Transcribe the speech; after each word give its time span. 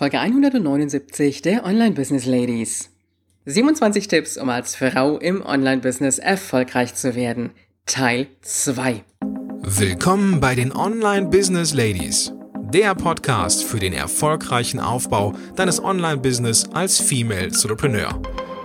Folge 0.00 0.18
179 0.18 1.42
der 1.42 1.66
Online 1.66 1.90
Business 1.90 2.24
Ladies. 2.24 2.88
27 3.44 4.08
Tipps, 4.08 4.38
um 4.38 4.48
als 4.48 4.74
Frau 4.74 5.18
im 5.18 5.44
Online 5.44 5.82
Business 5.82 6.18
erfolgreich 6.18 6.94
zu 6.94 7.14
werden. 7.14 7.50
Teil 7.84 8.28
2. 8.40 9.04
Willkommen 9.60 10.40
bei 10.40 10.54
den 10.54 10.74
Online 10.74 11.26
Business 11.26 11.74
Ladies. 11.74 12.32
Der 12.72 12.94
Podcast 12.94 13.62
für 13.62 13.78
den 13.78 13.92
erfolgreichen 13.92 14.80
Aufbau 14.80 15.34
deines 15.54 15.84
Online 15.84 16.16
Business 16.16 16.64
als 16.72 16.98
Female 16.98 17.48
Entrepreneur. 17.48 18.22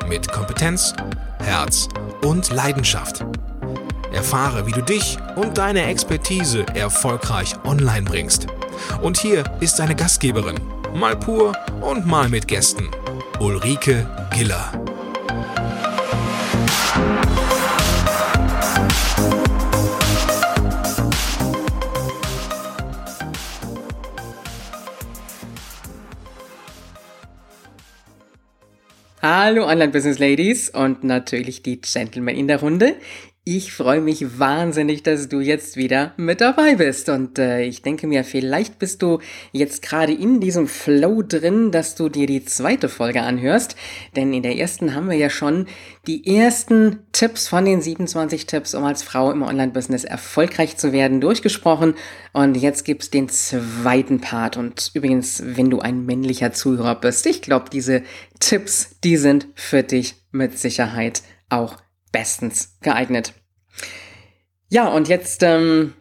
Mit 0.08 0.32
Kompetenz, 0.32 0.94
Herz 1.40 1.90
und 2.22 2.50
Leidenschaft. 2.54 3.26
Erfahre, 4.14 4.66
wie 4.68 4.72
du 4.72 4.82
dich 4.82 5.18
und 5.36 5.58
deine 5.58 5.84
Expertise 5.84 6.66
erfolgreich 6.76 7.56
online 7.66 8.04
bringst. 8.04 8.48
Und 9.02 9.18
hier 9.18 9.44
ist 9.60 9.80
deine 9.80 9.96
Gastgeberin, 9.96 10.56
mal 10.96 11.18
pur 11.18 11.54
und 11.82 12.06
mal 12.06 12.30
mit 12.30 12.48
Gästen. 12.48 12.90
Ulrike 13.40 14.10
Giller. 14.34 14.72
Hallo 29.22 29.66
Online 29.66 29.92
Business 29.92 30.20
Ladies 30.20 30.70
und 30.70 31.04
natürlich 31.04 31.62
die 31.62 31.82
Gentlemen 31.82 32.36
in 32.36 32.48
der 32.48 32.60
Runde. 32.62 32.96
Ich 33.48 33.74
freue 33.74 34.02
mich 34.02 34.40
wahnsinnig, 34.40 35.04
dass 35.04 35.30
du 35.30 35.40
jetzt 35.40 35.78
wieder 35.78 36.14
mit 36.18 36.42
dabei 36.42 36.78
bist. 36.78 37.10
Und 37.10 37.38
äh, 37.38 37.62
ich 37.62 37.84
denke 37.84 38.08
mir, 38.08 38.24
vielleicht 38.24 38.80
bist 38.80 39.04
du 39.04 39.20
jetzt 39.52 39.84
gerade 39.84 40.14
in 40.14 40.40
diesem 40.40 40.68
Flow 40.68 41.22
drin, 41.22 41.70
dass 41.70 41.94
du 41.94 42.10
dir 42.10 42.26
die 42.26 42.44
zweite 42.44 42.90
Folge 42.90 43.22
anhörst. 43.22 43.76
Denn 44.16 44.34
in 44.34 44.42
der 44.42 44.58
ersten 44.58 44.96
haben 44.96 45.12
wir 45.12 45.16
ja 45.16 45.30
schon 45.30 45.68
die 46.08 46.26
ersten 46.26 47.04
Tipps 47.12 47.48
von 47.48 47.66
den 47.66 47.84
27 47.84 48.48
Tipps, 48.48 48.74
um 48.74 48.84
als 48.84 49.04
Frau 49.04 49.30
im 49.30 49.44
Online-Business 49.44 50.06
erfolgreich 50.06 50.78
zu 50.78 50.92
werden, 50.92 51.22
durchgesprochen. 51.22 51.94
Und 52.34 52.58
jetzt 52.58 52.84
gibt's 52.84 53.12
den 53.12 53.30
zweiten 53.30 54.22
Part. 54.22 54.58
Und 54.58 54.90
übrigens, 54.96 55.44
wenn 55.46 55.70
du 55.70 55.82
ein 55.82 56.04
männlicher 56.08 56.52
Zuhörer 56.52 56.96
bist, 56.96 57.28
ich 57.28 57.44
glaube, 57.44 57.70
diese 57.72 58.02
Tipps, 58.40 58.96
die 59.04 59.18
sind 59.18 59.50
für 59.54 59.84
dich 59.84 60.16
mit 60.32 60.58
Sicherheit 60.58 61.22
auch 61.48 61.78
bestens 62.16 62.78
geeignet. 62.82 63.34
Ja, 64.70 64.88
und 64.88 65.10
jetzt, 65.10 65.44
ähm, 65.44 65.94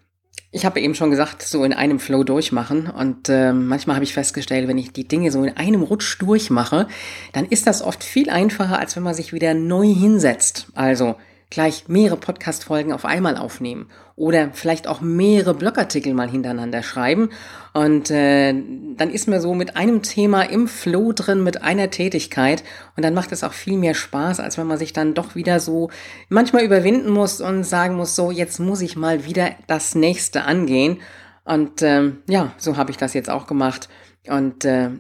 ich 0.53 0.65
habe 0.65 0.81
eben 0.81 0.95
schon 0.95 1.11
gesagt, 1.11 1.43
so 1.43 1.65
in 1.65 1.73
einem 1.73 1.99
Flow 1.99 2.23
durchmachen. 2.23 2.89
Und 2.89 3.29
äh, 3.29 3.53
manchmal 3.53 3.97
habe 3.97 4.05
ich 4.05 4.15
festgestellt, 4.15 4.69
wenn 4.69 4.79
ich 4.79 4.93
die 4.93 5.09
Dinge 5.09 5.33
so 5.33 5.43
in 5.43 5.57
einem 5.57 5.83
Rutsch 5.83 6.21
durchmache, 6.21 6.87
dann 7.33 7.47
ist 7.47 7.67
das 7.67 7.83
oft 7.83 8.05
viel 8.05 8.31
einfacher, 8.31 8.79
als 8.79 8.95
wenn 8.95 9.03
man 9.03 9.15
sich 9.15 9.33
wieder 9.33 9.55
neu 9.55 9.93
hinsetzt. 9.93 10.69
Also 10.75 11.17
gleich 11.55 11.89
mehrere 11.89 12.17
Podcast-Folgen 12.17 12.93
auf 12.93 13.05
einmal 13.05 13.37
aufnehmen 13.37 13.89
oder 14.17 14.51
vielleicht 14.53 14.87
auch 14.87 15.01
mehrere 15.01 15.55
Blogartikel 15.55 16.13
mal 16.13 16.29
hintereinander 16.29 16.83
schreiben. 16.83 17.31
Und 17.73 18.11
äh, 18.11 18.53
dann 18.53 19.11
ist 19.11 19.29
man 19.29 19.41
so 19.41 19.55
mit 19.55 19.77
einem 19.77 20.03
Thema 20.03 20.43
im 20.43 20.69
Flow 20.69 21.13
drin, 21.13 21.43
mit 21.43 21.63
einer 21.63 21.91
Tätigkeit. 21.91 22.63
Und 22.97 23.05
dann 23.05 23.15
macht 23.15 23.33
es 23.33 23.45
auch 23.45 23.53
viel 23.53 23.79
mehr 23.79 23.95
Spaß, 23.95 24.41
als 24.41 24.59
wenn 24.59 24.67
man 24.67 24.79
sich 24.79 24.93
dann 24.93 25.15
doch 25.15 25.35
wieder 25.35 25.61
so 25.61 25.91
manchmal 26.29 26.65
überwinden 26.65 27.11
muss 27.11 27.41
und 27.41 27.65
sagen 27.65 27.95
muss, 27.95 28.17
so, 28.17 28.31
jetzt 28.31 28.59
muss 28.59 28.81
ich 28.81 28.97
mal 28.97 29.25
wieder 29.25 29.51
das 29.67 29.95
nächste 29.95 30.45
angehen. 30.45 31.01
Und 31.45 31.83
äh, 31.83 32.13
ja, 32.29 32.53
so 32.57 32.77
habe 32.77 32.91
ich 32.91 32.97
das 32.97 33.15
jetzt 33.15 33.31
auch 33.31 33.47
gemacht. 33.47 33.89
Und 34.29 34.65
äh, 34.65 34.91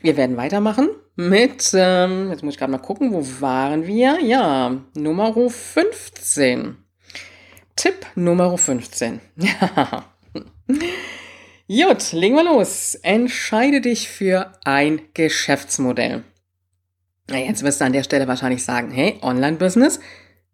wir 0.00 0.16
werden 0.16 0.36
weitermachen 0.36 0.88
mit, 1.28 1.70
ähm, 1.74 2.30
jetzt 2.30 2.42
muss 2.42 2.54
ich 2.54 2.58
gerade 2.58 2.72
mal 2.72 2.78
gucken, 2.78 3.12
wo 3.12 3.24
waren 3.40 3.86
wir? 3.86 4.20
Ja, 4.22 4.76
Nummer 4.94 5.32
15. 5.32 6.76
Tipp 7.76 8.06
Nummer 8.14 8.56
15. 8.56 9.20
Gut, 11.68 12.12
legen 12.12 12.34
wir 12.34 12.44
los. 12.44 12.94
Entscheide 13.02 13.80
dich 13.80 14.08
für 14.08 14.52
ein 14.64 15.00
Geschäftsmodell. 15.14 16.24
Na, 17.28 17.38
jetzt 17.38 17.62
wirst 17.62 17.80
du 17.80 17.84
an 17.84 17.92
der 17.92 18.02
Stelle 18.02 18.26
wahrscheinlich 18.26 18.64
sagen, 18.64 18.90
hey, 18.90 19.18
Online-Business? 19.22 20.00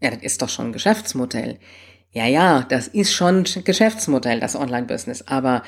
Ja, 0.00 0.10
das 0.10 0.22
ist 0.22 0.42
doch 0.42 0.48
schon 0.48 0.66
ein 0.66 0.72
Geschäftsmodell. 0.72 1.58
Ja, 2.10 2.26
ja, 2.26 2.66
das 2.68 2.88
ist 2.88 3.12
schon 3.12 3.44
ein 3.44 3.64
Geschäftsmodell, 3.64 4.40
das 4.40 4.56
Online-Business. 4.56 5.22
Aber 5.22 5.62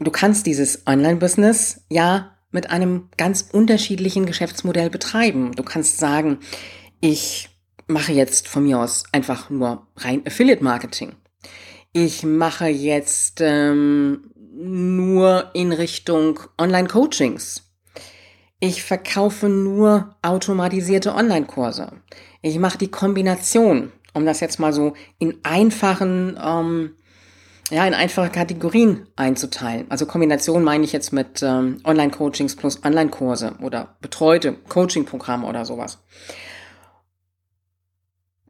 du 0.00 0.10
kannst 0.10 0.46
dieses 0.46 0.86
Online-Business 0.86 1.84
ja 1.90 2.37
mit 2.50 2.70
einem 2.70 3.08
ganz 3.16 3.48
unterschiedlichen 3.52 4.26
Geschäftsmodell 4.26 4.90
betreiben. 4.90 5.52
Du 5.52 5.62
kannst 5.62 5.98
sagen, 5.98 6.38
ich 7.00 7.50
mache 7.86 8.12
jetzt 8.12 8.48
von 8.48 8.64
mir 8.64 8.78
aus 8.78 9.04
einfach 9.12 9.50
nur 9.50 9.86
rein 9.96 10.26
Affiliate 10.26 10.62
Marketing. 10.62 11.12
Ich 11.92 12.22
mache 12.22 12.66
jetzt 12.68 13.40
ähm, 13.40 14.30
nur 14.54 15.50
in 15.54 15.72
Richtung 15.72 16.40
Online-Coachings. 16.58 17.62
Ich 18.60 18.82
verkaufe 18.82 19.48
nur 19.48 20.16
automatisierte 20.22 21.14
Online-Kurse. 21.14 21.92
Ich 22.42 22.58
mache 22.58 22.78
die 22.78 22.90
Kombination, 22.90 23.92
um 24.14 24.26
das 24.26 24.40
jetzt 24.40 24.58
mal 24.58 24.72
so 24.72 24.94
in 25.18 25.38
einfachen 25.44 26.38
ähm, 26.42 26.94
ja, 27.70 27.86
in 27.86 27.94
einfache 27.94 28.30
Kategorien 28.30 29.06
einzuteilen. 29.16 29.90
Also 29.90 30.06
Kombination 30.06 30.64
meine 30.64 30.84
ich 30.84 30.92
jetzt 30.92 31.12
mit 31.12 31.42
ähm, 31.42 31.80
Online-Coachings 31.84 32.56
plus 32.56 32.82
Online-Kurse 32.84 33.56
oder 33.60 33.96
betreute 34.00 34.54
Coaching-Programme 34.54 35.46
oder 35.46 35.64
sowas. 35.64 35.98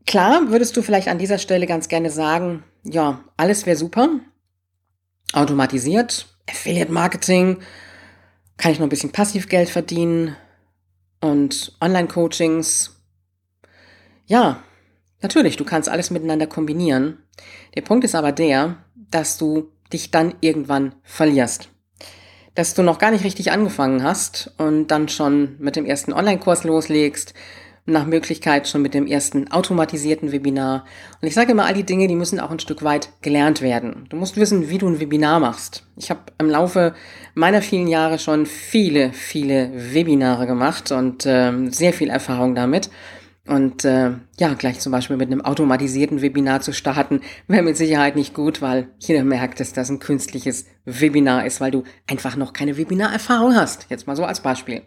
Klar, 0.07 0.51
würdest 0.51 0.77
du 0.77 0.83
vielleicht 0.83 1.09
an 1.09 1.19
dieser 1.19 1.39
Stelle 1.39 1.67
ganz 1.67 1.89
gerne 1.89 2.11
sagen, 2.11 2.63
ja, 2.85 3.21
alles 3.37 3.67
wäre 3.67 3.77
super. 3.77 4.09
Automatisiert, 5.33 6.27
Affiliate-Marketing, 6.49 7.59
kann 8.57 8.73
ich 8.73 8.79
noch 8.79 8.87
ein 8.87 8.91
bisschen 8.91 9.13
Passivgeld 9.13 9.69
verdienen 9.69 10.37
und 11.21 11.77
Online-Coachings. 11.81 12.97
Ja, 14.27 14.63
natürlich, 15.21 15.57
du 15.57 15.65
kannst 15.65 15.89
alles 15.89 16.11
miteinander 16.11 16.47
kombinieren. 16.47 17.19
Der 17.75 17.83
Punkt 17.83 18.05
ist 18.05 18.15
aber 18.15 18.33
der, 18.33 18.77
dass 19.11 19.39
du 19.39 19.71
dich 19.93 20.11
dann 20.11 20.35
irgendwann 20.41 20.95
verlierst. 21.03 21.69
Dass 22.55 22.75
du 22.75 22.83
noch 22.83 22.99
gar 22.99 23.11
nicht 23.11 23.25
richtig 23.25 23.53
angefangen 23.53 24.03
hast 24.03 24.53
und 24.59 24.89
dann 24.89 25.09
schon 25.09 25.57
mit 25.59 25.77
dem 25.77 25.87
ersten 25.87 26.13
Online-Kurs 26.13 26.65
loslegst, 26.65 27.35
nach 27.89 28.07
Möglichkeit 28.07 28.69
schon 28.69 28.83
mit 28.83 28.93
dem 28.93 29.07
ersten 29.07 29.51
automatisierten 29.51 30.31
Webinar. 30.31 30.85
Und 31.21 31.29
ich 31.29 31.35
sage 31.35 31.53
immer, 31.53 31.65
all 31.65 31.75
die 31.75 31.85
Dinge, 31.85 32.07
die 32.07 32.17
müssen 32.17 32.39
auch 32.39 32.51
ein 32.51 32.59
Stück 32.59 32.85
weit 32.85 33.09
gelernt 33.23 33.63
werden. 33.63 34.07
Du 34.11 34.17
musst 34.17 34.37
wissen, 34.37 34.69
wie 34.69 34.79
du 34.79 34.87
ein 34.89 35.01
Webinar 35.01 35.41
machst. 35.41 35.85
Ich 35.97 36.11
habe 36.11 36.21
im 36.39 36.51
Laufe 36.51 36.95
meiner 37.35 37.63
vielen 37.63 37.89
Jahre 37.89 38.19
schon 38.19 38.45
viele, 38.45 39.13
viele 39.13 39.71
Webinare 39.75 40.47
gemacht 40.47 40.93
und 40.93 41.25
äh, 41.25 41.53
sehr 41.71 41.95
viel 41.95 42.11
Erfahrung 42.11 42.55
damit. 42.55 42.91
Und 43.49 43.87
äh, 43.87 44.11
ja, 44.39 44.53
gleich 44.53 44.79
zum 44.79 44.93
Beispiel 44.93 45.17
mit 45.17 45.33
einem 45.33 45.41
automatisierten 45.41 46.21
Webinar 46.21 46.61
zu 46.61 46.75
starten, 46.75 47.23
wäre 47.47 47.63
mit 47.63 47.79
Sicherheit 47.79 48.15
nicht 48.15 48.35
gut, 48.35 48.61
weil 48.61 48.89
jeder 48.99 49.25
merkt, 49.25 49.59
dass 49.59 49.73
das 49.73 49.89
ein 49.89 50.01
künstliches 50.01 50.67
Webinar 50.85 51.47
ist, 51.47 51.59
weil 51.59 51.71
du 51.71 51.85
einfach 52.07 52.37
noch 52.37 52.53
keine 52.53 52.77
Webinarerfahrung 52.77 53.55
hast. 53.55 53.87
Jetzt 53.89 54.07
mal 54.07 54.17
so 54.17 54.25
als 54.25 54.41
Beispiel. 54.41 54.83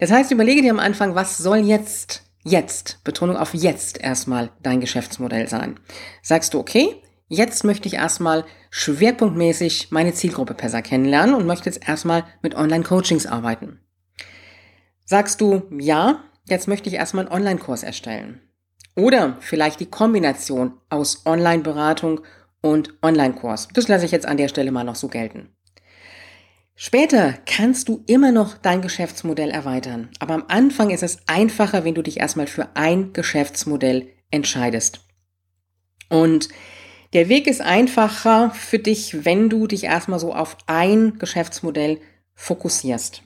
Das 0.00 0.10
heißt, 0.10 0.30
überlege 0.30 0.60
dir 0.60 0.70
am 0.70 0.80
Anfang, 0.80 1.14
was 1.14 1.38
soll 1.38 1.58
jetzt, 1.58 2.24
jetzt, 2.44 3.02
Betonung 3.04 3.38
auf 3.38 3.54
jetzt 3.54 3.98
erstmal 3.98 4.50
dein 4.62 4.80
Geschäftsmodell 4.80 5.48
sein. 5.48 5.80
Sagst 6.20 6.52
du, 6.52 6.58
okay, 6.58 6.94
jetzt 7.28 7.64
möchte 7.64 7.88
ich 7.88 7.94
erstmal 7.94 8.44
schwerpunktmäßig 8.70 9.92
meine 9.92 10.12
Zielgruppe 10.12 10.52
besser 10.52 10.82
kennenlernen 10.82 11.34
und 11.34 11.46
möchte 11.46 11.70
jetzt 11.70 11.88
erstmal 11.88 12.24
mit 12.42 12.54
Online-Coachings 12.54 13.26
arbeiten. 13.26 13.80
Sagst 15.06 15.40
du, 15.40 15.62
ja, 15.78 16.22
Jetzt 16.48 16.68
möchte 16.68 16.88
ich 16.88 16.94
erstmal 16.94 17.26
einen 17.26 17.34
Online-Kurs 17.34 17.82
erstellen. 17.82 18.40
Oder 18.96 19.36
vielleicht 19.40 19.80
die 19.80 19.90
Kombination 19.90 20.72
aus 20.88 21.24
Online-Beratung 21.26 22.22
und 22.62 22.94
Online-Kurs. 23.02 23.68
Das 23.74 23.86
lasse 23.86 24.06
ich 24.06 24.10
jetzt 24.10 24.26
an 24.26 24.38
der 24.38 24.48
Stelle 24.48 24.72
mal 24.72 24.84
noch 24.84 24.96
so 24.96 25.08
gelten. 25.08 25.50
Später 26.74 27.34
kannst 27.44 27.88
du 27.88 28.02
immer 28.06 28.32
noch 28.32 28.56
dein 28.56 28.82
Geschäftsmodell 28.82 29.50
erweitern. 29.50 30.10
Aber 30.20 30.34
am 30.34 30.44
Anfang 30.48 30.90
ist 30.90 31.02
es 31.02 31.18
einfacher, 31.26 31.84
wenn 31.84 31.94
du 31.94 32.02
dich 32.02 32.18
erstmal 32.18 32.46
für 32.46 32.68
ein 32.74 33.12
Geschäftsmodell 33.12 34.08
entscheidest. 34.30 35.00
Und 36.08 36.48
der 37.12 37.28
Weg 37.28 37.46
ist 37.46 37.60
einfacher 37.60 38.50
für 38.52 38.78
dich, 38.78 39.24
wenn 39.24 39.50
du 39.50 39.66
dich 39.66 39.84
erstmal 39.84 40.18
so 40.18 40.34
auf 40.34 40.56
ein 40.66 41.18
Geschäftsmodell 41.18 42.00
fokussierst. 42.34 43.22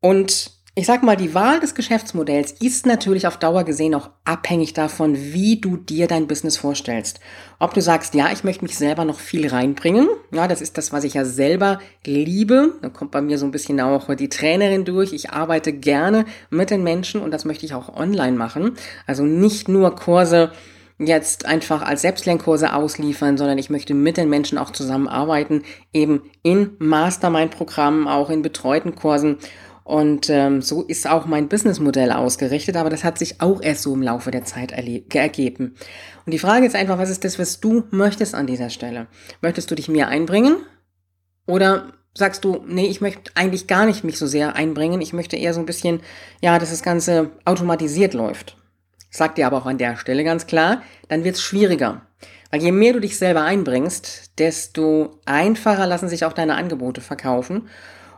Und 0.00 0.51
ich 0.74 0.86
sag 0.86 1.02
mal, 1.02 1.16
die 1.16 1.34
Wahl 1.34 1.60
des 1.60 1.74
Geschäftsmodells 1.74 2.52
ist 2.52 2.86
natürlich 2.86 3.26
auf 3.26 3.36
Dauer 3.36 3.64
gesehen 3.64 3.94
auch 3.94 4.08
abhängig 4.24 4.72
davon, 4.72 5.14
wie 5.16 5.60
du 5.60 5.76
dir 5.76 6.06
dein 6.06 6.26
Business 6.26 6.56
vorstellst. 6.56 7.20
Ob 7.58 7.74
du 7.74 7.82
sagst, 7.82 8.14
ja, 8.14 8.32
ich 8.32 8.42
möchte 8.42 8.64
mich 8.64 8.78
selber 8.78 9.04
noch 9.04 9.20
viel 9.20 9.48
reinbringen. 9.48 10.08
Ja, 10.30 10.48
das 10.48 10.62
ist 10.62 10.78
das, 10.78 10.90
was 10.90 11.04
ich 11.04 11.12
ja 11.12 11.26
selber 11.26 11.78
liebe. 12.06 12.72
Da 12.80 12.88
kommt 12.88 13.10
bei 13.10 13.20
mir 13.20 13.36
so 13.36 13.44
ein 13.44 13.50
bisschen 13.50 13.80
auch 13.82 14.14
die 14.14 14.30
Trainerin 14.30 14.86
durch. 14.86 15.12
Ich 15.12 15.30
arbeite 15.30 15.74
gerne 15.74 16.24
mit 16.48 16.70
den 16.70 16.82
Menschen 16.82 17.20
und 17.20 17.32
das 17.32 17.44
möchte 17.44 17.66
ich 17.66 17.74
auch 17.74 17.94
online 17.94 18.38
machen. 18.38 18.72
Also 19.06 19.24
nicht 19.24 19.68
nur 19.68 19.94
Kurse 19.94 20.52
jetzt 20.98 21.44
einfach 21.44 21.82
als 21.82 22.00
Selbstlernkurse 22.00 22.72
ausliefern, 22.72 23.36
sondern 23.36 23.58
ich 23.58 23.68
möchte 23.68 23.92
mit 23.92 24.16
den 24.16 24.30
Menschen 24.30 24.56
auch 24.56 24.70
zusammenarbeiten, 24.70 25.64
eben 25.92 26.22
in 26.42 26.70
Mastermind-Programmen, 26.78 28.08
auch 28.08 28.30
in 28.30 28.40
betreuten 28.40 28.94
Kursen. 28.94 29.36
Und 29.84 30.30
ähm, 30.30 30.62
so 30.62 30.82
ist 30.82 31.08
auch 31.08 31.26
mein 31.26 31.48
Businessmodell 31.48 32.12
ausgerichtet, 32.12 32.76
aber 32.76 32.90
das 32.90 33.02
hat 33.04 33.18
sich 33.18 33.40
auch 33.40 33.60
erst 33.60 33.82
so 33.82 33.94
im 33.94 34.02
Laufe 34.02 34.30
der 34.30 34.44
Zeit 34.44 34.72
ergeben. 34.72 35.74
Und 36.24 36.32
die 36.32 36.38
Frage 36.38 36.66
ist 36.66 36.76
einfach, 36.76 36.98
was 36.98 37.10
ist 37.10 37.24
das, 37.24 37.38
was 37.38 37.60
du 37.60 37.84
möchtest 37.90 38.34
an 38.34 38.46
dieser 38.46 38.70
Stelle? 38.70 39.08
Möchtest 39.40 39.70
du 39.70 39.74
dich 39.74 39.88
mehr 39.88 40.08
einbringen? 40.08 40.56
Oder 41.46 41.92
sagst 42.14 42.44
du, 42.44 42.62
nee, 42.66 42.86
ich 42.86 43.00
möchte 43.00 43.32
eigentlich 43.34 43.66
gar 43.66 43.86
nicht 43.86 44.04
mich 44.04 44.18
so 44.18 44.26
sehr 44.26 44.54
einbringen, 44.54 45.00
ich 45.00 45.12
möchte 45.12 45.36
eher 45.36 45.54
so 45.54 45.60
ein 45.60 45.66
bisschen, 45.66 46.00
ja, 46.40 46.58
dass 46.58 46.70
das 46.70 46.82
Ganze 46.82 47.30
automatisiert 47.44 48.14
läuft. 48.14 48.56
Sag 49.10 49.34
dir 49.34 49.46
aber 49.46 49.58
auch 49.58 49.66
an 49.66 49.78
der 49.78 49.96
Stelle 49.96 50.22
ganz 50.22 50.46
klar, 50.46 50.82
dann 51.08 51.24
wird 51.24 51.36
es 51.36 51.42
schwieriger. 51.42 52.02
Weil 52.50 52.62
je 52.62 52.72
mehr 52.72 52.92
du 52.92 53.00
dich 53.00 53.18
selber 53.18 53.42
einbringst, 53.42 54.38
desto 54.38 55.18
einfacher 55.24 55.86
lassen 55.86 56.08
sich 56.08 56.24
auch 56.24 56.34
deine 56.34 56.54
Angebote 56.54 57.00
verkaufen 57.00 57.68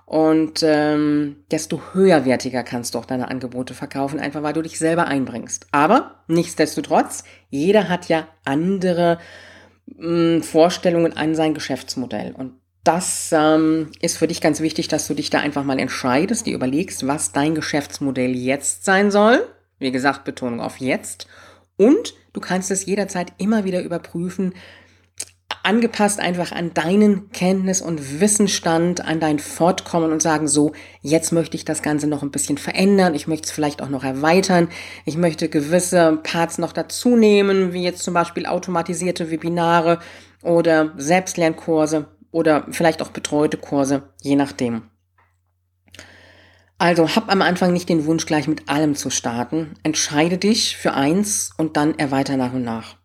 und 0.06 0.62
ähm, 0.62 1.36
desto 1.50 1.80
höherwertiger 1.92 2.62
kannst 2.62 2.94
du 2.94 2.98
auch 2.98 3.06
deine 3.06 3.28
Angebote 3.28 3.72
verkaufen, 3.72 4.20
einfach 4.20 4.42
weil 4.42 4.52
du 4.52 4.62
dich 4.62 4.78
selber 4.78 5.06
einbringst. 5.06 5.66
Aber 5.72 6.22
nichtsdestotrotz, 6.28 7.24
jeder 7.48 7.88
hat 7.88 8.08
ja 8.08 8.28
andere 8.44 9.18
mh, 9.86 10.34
hm, 10.36 10.42
Vorstellungen 10.42 11.16
an 11.16 11.34
sein 11.34 11.54
Geschäftsmodell. 11.54 12.32
Und 12.36 12.52
das 12.84 13.30
ähm, 13.32 13.92
ist 14.00 14.18
für 14.18 14.28
dich 14.28 14.42
ganz 14.42 14.60
wichtig, 14.60 14.88
dass 14.88 15.06
du 15.06 15.14
dich 15.14 15.30
da 15.30 15.40
einfach 15.40 15.64
mal 15.64 15.78
entscheidest, 15.78 16.46
dir 16.46 16.54
überlegst, 16.54 17.06
was 17.06 17.32
dein 17.32 17.54
Geschäftsmodell 17.54 18.36
jetzt 18.36 18.84
sein 18.84 19.10
soll. 19.10 19.48
Wie 19.78 19.90
gesagt, 19.90 20.24
Betonung 20.24 20.60
auf 20.60 20.78
jetzt. 20.78 21.26
Und 21.78 22.14
du 22.34 22.40
kannst 22.40 22.70
es 22.70 22.84
jederzeit 22.84 23.32
immer 23.38 23.64
wieder 23.64 23.82
überprüfen, 23.82 24.52
angepasst 25.64 26.20
einfach 26.20 26.52
an 26.52 26.74
deinen 26.74 27.30
Kenntnis- 27.30 27.82
und 27.82 28.20
Wissensstand, 28.20 29.04
an 29.04 29.18
dein 29.18 29.38
Fortkommen 29.38 30.12
und 30.12 30.22
sagen, 30.22 30.46
so, 30.46 30.72
jetzt 31.00 31.32
möchte 31.32 31.56
ich 31.56 31.64
das 31.64 31.82
Ganze 31.82 32.06
noch 32.06 32.22
ein 32.22 32.30
bisschen 32.30 32.58
verändern, 32.58 33.14
ich 33.14 33.26
möchte 33.26 33.46
es 33.46 33.50
vielleicht 33.50 33.82
auch 33.82 33.88
noch 33.88 34.04
erweitern, 34.04 34.68
ich 35.04 35.16
möchte 35.16 35.48
gewisse 35.48 36.20
Parts 36.22 36.58
noch 36.58 36.72
dazu 36.72 37.16
nehmen, 37.16 37.72
wie 37.72 37.82
jetzt 37.82 38.02
zum 38.02 38.14
Beispiel 38.14 38.46
automatisierte 38.46 39.30
Webinare 39.30 39.98
oder 40.42 40.92
Selbstlernkurse 40.96 42.06
oder 42.30 42.66
vielleicht 42.70 43.00
auch 43.00 43.10
betreute 43.10 43.56
Kurse, 43.56 44.02
je 44.20 44.36
nachdem. 44.36 44.82
Also 46.76 47.14
hab 47.14 47.30
am 47.30 47.40
Anfang 47.40 47.72
nicht 47.72 47.88
den 47.88 48.04
Wunsch, 48.04 48.26
gleich 48.26 48.48
mit 48.48 48.68
allem 48.68 48.94
zu 48.96 49.08
starten. 49.08 49.74
Entscheide 49.84 50.38
dich 50.38 50.76
für 50.76 50.92
eins 50.92 51.50
und 51.56 51.76
dann 51.76 51.98
erweiter 51.98 52.36
nach 52.36 52.52
und 52.52 52.64
nach. 52.64 52.96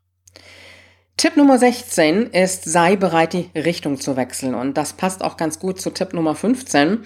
Tipp 1.20 1.36
Nummer 1.36 1.60
16 1.60 2.28
ist, 2.28 2.64
sei 2.64 2.96
bereit, 2.96 3.34
die 3.34 3.50
Richtung 3.54 4.00
zu 4.00 4.16
wechseln. 4.16 4.56
Und 4.56 4.78
das 4.78 4.94
passt 4.94 5.22
auch 5.22 5.36
ganz 5.36 5.60
gut 5.60 5.82
zu 5.82 5.90
Tipp 5.90 6.14
Nummer 6.14 6.34
15. 6.34 7.00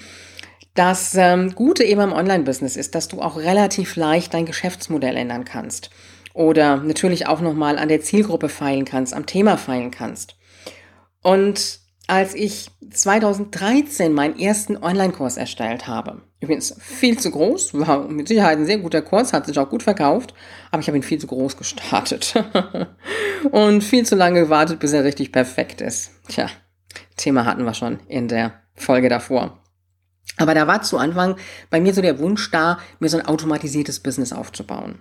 Das 0.76 1.16
ähm, 1.16 1.56
Gute 1.56 1.84
eben 1.84 2.00
im 2.00 2.14
Online-Business 2.14 2.76
ist, 2.76 2.94
dass 2.94 3.08
du 3.08 3.24
auch 3.24 3.38
relativ 3.38 3.96
leicht 3.96 4.36
dein 4.36 4.46
Geschäftsmodell 4.46 5.18
ändern 5.18 5.46
kannst. 5.46 5.90
Oder 6.36 6.78
natürlich 6.78 7.26
auch 7.26 7.42
nochmal 7.42 7.80
an 7.80 7.88
der 7.88 8.02
Zielgruppe 8.02 8.50
feilen 8.50 8.86
kannst, 8.86 9.16
am 9.16 9.26
Thema 9.26 9.58
feilen 9.58 9.90
kannst. 9.90 10.36
Und 11.24 11.80
als 12.08 12.34
ich 12.36 12.70
2013 12.92 14.12
meinen 14.14 14.38
ersten 14.38 14.78
Online-Kurs 14.78 15.38
erstellt 15.38 15.88
habe. 15.88 16.22
Übrigens 16.40 16.76
viel 16.80 17.18
zu 17.18 17.32
groß, 17.32 17.74
war 17.74 18.08
mit 18.10 18.28
Sicherheit 18.28 18.58
ein 18.58 18.66
sehr 18.66 18.80
guter 18.80 19.02
Kurs, 19.02 19.32
hat 19.32 19.46
sich 19.46 19.58
auch 19.58 19.70
gut 19.70 19.84
verkauft, 19.84 20.34
aber 20.72 20.82
ich 20.82 20.88
habe 20.88 20.98
ihn 20.98 21.04
viel 21.04 21.20
zu 21.20 21.28
groß 21.28 21.56
gestartet. 21.56 22.34
und 23.52 23.84
viel 23.84 24.06
zu 24.06 24.16
lange 24.16 24.42
gewartet, 24.42 24.80
bis 24.80 24.92
er 24.92 25.06
richtig 25.06 25.32
perfekt 25.32 25.80
ist. 25.80 26.12
Tja, 26.28 26.50
Thema 27.16 27.46
hatten 27.46 27.64
wir 27.64 27.74
schon 27.74 28.00
in 28.08 28.28
der 28.28 28.54
Folge 28.76 29.08
davor. 29.08 29.60
Aber 30.38 30.54
da 30.54 30.68
war 30.68 30.82
zu 30.82 30.98
Anfang 30.98 31.38
bei 31.70 31.80
mir 31.80 31.94
so 31.94 32.02
der 32.02 32.20
Wunsch 32.20 32.50
da, 32.52 32.80
mir 33.00 33.10
so 33.10 33.18
ein 33.18 33.26
automatisiertes 33.26 34.00
Business 34.02 34.34
aufzubauen. 34.34 35.00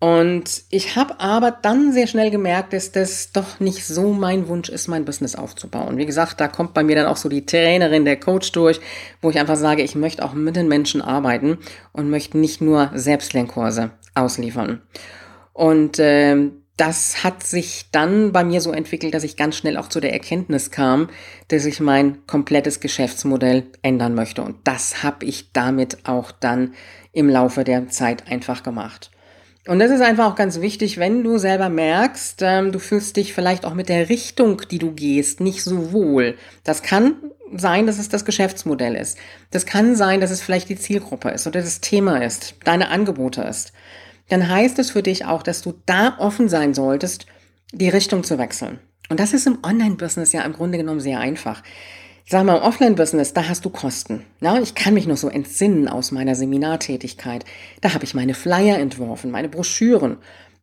Und 0.00 0.62
ich 0.70 0.96
habe 0.96 1.20
aber 1.20 1.50
dann 1.50 1.92
sehr 1.92 2.06
schnell 2.06 2.30
gemerkt, 2.30 2.72
dass 2.72 2.90
das 2.90 3.32
doch 3.32 3.60
nicht 3.60 3.86
so 3.86 4.14
mein 4.14 4.48
Wunsch 4.48 4.70
ist, 4.70 4.88
mein 4.88 5.04
Business 5.04 5.36
aufzubauen. 5.36 5.98
Wie 5.98 6.06
gesagt, 6.06 6.40
da 6.40 6.48
kommt 6.48 6.72
bei 6.72 6.82
mir 6.82 6.96
dann 6.96 7.06
auch 7.06 7.18
so 7.18 7.28
die 7.28 7.44
Trainerin, 7.44 8.06
der 8.06 8.18
Coach 8.18 8.50
durch, 8.52 8.80
wo 9.20 9.28
ich 9.28 9.38
einfach 9.38 9.56
sage, 9.56 9.82
ich 9.82 9.94
möchte 9.94 10.24
auch 10.24 10.32
mit 10.32 10.56
den 10.56 10.68
Menschen 10.68 11.02
arbeiten 11.02 11.58
und 11.92 12.08
möchte 12.08 12.38
nicht 12.38 12.62
nur 12.62 12.90
Selbstlernkurse 12.94 13.90
ausliefern. 14.14 14.80
Und 15.52 15.98
äh, 15.98 16.50
das 16.78 17.22
hat 17.22 17.42
sich 17.42 17.90
dann 17.92 18.32
bei 18.32 18.42
mir 18.42 18.62
so 18.62 18.72
entwickelt, 18.72 19.12
dass 19.12 19.22
ich 19.22 19.36
ganz 19.36 19.54
schnell 19.54 19.76
auch 19.76 19.90
zu 19.90 20.00
der 20.00 20.14
Erkenntnis 20.14 20.70
kam, 20.70 21.10
dass 21.48 21.66
ich 21.66 21.78
mein 21.78 22.26
komplettes 22.26 22.80
Geschäftsmodell 22.80 23.64
ändern 23.82 24.14
möchte. 24.14 24.40
Und 24.40 24.56
das 24.64 25.02
habe 25.02 25.26
ich 25.26 25.52
damit 25.52 26.08
auch 26.08 26.32
dann 26.32 26.72
im 27.12 27.28
Laufe 27.28 27.64
der 27.64 27.88
Zeit 27.88 28.28
einfach 28.28 28.62
gemacht. 28.62 29.10
Und 29.70 29.78
das 29.78 29.92
ist 29.92 30.00
einfach 30.00 30.28
auch 30.28 30.34
ganz 30.34 30.60
wichtig, 30.60 30.98
wenn 30.98 31.22
du 31.22 31.38
selber 31.38 31.68
merkst, 31.68 32.42
ähm, 32.42 32.72
du 32.72 32.80
fühlst 32.80 33.14
dich 33.14 33.32
vielleicht 33.32 33.64
auch 33.64 33.74
mit 33.74 33.88
der 33.88 34.08
Richtung, 34.08 34.62
die 34.68 34.80
du 34.80 34.90
gehst, 34.90 35.38
nicht 35.38 35.62
so 35.62 35.92
wohl. 35.92 36.36
Das 36.64 36.82
kann 36.82 37.14
sein, 37.54 37.86
dass 37.86 38.00
es 38.00 38.08
das 38.08 38.24
Geschäftsmodell 38.24 38.96
ist. 38.96 39.16
Das 39.52 39.66
kann 39.66 39.94
sein, 39.94 40.20
dass 40.20 40.32
es 40.32 40.42
vielleicht 40.42 40.70
die 40.70 40.76
Zielgruppe 40.76 41.30
ist 41.30 41.46
oder 41.46 41.60
das 41.60 41.80
Thema 41.80 42.20
ist, 42.24 42.56
deine 42.64 42.88
Angebote 42.88 43.42
ist. 43.42 43.72
Dann 44.28 44.48
heißt 44.48 44.76
es 44.80 44.90
für 44.90 45.04
dich 45.04 45.24
auch, 45.26 45.44
dass 45.44 45.62
du 45.62 45.74
da 45.86 46.16
offen 46.18 46.48
sein 46.48 46.74
solltest, 46.74 47.26
die 47.70 47.90
Richtung 47.90 48.24
zu 48.24 48.38
wechseln. 48.38 48.80
Und 49.08 49.20
das 49.20 49.32
ist 49.32 49.46
im 49.46 49.58
Online-Business 49.62 50.32
ja 50.32 50.42
im 50.42 50.52
Grunde 50.52 50.78
genommen 50.78 50.98
sehr 50.98 51.20
einfach. 51.20 51.62
Ich 52.24 52.32
sag 52.32 52.44
mal, 52.44 52.58
im 52.58 52.62
Offline-Business, 52.62 53.32
da 53.32 53.48
hast 53.48 53.64
du 53.64 53.70
Kosten. 53.70 54.24
Ja, 54.40 54.58
ich 54.58 54.74
kann 54.74 54.94
mich 54.94 55.06
noch 55.06 55.16
so 55.16 55.28
entsinnen 55.28 55.88
aus 55.88 56.12
meiner 56.12 56.34
Seminartätigkeit. 56.34 57.44
Da 57.80 57.94
habe 57.94 58.04
ich 58.04 58.14
meine 58.14 58.34
Flyer 58.34 58.78
entworfen, 58.78 59.30
meine 59.30 59.48
Broschüren. 59.48 60.18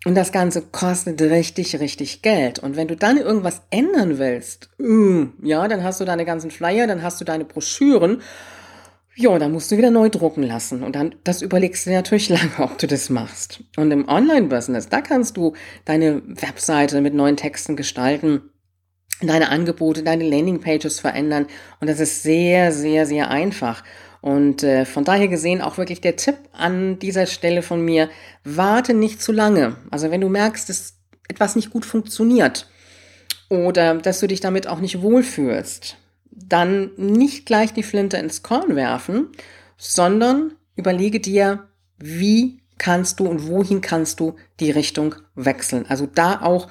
Und 0.05 0.15
das 0.15 0.31
Ganze 0.31 0.61
kostet 0.61 1.21
richtig, 1.21 1.79
richtig 1.79 2.21
Geld. 2.21 2.59
Und 2.59 2.75
wenn 2.75 2.87
du 2.87 2.95
dann 2.95 3.17
irgendwas 3.17 3.61
ändern 3.71 4.19
willst, 4.19 4.69
mm, 4.77 5.23
ja, 5.43 5.67
dann 5.67 5.83
hast 5.83 5.99
du 5.99 6.05
deine 6.05 6.23
ganzen 6.23 6.51
Flyer, 6.51 6.87
dann 6.87 7.03
hast 7.03 7.19
du 7.19 7.25
deine 7.25 7.45
Broschüren. 7.45 8.21
Ja, 9.15 9.39
dann 9.39 9.51
musst 9.51 9.71
du 9.71 9.77
wieder 9.77 9.89
neu 9.89 10.09
drucken 10.09 10.43
lassen. 10.43 10.83
Und 10.83 10.95
dann, 10.95 11.15
das 11.23 11.41
überlegst 11.41 11.87
du 11.87 11.91
natürlich 11.91 12.29
lange, 12.29 12.59
ob 12.59 12.77
du 12.77 12.87
das 12.87 13.09
machst. 13.09 13.63
Und 13.75 13.91
im 13.91 14.07
Online-Business, 14.07 14.89
da 14.89 15.01
kannst 15.01 15.35
du 15.35 15.53
deine 15.85 16.21
Webseite 16.25 17.01
mit 17.01 17.15
neuen 17.15 17.35
Texten 17.35 17.75
gestalten 17.75 18.43
deine 19.21 19.49
Angebote, 19.49 20.03
deine 20.03 20.27
Landingpages 20.27 20.99
verändern. 20.99 21.47
Und 21.79 21.89
das 21.89 21.99
ist 21.99 22.23
sehr, 22.23 22.71
sehr, 22.71 23.05
sehr 23.05 23.29
einfach. 23.29 23.83
Und 24.21 24.63
äh, 24.63 24.85
von 24.85 25.03
daher 25.03 25.27
gesehen 25.27 25.61
auch 25.61 25.77
wirklich 25.77 26.01
der 26.01 26.15
Tipp 26.15 26.35
an 26.51 26.99
dieser 26.99 27.25
Stelle 27.25 27.61
von 27.61 27.83
mir, 27.83 28.09
warte 28.43 28.93
nicht 28.93 29.21
zu 29.21 29.31
lange. 29.31 29.77
Also 29.91 30.11
wenn 30.11 30.21
du 30.21 30.29
merkst, 30.29 30.69
dass 30.69 30.95
etwas 31.27 31.55
nicht 31.55 31.71
gut 31.71 31.85
funktioniert 31.85 32.69
oder 33.49 33.95
dass 33.95 34.19
du 34.19 34.27
dich 34.27 34.39
damit 34.39 34.67
auch 34.67 34.79
nicht 34.79 35.01
wohlfühlst, 35.01 35.97
dann 36.31 36.91
nicht 36.97 37.45
gleich 37.45 37.73
die 37.73 37.83
Flinte 37.83 38.17
ins 38.17 38.43
Korn 38.43 38.75
werfen, 38.75 39.29
sondern 39.77 40.53
überlege 40.75 41.19
dir, 41.19 41.67
wie 41.97 42.59
kannst 42.77 43.19
du 43.19 43.27
und 43.27 43.47
wohin 43.47 43.81
kannst 43.81 44.19
du 44.19 44.35
die 44.59 44.71
Richtung 44.71 45.15
wechseln. 45.35 45.85
Also 45.87 46.05
da 46.05 46.41
auch 46.41 46.67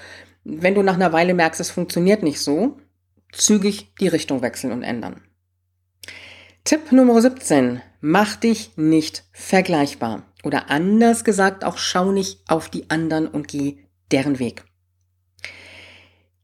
wenn 0.49 0.75
du 0.75 0.83
nach 0.83 0.95
einer 0.95 1.12
Weile 1.12 1.35
merkst, 1.35 1.61
es 1.61 1.71
funktioniert 1.71 2.23
nicht 2.23 2.41
so, 2.41 2.76
zügig 3.33 3.93
die 4.00 4.09
Richtung 4.09 4.43
wechseln 4.43 4.73
und 4.73 4.83
ändern. 4.83 5.23
Tipp 6.65 6.93
Nummer 6.93 7.21
17. 7.21 7.83
Mach 8.00 8.37
dich 8.37 8.76
nicht 8.76 9.25
vergleichbar. 9.33 10.23
Oder 10.45 10.71
anders 10.71 11.25
gesagt, 11.25 11.65
auch 11.65 11.79
schau 11.79 12.12
nicht 12.12 12.38
auf 12.49 12.69
die 12.69 12.88
anderen 12.91 13.26
und 13.26 13.49
geh 13.49 13.79
deren 14.12 14.38
Weg. 14.38 14.65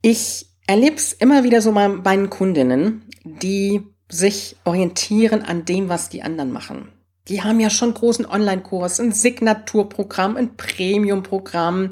Ich 0.00 0.46
erlebe 0.66 0.96
es 0.96 1.12
immer 1.12 1.44
wieder 1.44 1.62
so 1.62 1.72
bei 1.72 1.86
meinen 1.86 2.28
Kundinnen, 2.28 3.08
die 3.24 3.82
sich 4.08 4.56
orientieren 4.64 5.42
an 5.42 5.64
dem, 5.64 5.88
was 5.88 6.08
die 6.08 6.22
anderen 6.22 6.50
machen. 6.50 6.88
Die 7.28 7.42
haben 7.42 7.60
ja 7.60 7.70
schon 7.70 7.94
großen 7.94 8.26
Online-Kurs, 8.26 8.98
ein 8.98 9.12
Signaturprogramm, 9.12 10.36
ein 10.36 10.56
Premium-Programm, 10.56 11.90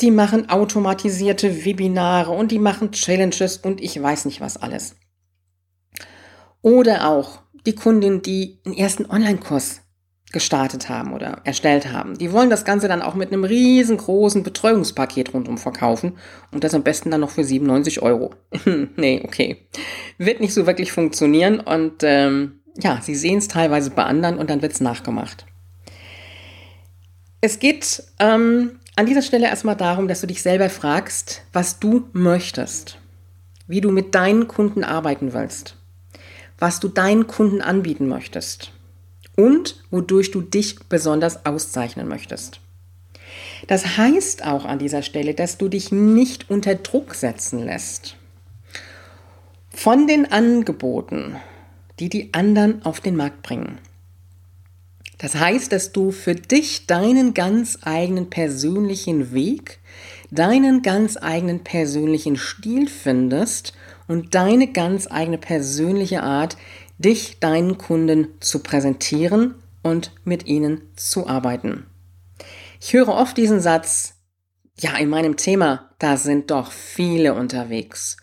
die 0.00 0.10
machen 0.10 0.48
automatisierte 0.50 1.64
Webinare 1.64 2.30
und 2.32 2.50
die 2.52 2.58
machen 2.58 2.92
Challenges 2.92 3.58
und 3.58 3.80
ich 3.80 4.00
weiß 4.00 4.26
nicht 4.26 4.40
was 4.40 4.56
alles. 4.56 4.96
Oder 6.62 7.08
auch 7.08 7.40
die 7.64 7.74
Kundin, 7.74 8.22
die 8.22 8.58
einen 8.64 8.76
ersten 8.76 9.06
Online-Kurs 9.06 9.80
gestartet 10.32 10.88
haben 10.88 11.14
oder 11.14 11.40
erstellt 11.44 11.92
haben. 11.92 12.18
Die 12.18 12.32
wollen 12.32 12.50
das 12.50 12.64
Ganze 12.64 12.88
dann 12.88 13.00
auch 13.00 13.14
mit 13.14 13.32
einem 13.32 13.44
riesengroßen 13.44 14.42
Betreuungspaket 14.42 15.32
rundum 15.32 15.56
verkaufen 15.56 16.18
und 16.52 16.64
das 16.64 16.74
am 16.74 16.82
besten 16.82 17.10
dann 17.10 17.20
noch 17.20 17.30
für 17.30 17.44
97 17.44 18.02
Euro. 18.02 18.34
nee, 18.96 19.22
okay. 19.24 19.68
Wird 20.18 20.40
nicht 20.40 20.52
so 20.52 20.66
wirklich 20.66 20.92
funktionieren 20.92 21.60
und 21.60 22.02
ähm, 22.02 22.60
ja, 22.76 23.00
sie 23.00 23.14
sehen 23.14 23.38
es 23.38 23.48
teilweise 23.48 23.90
bei 23.90 24.04
anderen 24.04 24.38
und 24.38 24.50
dann 24.50 24.62
wird 24.62 24.72
es 24.72 24.80
nachgemacht. 24.80 25.46
Es 27.40 27.58
geht 27.58 28.02
ähm, 28.18 28.80
an 28.96 29.06
dieser 29.06 29.22
Stelle 29.22 29.46
erstmal 29.46 29.76
darum, 29.76 30.08
dass 30.08 30.22
du 30.22 30.26
dich 30.26 30.42
selber 30.42 30.70
fragst, 30.70 31.42
was 31.52 31.78
du 31.78 32.08
möchtest, 32.12 32.98
wie 33.66 33.82
du 33.82 33.90
mit 33.90 34.14
deinen 34.14 34.48
Kunden 34.48 34.84
arbeiten 34.84 35.34
willst, 35.34 35.76
was 36.58 36.80
du 36.80 36.88
deinen 36.88 37.26
Kunden 37.26 37.60
anbieten 37.60 38.08
möchtest 38.08 38.72
und 39.36 39.84
wodurch 39.90 40.30
du 40.30 40.40
dich 40.40 40.78
besonders 40.88 41.44
auszeichnen 41.44 42.08
möchtest. 42.08 42.60
Das 43.66 43.98
heißt 43.98 44.46
auch 44.46 44.64
an 44.64 44.78
dieser 44.78 45.02
Stelle, 45.02 45.34
dass 45.34 45.58
du 45.58 45.68
dich 45.68 45.92
nicht 45.92 46.48
unter 46.50 46.74
Druck 46.74 47.14
setzen 47.14 47.58
lässt. 47.58 48.16
Von 49.68 50.06
den 50.06 50.32
Angeboten, 50.32 51.36
die 52.00 52.08
die 52.08 52.32
anderen 52.32 52.82
auf 52.84 53.00
den 53.00 53.16
Markt 53.16 53.42
bringen. 53.42 53.78
Das 55.18 55.34
heißt, 55.34 55.72
dass 55.72 55.92
du 55.92 56.10
für 56.10 56.34
dich 56.34 56.86
deinen 56.86 57.32
ganz 57.32 57.78
eigenen 57.82 58.28
persönlichen 58.28 59.32
Weg, 59.32 59.78
deinen 60.30 60.82
ganz 60.82 61.16
eigenen 61.16 61.64
persönlichen 61.64 62.36
Stil 62.36 62.88
findest 62.88 63.72
und 64.08 64.34
deine 64.34 64.72
ganz 64.72 65.06
eigene 65.10 65.38
persönliche 65.38 66.22
Art, 66.22 66.56
dich 66.98 67.40
deinen 67.40 67.78
Kunden 67.78 68.28
zu 68.40 68.60
präsentieren 68.60 69.54
und 69.82 70.12
mit 70.24 70.46
ihnen 70.46 70.82
zu 70.96 71.26
arbeiten. 71.26 71.86
Ich 72.80 72.92
höre 72.92 73.08
oft 73.08 73.36
diesen 73.36 73.60
Satz, 73.60 74.14
ja, 74.78 74.96
in 74.98 75.08
meinem 75.08 75.36
Thema, 75.36 75.90
da 75.98 76.18
sind 76.18 76.50
doch 76.50 76.70
viele 76.70 77.32
unterwegs. 77.32 78.18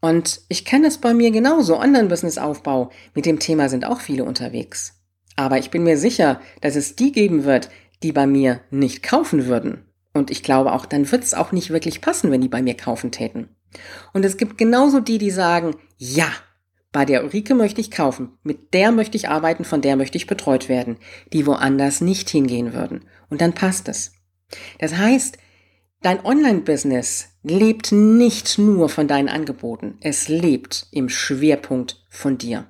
Und 0.00 0.42
ich 0.48 0.64
kenne 0.64 0.86
es 0.86 0.98
bei 0.98 1.12
mir 1.12 1.32
genauso, 1.32 1.76
Online-Business-Aufbau. 1.76 2.90
Mit 3.14 3.26
dem 3.26 3.40
Thema 3.40 3.68
sind 3.68 3.84
auch 3.84 4.00
viele 4.00 4.22
unterwegs. 4.22 4.97
Aber 5.38 5.56
ich 5.56 5.70
bin 5.70 5.84
mir 5.84 5.96
sicher, 5.96 6.40
dass 6.62 6.74
es 6.74 6.96
die 6.96 7.12
geben 7.12 7.44
wird, 7.44 7.70
die 8.02 8.10
bei 8.10 8.26
mir 8.26 8.60
nicht 8.72 9.04
kaufen 9.04 9.46
würden. 9.46 9.84
Und 10.12 10.32
ich 10.32 10.42
glaube 10.42 10.72
auch, 10.72 10.84
dann 10.84 11.12
wird 11.12 11.22
es 11.22 11.32
auch 11.32 11.52
nicht 11.52 11.70
wirklich 11.70 12.00
passen, 12.00 12.32
wenn 12.32 12.40
die 12.40 12.48
bei 12.48 12.60
mir 12.60 12.74
kaufen 12.74 13.12
täten. 13.12 13.48
Und 14.12 14.24
es 14.24 14.36
gibt 14.36 14.58
genauso 14.58 14.98
die, 14.98 15.18
die 15.18 15.30
sagen, 15.30 15.76
ja, 15.96 16.26
bei 16.90 17.04
der 17.04 17.22
Ulrike 17.22 17.54
möchte 17.54 17.80
ich 17.80 17.92
kaufen, 17.92 18.30
mit 18.42 18.74
der 18.74 18.90
möchte 18.90 19.16
ich 19.16 19.28
arbeiten, 19.28 19.64
von 19.64 19.80
der 19.80 19.94
möchte 19.94 20.18
ich 20.18 20.26
betreut 20.26 20.68
werden, 20.68 20.96
die 21.32 21.46
woanders 21.46 22.00
nicht 22.00 22.28
hingehen 22.28 22.74
würden. 22.74 23.04
Und 23.30 23.40
dann 23.40 23.52
passt 23.52 23.86
es. 23.88 24.14
Das 24.80 24.96
heißt, 24.96 25.38
dein 26.02 26.24
Online-Business 26.24 27.28
lebt 27.44 27.92
nicht 27.92 28.58
nur 28.58 28.88
von 28.88 29.06
deinen 29.06 29.28
Angeboten, 29.28 29.98
es 30.00 30.26
lebt 30.26 30.88
im 30.90 31.08
Schwerpunkt 31.08 32.04
von 32.08 32.38
dir. 32.38 32.66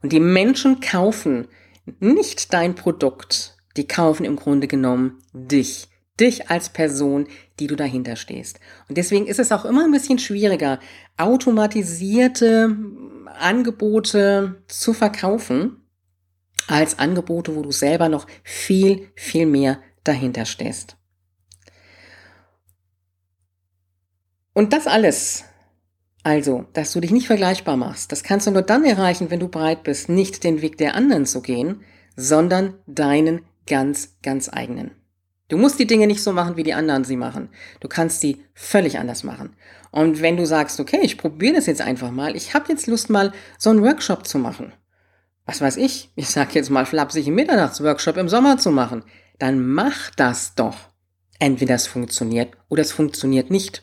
Und 0.00 0.12
die 0.12 0.20
Menschen 0.20 0.80
kaufen 0.80 1.46
nicht 2.00 2.52
dein 2.52 2.74
Produkt, 2.74 3.56
die 3.76 3.86
kaufen 3.86 4.24
im 4.24 4.36
Grunde 4.36 4.68
genommen 4.68 5.18
dich 5.32 5.88
dich 6.20 6.48
als 6.50 6.68
Person, 6.68 7.26
die 7.58 7.66
du 7.66 7.76
dahinter 7.76 8.16
stehst. 8.16 8.60
Und 8.88 8.96
deswegen 8.98 9.26
ist 9.26 9.40
es 9.40 9.52
auch 9.52 9.64
immer 9.64 9.84
ein 9.84 9.90
bisschen 9.90 10.18
schwieriger, 10.18 10.78
automatisierte 11.16 12.76
Angebote 13.26 14.62
zu 14.68 14.92
verkaufen, 14.92 15.80
als 16.66 16.98
Angebote, 16.98 17.56
wo 17.56 17.62
du 17.62 17.72
selber 17.72 18.08
noch 18.08 18.26
viel, 18.42 19.10
viel 19.16 19.46
mehr 19.46 19.80
dahinter 20.04 20.44
stehst. 20.44 20.96
Und 24.54 24.72
das 24.72 24.86
alles, 24.86 25.44
also, 26.24 26.64
dass 26.72 26.92
du 26.92 27.00
dich 27.00 27.10
nicht 27.10 27.26
vergleichbar 27.26 27.76
machst, 27.76 28.10
das 28.10 28.22
kannst 28.22 28.46
du 28.46 28.50
nur 28.50 28.62
dann 28.62 28.84
erreichen, 28.84 29.30
wenn 29.30 29.40
du 29.40 29.48
bereit 29.48 29.84
bist, 29.84 30.08
nicht 30.08 30.42
den 30.42 30.62
Weg 30.62 30.78
der 30.78 30.94
anderen 30.94 31.26
zu 31.26 31.42
gehen, 31.42 31.82
sondern 32.16 32.74
deinen 32.86 33.42
ganz, 33.66 34.16
ganz 34.22 34.48
eigenen. 34.50 34.92
Du 35.48 35.58
musst 35.58 35.78
die 35.78 35.86
Dinge 35.86 36.06
nicht 36.06 36.22
so 36.22 36.32
machen, 36.32 36.56
wie 36.56 36.62
die 36.62 36.72
anderen 36.72 37.04
sie 37.04 37.16
machen. 37.16 37.50
Du 37.80 37.88
kannst 37.88 38.22
sie 38.22 38.42
völlig 38.54 38.98
anders 38.98 39.22
machen. 39.22 39.54
Und 39.90 40.22
wenn 40.22 40.38
du 40.38 40.46
sagst, 40.46 40.80
okay, 40.80 41.00
ich 41.02 41.18
probiere 41.18 41.56
das 41.56 41.66
jetzt 41.66 41.82
einfach 41.82 42.10
mal, 42.10 42.34
ich 42.34 42.54
habe 42.54 42.70
jetzt 42.70 42.86
Lust 42.86 43.10
mal 43.10 43.32
so 43.58 43.68
einen 43.68 43.82
Workshop 43.82 44.26
zu 44.26 44.38
machen. 44.38 44.72
Was 45.44 45.60
weiß 45.60 45.76
ich, 45.76 46.10
ich 46.16 46.30
sag 46.30 46.54
jetzt 46.54 46.70
mal 46.70 46.86
flapsig 46.86 47.26
einen 47.26 47.36
Mitternachtsworkshop 47.36 48.16
im 48.16 48.30
Sommer 48.30 48.56
zu 48.56 48.70
machen, 48.70 49.04
dann 49.38 49.64
mach 49.64 50.08
das 50.16 50.54
doch. 50.54 50.88
Entweder 51.38 51.74
es 51.74 51.86
funktioniert 51.86 52.52
oder 52.70 52.80
es 52.80 52.92
funktioniert 52.92 53.50
nicht. 53.50 53.82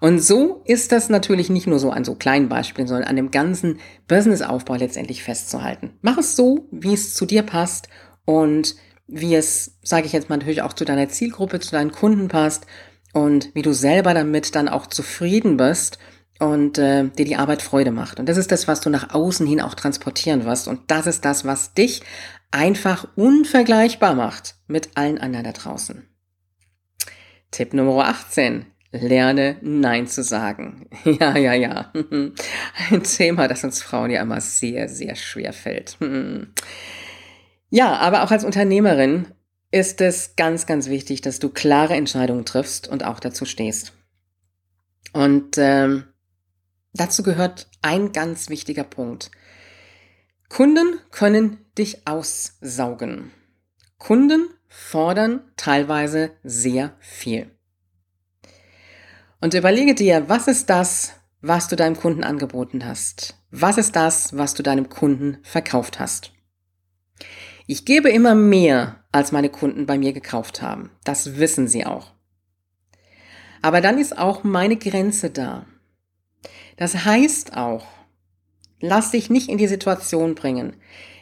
Und 0.00 0.20
so 0.20 0.62
ist 0.66 0.92
das 0.92 1.08
natürlich 1.08 1.50
nicht 1.50 1.66
nur 1.66 1.78
so 1.78 1.90
an 1.90 2.04
so 2.04 2.14
kleinen 2.14 2.48
Beispielen, 2.48 2.88
sondern 2.88 3.08
an 3.08 3.16
dem 3.16 3.30
ganzen 3.30 3.78
Businessaufbau 4.08 4.74
letztendlich 4.74 5.22
festzuhalten. 5.22 5.92
Mach 6.02 6.18
es 6.18 6.36
so, 6.36 6.68
wie 6.70 6.94
es 6.94 7.14
zu 7.14 7.26
dir 7.26 7.42
passt 7.42 7.88
und 8.24 8.76
wie 9.06 9.34
es, 9.34 9.78
sage 9.82 10.06
ich 10.06 10.12
jetzt 10.12 10.28
mal, 10.28 10.36
natürlich 10.36 10.62
auch 10.62 10.72
zu 10.72 10.84
deiner 10.84 11.08
Zielgruppe, 11.08 11.60
zu 11.60 11.70
deinen 11.70 11.92
Kunden 11.92 12.28
passt 12.28 12.66
und 13.12 13.54
wie 13.54 13.62
du 13.62 13.72
selber 13.72 14.14
damit 14.14 14.54
dann 14.54 14.68
auch 14.68 14.86
zufrieden 14.86 15.56
bist 15.56 15.98
und 16.38 16.76
äh, 16.78 17.08
dir 17.08 17.24
die 17.24 17.36
Arbeit 17.36 17.62
Freude 17.62 17.90
macht. 17.90 18.20
Und 18.20 18.28
das 18.28 18.36
ist 18.36 18.52
das, 18.52 18.68
was 18.68 18.80
du 18.80 18.90
nach 18.90 19.14
außen 19.14 19.46
hin 19.46 19.60
auch 19.60 19.74
transportieren 19.74 20.44
wirst. 20.44 20.68
Und 20.68 20.90
das 20.90 21.06
ist 21.06 21.24
das, 21.24 21.44
was 21.44 21.72
dich 21.72 22.02
einfach 22.50 23.08
unvergleichbar 23.16 24.14
macht 24.14 24.56
mit 24.66 24.90
allen 24.96 25.18
anderen 25.18 25.44
da 25.44 25.52
draußen. 25.52 26.06
Tipp 27.50 27.72
Nummer 27.72 28.06
18. 28.06 28.66
Lerne 28.96 29.56
Nein 29.62 30.06
zu 30.06 30.22
sagen. 30.22 30.88
Ja, 31.04 31.36
ja, 31.36 31.54
ja. 31.54 31.92
Ein 32.90 33.02
Thema, 33.02 33.48
das 33.48 33.64
uns 33.64 33.82
Frauen 33.82 34.10
ja 34.10 34.22
immer 34.22 34.40
sehr, 34.40 34.88
sehr 34.88 35.14
schwer 35.14 35.52
fällt. 35.52 35.96
Ja, 37.68 37.96
aber 37.96 38.22
auch 38.22 38.30
als 38.30 38.44
Unternehmerin 38.44 39.26
ist 39.72 40.00
es 40.00 40.36
ganz, 40.36 40.66
ganz 40.66 40.88
wichtig, 40.88 41.20
dass 41.20 41.40
du 41.40 41.48
klare 41.48 41.94
Entscheidungen 41.94 42.44
triffst 42.44 42.86
und 42.86 43.04
auch 43.04 43.18
dazu 43.18 43.44
stehst. 43.44 43.92
Und 45.12 45.58
ähm, 45.58 46.04
dazu 46.92 47.24
gehört 47.24 47.68
ein 47.82 48.12
ganz 48.12 48.48
wichtiger 48.48 48.84
Punkt. 48.84 49.32
Kunden 50.48 51.00
können 51.10 51.58
dich 51.76 52.06
aussaugen. 52.06 53.32
Kunden 53.98 54.48
fordern 54.68 55.40
teilweise 55.56 56.30
sehr 56.44 56.94
viel. 57.00 57.50
Und 59.40 59.54
überlege 59.54 59.94
dir, 59.94 60.28
was 60.28 60.48
ist 60.48 60.70
das, 60.70 61.12
was 61.40 61.68
du 61.68 61.76
deinem 61.76 61.96
Kunden 61.96 62.24
angeboten 62.24 62.84
hast? 62.84 63.36
Was 63.50 63.78
ist 63.78 63.94
das, 63.94 64.36
was 64.36 64.54
du 64.54 64.62
deinem 64.62 64.88
Kunden 64.88 65.38
verkauft 65.42 66.00
hast? 66.00 66.32
Ich 67.66 67.84
gebe 67.84 68.10
immer 68.10 68.34
mehr, 68.34 69.04
als 69.12 69.32
meine 69.32 69.48
Kunden 69.48 69.86
bei 69.86 69.98
mir 69.98 70.12
gekauft 70.12 70.62
haben. 70.62 70.90
Das 71.04 71.38
wissen 71.38 71.68
sie 71.68 71.84
auch. 71.84 72.12
Aber 73.62 73.80
dann 73.80 73.98
ist 73.98 74.16
auch 74.16 74.44
meine 74.44 74.76
Grenze 74.76 75.30
da. 75.30 75.66
Das 76.76 77.04
heißt 77.04 77.56
auch, 77.56 77.86
lass 78.80 79.10
dich 79.10 79.30
nicht 79.30 79.48
in 79.48 79.58
die 79.58 79.66
Situation 79.66 80.34
bringen, 80.34 80.76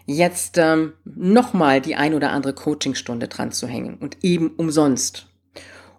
jetzt 0.07 0.59
ähm, 0.59 0.95
nochmal 1.05 1.81
die 1.81 1.97
ein 1.97 2.15
oder 2.15 2.31
andere 2.31 2.53
Coachingstunde 2.53 3.29
dran 3.29 3.53
zu 3.53 3.67
hängen 3.67 3.97
und 3.97 4.23
eben 4.23 4.51
umsonst. 4.57 5.29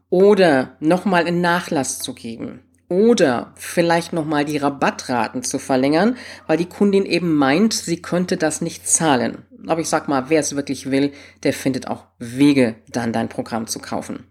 Oder 0.10 0.76
nochmal 0.80 1.28
in 1.28 1.42
Nachlass 1.42 2.00
zu 2.00 2.14
geben. 2.14 2.62
Oder 2.88 3.54
vielleicht 3.56 4.14
nochmal 4.14 4.46
die 4.46 4.58
Rabattraten 4.58 5.42
zu 5.44 5.58
verlängern, 5.58 6.18
weil 6.46 6.58
die 6.58 6.70
Kundin 6.70 7.06
eben 7.06 7.36
meint, 7.36 7.74
sie 7.74 8.02
könnte 8.02 8.38
das 8.38 8.62
nicht 8.62 8.88
zahlen. 8.88 9.40
Aber 9.68 9.82
ich 9.82 9.90
sag 9.90 10.08
mal, 10.08 10.30
wer 10.30 10.40
es 10.40 10.56
wirklich 10.56 10.92
will, 10.92 11.12
der 11.44 11.54
findet 11.54 11.88
auch 11.88 12.06
Wege, 12.20 12.76
dann 12.92 13.12
dein 13.12 13.30
Programm 13.30 13.66
zu 13.66 13.80
kaufen. 13.80 14.28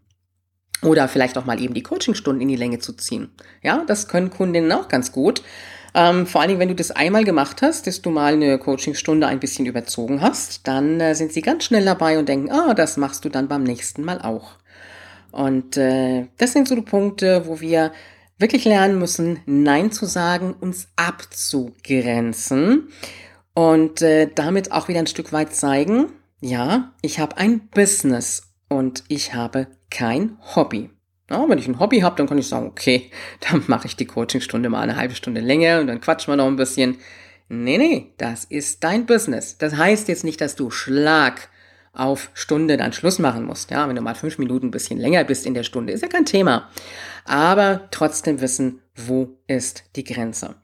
Oder 0.83 1.09
vielleicht 1.09 1.37
auch 1.37 1.47
mal 1.47 1.61
eben 1.61 1.75
die 1.75 1.83
Coachingstunden 1.83 2.43
in 2.43 2.49
die 2.49 2.57
Länge 2.57 2.79
zu 2.79 2.93
ziehen. 2.93 3.31
Ja, 3.63 3.85
das 3.87 4.07
können 4.07 4.31
Kundinnen 4.31 4.71
auch 4.71 4.87
ganz 4.87 5.11
gut. 5.11 5.43
Ähm, 5.95 6.27
vor 6.27 6.41
allen 6.41 6.49
Dingen, 6.49 6.61
wenn 6.61 6.69
du 6.69 6.75
das 6.75 6.91
einmal 6.91 7.25
gemacht 7.25 7.63
hast, 7.63 7.87
dass 7.87 8.03
du 8.03 8.11
mal 8.11 8.35
eine 8.35 8.59
Coachingstunde 8.59 9.27
ein 9.27 9.41
bisschen 9.41 9.67
überzogen 9.67 10.21
hast, 10.21 10.67
dann 10.67 11.01
äh, 11.01 11.15
sind 11.15 11.33
sie 11.33 11.41
ganz 11.41 11.65
schnell 11.65 11.85
dabei 11.85 12.19
und 12.19 12.29
denken, 12.29 12.51
ah, 12.51 12.75
das 12.75 12.97
machst 12.97 13.25
du 13.25 13.29
dann 13.29 13.49
beim 13.49 13.63
nächsten 13.63 14.05
Mal 14.05 14.21
auch. 14.21 14.59
Und 15.35 15.77
äh, 15.77 16.29
das 16.39 16.53
sind 16.53 16.69
so 16.69 16.77
die 16.77 16.83
Punkte, 16.83 17.49
wo 17.49 17.61
wir 17.61 17.91
wirklich 18.39 18.65
lernen 18.65 19.01
müssen, 19.01 19.41
Nein 19.47 19.91
zu 19.91 20.07
sagen, 20.07 20.55
uns 20.61 20.87
abzugrenzen 20.95 22.89
und 23.53 24.01
äh, 24.01 24.31
damit 24.33 24.71
auch 24.71 24.87
wieder 24.87 25.01
ein 25.01 25.09
Stück 25.09 25.33
weit 25.33 25.53
zeigen, 25.53 26.07
ja, 26.41 26.93
ich 27.03 27.19
habe 27.19 27.37
ein 27.37 27.67
Business 27.69 28.55
und 28.69 29.03
ich 29.09 29.35
habe 29.35 29.67
kein 29.91 30.39
Hobby. 30.55 30.91
Ja, 31.29 31.49
wenn 31.49 31.59
ich 31.59 31.67
ein 31.67 31.81
Hobby 31.81 32.01
habe, 32.01 32.15
dann 32.15 32.29
kann 32.29 32.39
ich 32.39 32.47
sagen, 32.47 32.69
okay, 32.69 33.11
dann 33.41 33.65
mache 33.67 33.89
ich 33.89 33.97
die 33.97 34.07
Coachingstunde 34.07 34.69
mal 34.69 34.83
eine 34.83 34.95
halbe 34.95 35.17
Stunde 35.17 35.41
länger 35.41 35.81
und 35.81 35.89
dann 35.89 36.01
quatschen 36.01 36.31
wir 36.31 36.37
noch 36.37 36.47
ein 36.47 36.55
bisschen. 36.55 36.99
Nee, 37.49 37.79
nee, 37.79 38.15
das 38.19 38.45
ist 38.45 38.85
dein 38.85 39.05
Business. 39.05 39.59
Das 39.59 39.75
heißt 39.75 40.07
jetzt 40.07 40.23
nicht, 40.23 40.41
dass 40.41 40.55
du 40.55 40.71
Schlag 40.71 41.49
auf 41.95 42.31
Stunde 42.35 42.77
dann 42.77 42.93
Schluss 42.93 43.19
machen 43.19 43.45
musst. 43.45 43.71
Ja, 43.71 43.89
wenn 43.89 43.97
du 43.97 44.03
mal 44.03 44.15
fünf 44.15 44.39
Minuten 44.39 44.69
ein 44.69 44.71
bisschen 44.71 44.99
länger 44.99 45.25
bist 45.25 45.47
in 45.47 45.55
der 45.55 45.63
Stunde, 45.63 45.93
ist 45.93 46.03
ja 46.03 46.09
kein 46.09 46.27
Thema. 46.27 46.69
Aber 47.25 47.89
trotzdem 47.91 48.41
wissen, 48.41 48.81
wo 48.95 49.39
ist 49.47 49.85
die 49.97 50.05
Grenze. 50.05 50.57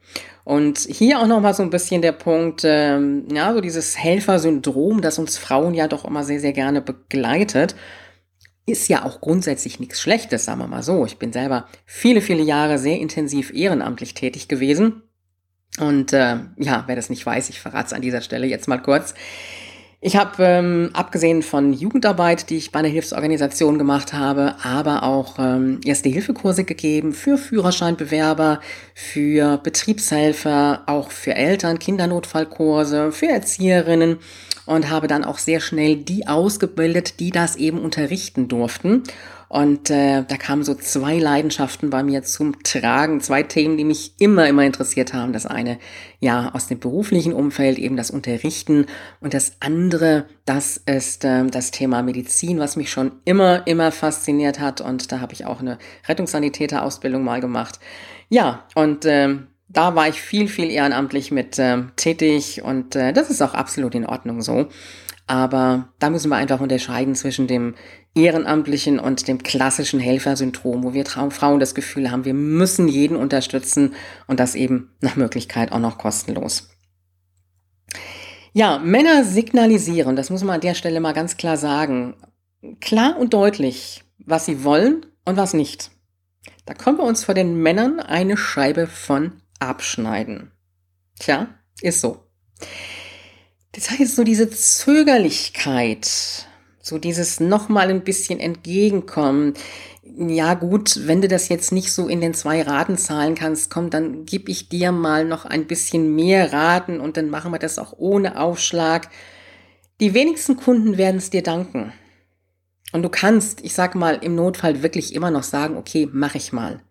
Und 0.44 0.78
hier 0.78 1.20
auch 1.20 1.26
nochmal 1.26 1.54
so 1.54 1.62
ein 1.62 1.70
bisschen 1.70 2.02
der 2.02 2.12
Punkt, 2.12 2.62
ähm, 2.64 3.26
ja, 3.32 3.52
so 3.54 3.60
dieses 3.60 3.96
Helfersyndrom, 3.96 5.00
das 5.00 5.18
uns 5.18 5.38
Frauen 5.38 5.74
ja 5.74 5.88
doch 5.88 6.04
immer 6.04 6.24
sehr, 6.24 6.40
sehr 6.40 6.52
gerne 6.52 6.80
begleitet 6.80 7.74
ist 8.70 8.88
ja 8.88 9.04
auch 9.04 9.20
grundsätzlich 9.20 9.80
nichts 9.80 10.00
Schlechtes, 10.00 10.44
sagen 10.44 10.60
wir 10.60 10.68
mal 10.68 10.82
so. 10.82 11.04
Ich 11.04 11.18
bin 11.18 11.32
selber 11.32 11.66
viele, 11.84 12.20
viele 12.20 12.42
Jahre 12.42 12.78
sehr 12.78 12.98
intensiv 12.98 13.52
ehrenamtlich 13.52 14.14
tätig 14.14 14.48
gewesen. 14.48 15.02
Und 15.78 16.12
äh, 16.12 16.36
ja, 16.56 16.84
wer 16.86 16.96
das 16.96 17.10
nicht 17.10 17.24
weiß, 17.24 17.48
ich 17.48 17.60
verrate 17.60 17.88
es 17.88 17.92
an 17.92 18.02
dieser 18.02 18.20
Stelle 18.20 18.46
jetzt 18.46 18.68
mal 18.68 18.78
kurz. 18.78 19.14
Ich 20.02 20.16
habe 20.16 20.42
ähm, 20.42 20.90
abgesehen 20.94 21.42
von 21.42 21.74
Jugendarbeit, 21.74 22.48
die 22.48 22.56
ich 22.56 22.72
bei 22.72 22.78
einer 22.78 22.88
Hilfsorganisation 22.88 23.76
gemacht 23.76 24.14
habe, 24.14 24.54
aber 24.62 25.02
auch 25.02 25.38
ähm, 25.38 25.82
Erste-Hilfe-Kurse 25.84 26.64
gegeben 26.64 27.12
für 27.12 27.36
Führerscheinbewerber, 27.36 28.60
für 28.94 29.58
Betriebshelfer, 29.58 30.84
auch 30.86 31.10
für 31.10 31.34
Eltern, 31.34 31.78
Kindernotfallkurse, 31.78 33.12
für 33.12 33.28
Erzieherinnen 33.28 34.16
und 34.64 34.88
habe 34.88 35.06
dann 35.06 35.22
auch 35.22 35.36
sehr 35.36 35.60
schnell 35.60 35.96
die 35.96 36.26
ausgebildet, 36.26 37.20
die 37.20 37.30
das 37.30 37.56
eben 37.56 37.78
unterrichten 37.78 38.48
durften. 38.48 39.02
Und 39.50 39.90
äh, 39.90 40.22
da 40.22 40.36
kamen 40.36 40.62
so 40.62 40.76
zwei 40.76 41.18
Leidenschaften 41.18 41.90
bei 41.90 42.04
mir 42.04 42.22
zum 42.22 42.62
Tragen, 42.62 43.20
zwei 43.20 43.42
Themen, 43.42 43.76
die 43.76 43.82
mich 43.82 44.14
immer, 44.20 44.46
immer 44.46 44.62
interessiert 44.62 45.12
haben. 45.12 45.32
Das 45.32 45.44
eine, 45.44 45.80
ja, 46.20 46.54
aus 46.54 46.68
dem 46.68 46.78
beruflichen 46.78 47.32
Umfeld, 47.32 47.76
eben 47.76 47.96
das 47.96 48.12
Unterrichten. 48.12 48.86
Und 49.18 49.34
das 49.34 49.56
andere, 49.58 50.26
das 50.44 50.76
ist 50.76 51.24
äh, 51.24 51.44
das 51.46 51.72
Thema 51.72 52.04
Medizin, 52.04 52.60
was 52.60 52.76
mich 52.76 52.92
schon 52.92 53.10
immer, 53.24 53.66
immer 53.66 53.90
fasziniert 53.90 54.60
hat. 54.60 54.80
Und 54.80 55.10
da 55.10 55.18
habe 55.18 55.32
ich 55.32 55.46
auch 55.46 55.58
eine 55.58 55.78
Rettungssanitäterausbildung 56.06 57.24
mal 57.24 57.40
gemacht. 57.40 57.80
Ja, 58.28 58.68
und 58.76 59.04
äh, 59.04 59.34
da 59.66 59.96
war 59.96 60.06
ich 60.06 60.22
viel, 60.22 60.46
viel 60.46 60.70
ehrenamtlich 60.70 61.32
mit 61.32 61.58
äh, 61.58 61.82
tätig 61.96 62.62
und 62.62 62.94
äh, 62.94 63.12
das 63.12 63.30
ist 63.30 63.42
auch 63.42 63.54
absolut 63.54 63.96
in 63.96 64.06
Ordnung 64.06 64.42
so. 64.42 64.68
Aber 65.30 65.88
da 66.00 66.10
müssen 66.10 66.28
wir 66.28 66.36
einfach 66.36 66.60
unterscheiden 66.60 67.14
zwischen 67.14 67.46
dem 67.46 67.76
ehrenamtlichen 68.14 68.98
und 68.98 69.28
dem 69.28 69.42
klassischen 69.42 70.00
Helfersyndrom, 70.00 70.82
wo 70.82 70.92
wir 70.92 71.06
Frauen 71.06 71.60
das 71.60 71.74
Gefühl 71.74 72.10
haben, 72.10 72.24
wir 72.24 72.34
müssen 72.34 72.88
jeden 72.88 73.16
unterstützen 73.16 73.94
und 74.26 74.40
das 74.40 74.54
eben 74.54 74.92
nach 75.00 75.16
Möglichkeit 75.16 75.72
auch 75.72 75.78
noch 75.78 75.98
kostenlos. 75.98 76.70
Ja, 78.52 78.78
Männer 78.78 79.24
signalisieren, 79.24 80.16
das 80.16 80.30
muss 80.30 80.42
man 80.42 80.56
an 80.56 80.60
der 80.60 80.74
Stelle 80.74 81.00
mal 81.00 81.12
ganz 81.12 81.36
klar 81.36 81.56
sagen, 81.56 82.16
klar 82.80 83.16
und 83.16 83.32
deutlich, 83.32 84.02
was 84.18 84.46
sie 84.46 84.64
wollen 84.64 85.06
und 85.24 85.36
was 85.36 85.54
nicht. 85.54 85.92
Da 86.66 86.74
können 86.74 86.98
wir 86.98 87.04
uns 87.04 87.24
vor 87.24 87.34
den 87.34 87.62
Männern 87.62 88.00
eine 88.00 88.36
Scheibe 88.36 88.88
von 88.88 89.40
abschneiden. 89.60 90.50
Tja, 91.18 91.48
ist 91.80 92.00
so. 92.00 92.24
Das 93.72 93.90
heißt, 93.90 94.16
so 94.16 94.24
diese 94.24 94.50
Zögerlichkeit, 94.50 96.48
so 96.90 96.98
dieses 96.98 97.40
nochmal 97.40 97.88
ein 97.88 98.04
bisschen 98.04 98.38
entgegenkommen. 98.38 99.54
Ja 100.02 100.54
gut, 100.54 101.06
wenn 101.06 101.22
du 101.22 101.28
das 101.28 101.48
jetzt 101.48 101.72
nicht 101.72 101.92
so 101.92 102.08
in 102.08 102.20
den 102.20 102.34
zwei 102.34 102.60
Raten 102.62 102.98
zahlen 102.98 103.34
kannst, 103.34 103.70
komm, 103.70 103.88
dann 103.88 104.26
gib 104.26 104.48
ich 104.48 104.68
dir 104.68 104.92
mal 104.92 105.24
noch 105.24 105.46
ein 105.46 105.66
bisschen 105.66 106.14
mehr 106.14 106.52
Raten 106.52 107.00
und 107.00 107.16
dann 107.16 107.30
machen 107.30 107.52
wir 107.52 107.58
das 107.58 107.78
auch 107.78 107.94
ohne 107.96 108.38
Aufschlag. 108.38 109.08
Die 110.00 110.12
wenigsten 110.12 110.56
Kunden 110.56 110.98
werden 110.98 111.16
es 111.16 111.30
dir 111.30 111.42
danken. 111.42 111.92
Und 112.92 113.02
du 113.02 113.08
kannst, 113.08 113.64
ich 113.64 113.72
sag 113.74 113.94
mal, 113.94 114.18
im 114.20 114.34
Notfall 114.34 114.82
wirklich 114.82 115.14
immer 115.14 115.30
noch 115.30 115.44
sagen, 115.44 115.76
okay, 115.76 116.08
mach 116.12 116.34
ich 116.34 116.52
mal. 116.52 116.82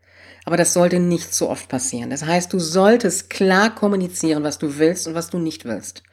Aber 0.46 0.56
das 0.58 0.74
sollte 0.74 1.00
nicht 1.00 1.34
so 1.34 1.50
oft 1.50 1.68
passieren. 1.68 2.10
Das 2.10 2.26
heißt, 2.26 2.54
du 2.54 2.60
solltest 2.60 3.30
klar 3.30 3.76
kommunizieren, 3.76 4.44
was 4.44 4.58
du 4.58 4.78
willst 4.78 5.08
und 5.08 5.14
was 5.14 5.30
du 5.30 5.38
nicht 5.38 5.66
willst. 5.66 6.04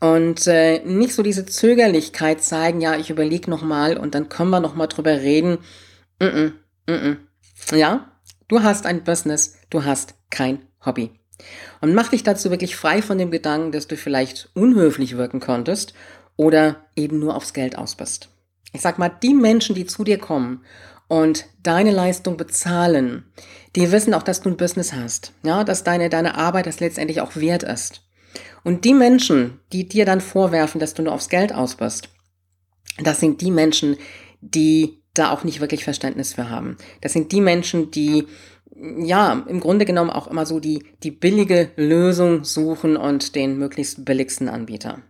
Und 0.00 0.46
äh, 0.46 0.80
nicht 0.84 1.14
so 1.14 1.22
diese 1.22 1.44
Zögerlichkeit 1.44 2.42
zeigen, 2.42 2.80
ja, 2.80 2.96
ich 2.96 3.10
überlege 3.10 3.50
nochmal 3.50 3.98
und 3.98 4.14
dann 4.14 4.30
können 4.30 4.50
wir 4.50 4.60
nochmal 4.60 4.88
drüber 4.88 5.12
reden. 5.12 5.58
Mm 6.18 6.24
-mm, 6.24 6.52
mm 6.86 6.92
-mm. 6.92 7.16
Ja, 7.76 8.10
du 8.48 8.62
hast 8.62 8.86
ein 8.86 9.04
Business, 9.04 9.58
du 9.68 9.84
hast 9.84 10.14
kein 10.30 10.60
Hobby. 10.84 11.10
Und 11.80 11.94
mach 11.94 12.08
dich 12.08 12.22
dazu 12.22 12.50
wirklich 12.50 12.76
frei 12.76 13.02
von 13.02 13.18
dem 13.18 13.30
Gedanken, 13.30 13.72
dass 13.72 13.88
du 13.88 13.96
vielleicht 13.96 14.50
unhöflich 14.54 15.16
wirken 15.16 15.40
konntest 15.40 15.94
oder 16.36 16.86
eben 16.96 17.18
nur 17.18 17.36
aufs 17.36 17.52
Geld 17.52 17.76
aus 17.76 17.94
bist. 17.94 18.30
Ich 18.72 18.80
sag 18.80 18.98
mal, 18.98 19.08
die 19.08 19.34
Menschen, 19.34 19.74
die 19.74 19.86
zu 19.86 20.04
dir 20.04 20.18
kommen 20.18 20.64
und 21.08 21.46
deine 21.62 21.90
Leistung 21.90 22.36
bezahlen, 22.36 23.24
die 23.76 23.92
wissen 23.92 24.14
auch, 24.14 24.22
dass 24.22 24.40
du 24.40 24.48
ein 24.48 24.56
Business 24.56 24.92
hast, 24.92 25.32
ja, 25.42 25.64
dass 25.64 25.84
deine, 25.84 26.08
deine 26.08 26.36
Arbeit 26.36 26.66
das 26.66 26.80
letztendlich 26.80 27.20
auch 27.20 27.36
wert 27.36 27.62
ist. 27.62 28.02
Und 28.64 28.84
die 28.84 28.94
Menschen, 28.94 29.60
die 29.72 29.86
dir 29.88 30.04
dann 30.04 30.20
vorwerfen, 30.20 30.80
dass 30.80 30.94
du 30.94 31.02
nur 31.02 31.12
aufs 31.12 31.28
Geld 31.28 31.54
aus 31.54 31.76
bist, 31.76 32.10
das 33.02 33.20
sind 33.20 33.40
die 33.40 33.50
Menschen, 33.50 33.96
die 34.40 35.02
da 35.14 35.32
auch 35.32 35.44
nicht 35.44 35.60
wirklich 35.60 35.84
Verständnis 35.84 36.34
für 36.34 36.50
haben. 36.50 36.76
Das 37.00 37.12
sind 37.12 37.32
die 37.32 37.40
Menschen, 37.40 37.90
die 37.90 38.26
ja, 39.02 39.44
im 39.46 39.60
Grunde 39.60 39.84
genommen 39.84 40.10
auch 40.10 40.26
immer 40.26 40.46
so 40.46 40.60
die, 40.60 40.84
die 41.02 41.10
billige 41.10 41.70
Lösung 41.76 42.44
suchen 42.44 42.96
und 42.96 43.34
den 43.34 43.58
möglichst 43.58 44.04
billigsten 44.04 44.48
Anbieter. 44.48 45.02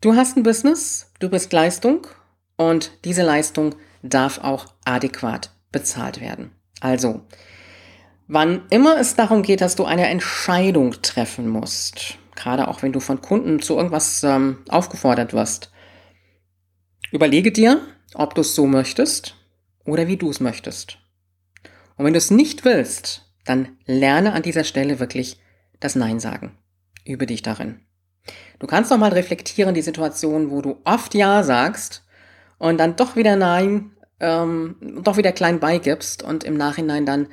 Du 0.00 0.14
hast 0.14 0.36
ein 0.36 0.42
Business, 0.42 1.12
du 1.20 1.28
bist 1.28 1.52
Leistung 1.52 2.06
und 2.56 2.92
diese 3.04 3.22
Leistung 3.22 3.74
darf 4.02 4.38
auch 4.38 4.66
adäquat 4.84 5.50
bezahlt 5.70 6.20
werden. 6.20 6.50
Also, 6.80 7.22
wann 8.26 8.62
immer 8.70 8.98
es 8.98 9.16
darum 9.16 9.42
geht, 9.42 9.60
dass 9.60 9.76
du 9.76 9.84
eine 9.84 10.06
Entscheidung 10.06 10.94
treffen 11.02 11.48
musst, 11.48 12.18
gerade 12.38 12.68
auch 12.68 12.82
wenn 12.82 12.92
du 12.92 13.00
von 13.00 13.20
Kunden 13.20 13.60
zu 13.60 13.76
irgendwas 13.76 14.22
ähm, 14.22 14.58
aufgefordert 14.68 15.32
wirst, 15.32 15.70
überlege 17.12 17.52
dir, 17.52 17.80
ob 18.14 18.34
du 18.34 18.40
es 18.40 18.54
so 18.54 18.66
möchtest 18.66 19.36
oder 19.84 20.06
wie 20.06 20.16
du 20.16 20.30
es 20.30 20.40
möchtest. 20.40 20.98
Und 21.96 22.04
wenn 22.04 22.14
du 22.14 22.18
es 22.18 22.30
nicht 22.30 22.64
willst, 22.64 23.26
dann 23.44 23.76
lerne 23.86 24.32
an 24.32 24.42
dieser 24.42 24.64
Stelle 24.64 25.00
wirklich 25.00 25.40
das 25.80 25.96
Nein 25.96 26.20
sagen. 26.20 26.56
Übe 27.04 27.26
dich 27.26 27.42
darin. 27.42 27.80
Du 28.58 28.66
kannst 28.66 28.90
noch 28.90 28.98
mal 28.98 29.12
reflektieren 29.12 29.74
die 29.74 29.82
Situation, 29.82 30.50
wo 30.50 30.62
du 30.62 30.78
oft 30.84 31.14
Ja 31.14 31.42
sagst 31.42 32.04
und 32.58 32.78
dann 32.78 32.96
doch 32.96 33.16
wieder 33.16 33.36
Nein 33.36 33.92
ähm, 34.20 34.76
doch 35.02 35.16
wieder 35.16 35.32
klein 35.32 35.60
beigibst 35.60 36.22
und 36.22 36.44
im 36.44 36.56
Nachhinein 36.56 37.06
dann 37.06 37.28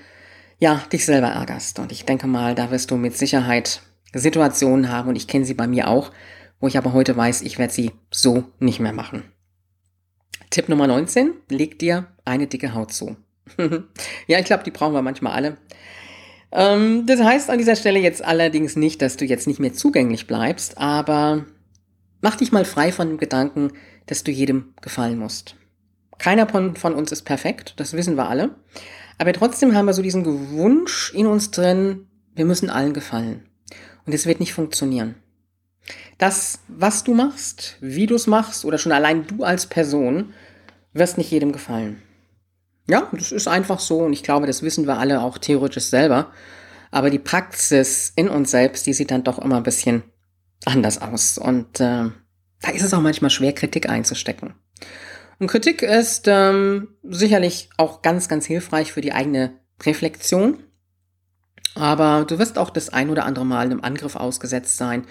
ja 0.59 0.81
dich 0.91 1.05
selber 1.05 1.27
ärgerst. 1.27 1.79
Und 1.79 1.91
ich 1.91 2.05
denke 2.05 2.27
mal, 2.27 2.55
da 2.55 2.71
wirst 2.71 2.91
du 2.91 2.97
mit 2.97 3.17
Sicherheit 3.17 3.81
Situationen 4.19 4.89
haben 4.89 5.09
und 5.09 5.15
ich 5.15 5.27
kenne 5.27 5.45
sie 5.45 5.53
bei 5.53 5.67
mir 5.67 5.87
auch, 5.87 6.11
wo 6.59 6.67
ich 6.67 6.77
aber 6.77 6.93
heute 6.93 7.15
weiß, 7.15 7.41
ich 7.41 7.59
werde 7.59 7.73
sie 7.73 7.91
so 8.11 8.45
nicht 8.59 8.79
mehr 8.79 8.93
machen. 8.93 9.23
Tipp 10.49 10.69
Nummer 10.69 10.87
19, 10.87 11.33
leg 11.49 11.79
dir 11.79 12.07
eine 12.23 12.47
dicke 12.47 12.73
Haut 12.73 12.93
zu. 12.93 13.17
ja, 14.27 14.39
ich 14.39 14.45
glaube, 14.45 14.63
die 14.63 14.71
brauchen 14.71 14.93
wir 14.93 15.01
manchmal 15.01 15.33
alle. 15.33 15.57
Ähm, 16.51 17.05
das 17.05 17.19
heißt 17.21 17.49
an 17.49 17.57
dieser 17.57 17.75
Stelle 17.75 17.99
jetzt 17.99 18.23
allerdings 18.23 18.75
nicht, 18.75 19.01
dass 19.01 19.17
du 19.17 19.25
jetzt 19.25 19.47
nicht 19.47 19.59
mehr 19.59 19.73
zugänglich 19.73 20.27
bleibst, 20.27 20.77
aber 20.77 21.45
mach 22.21 22.35
dich 22.35 22.51
mal 22.51 22.65
frei 22.65 22.91
von 22.91 23.09
dem 23.09 23.17
Gedanken, 23.17 23.71
dass 24.05 24.23
du 24.23 24.31
jedem 24.31 24.73
gefallen 24.81 25.19
musst. 25.19 25.55
Keiner 26.17 26.47
von, 26.47 26.75
von 26.75 26.93
uns 26.93 27.11
ist 27.11 27.23
perfekt, 27.23 27.73
das 27.77 27.93
wissen 27.93 28.15
wir 28.15 28.29
alle. 28.29 28.55
Aber 29.17 29.33
trotzdem 29.33 29.75
haben 29.75 29.85
wir 29.85 29.93
so 29.93 30.01
diesen 30.01 30.25
Wunsch 30.51 31.13
in 31.13 31.27
uns 31.27 31.51
drin, 31.51 32.07
wir 32.35 32.45
müssen 32.45 32.69
allen 32.69 32.93
gefallen. 32.93 33.45
Und 34.05 34.13
es 34.13 34.25
wird 34.25 34.39
nicht 34.39 34.53
funktionieren. 34.53 35.15
Das, 36.17 36.59
was 36.67 37.03
du 37.03 37.13
machst, 37.13 37.77
wie 37.81 38.05
du 38.05 38.15
es 38.15 38.27
machst 38.27 38.65
oder 38.65 38.77
schon 38.77 38.91
allein 38.91 39.27
du 39.27 39.43
als 39.43 39.67
Person, 39.67 40.33
wirst 40.93 41.17
nicht 41.17 41.31
jedem 41.31 41.51
gefallen. 41.51 42.01
Ja, 42.87 43.09
das 43.11 43.31
ist 43.31 43.47
einfach 43.47 43.79
so 43.79 43.99
und 43.99 44.13
ich 44.13 44.23
glaube, 44.23 44.47
das 44.47 44.61
wissen 44.61 44.87
wir 44.87 44.97
alle 44.97 45.21
auch 45.21 45.37
theoretisch 45.37 45.85
selber. 45.85 46.31
Aber 46.91 47.09
die 47.09 47.19
Praxis 47.19 48.13
in 48.15 48.29
uns 48.29 48.51
selbst, 48.51 48.85
die 48.85 48.93
sieht 48.93 49.11
dann 49.11 49.23
doch 49.23 49.39
immer 49.39 49.57
ein 49.57 49.63
bisschen 49.63 50.03
anders 50.63 51.01
aus. 51.01 51.37
Und 51.37 51.79
äh, 51.79 52.09
da 52.61 52.71
ist 52.73 52.83
es 52.83 52.93
auch 52.93 53.01
manchmal 53.01 53.31
schwer, 53.31 53.53
Kritik 53.53 53.89
einzustecken. 53.89 54.53
Und 55.39 55.47
Kritik 55.47 55.81
ist 55.81 56.27
ähm, 56.27 56.89
sicherlich 57.03 57.69
auch 57.77 58.01
ganz, 58.01 58.29
ganz 58.29 58.45
hilfreich 58.45 58.93
für 58.93 59.01
die 59.01 59.11
eigene 59.11 59.59
Reflexion. 59.83 60.63
Aber 61.75 62.25
du 62.25 62.39
wirst 62.39 62.57
auch 62.57 62.69
das 62.69 62.89
ein 62.89 63.09
oder 63.09 63.25
andere 63.25 63.45
Mal 63.45 63.65
einem 63.65 63.81
Angriff 63.81 64.15
ausgesetzt 64.15 64.77
sein, 64.77 65.05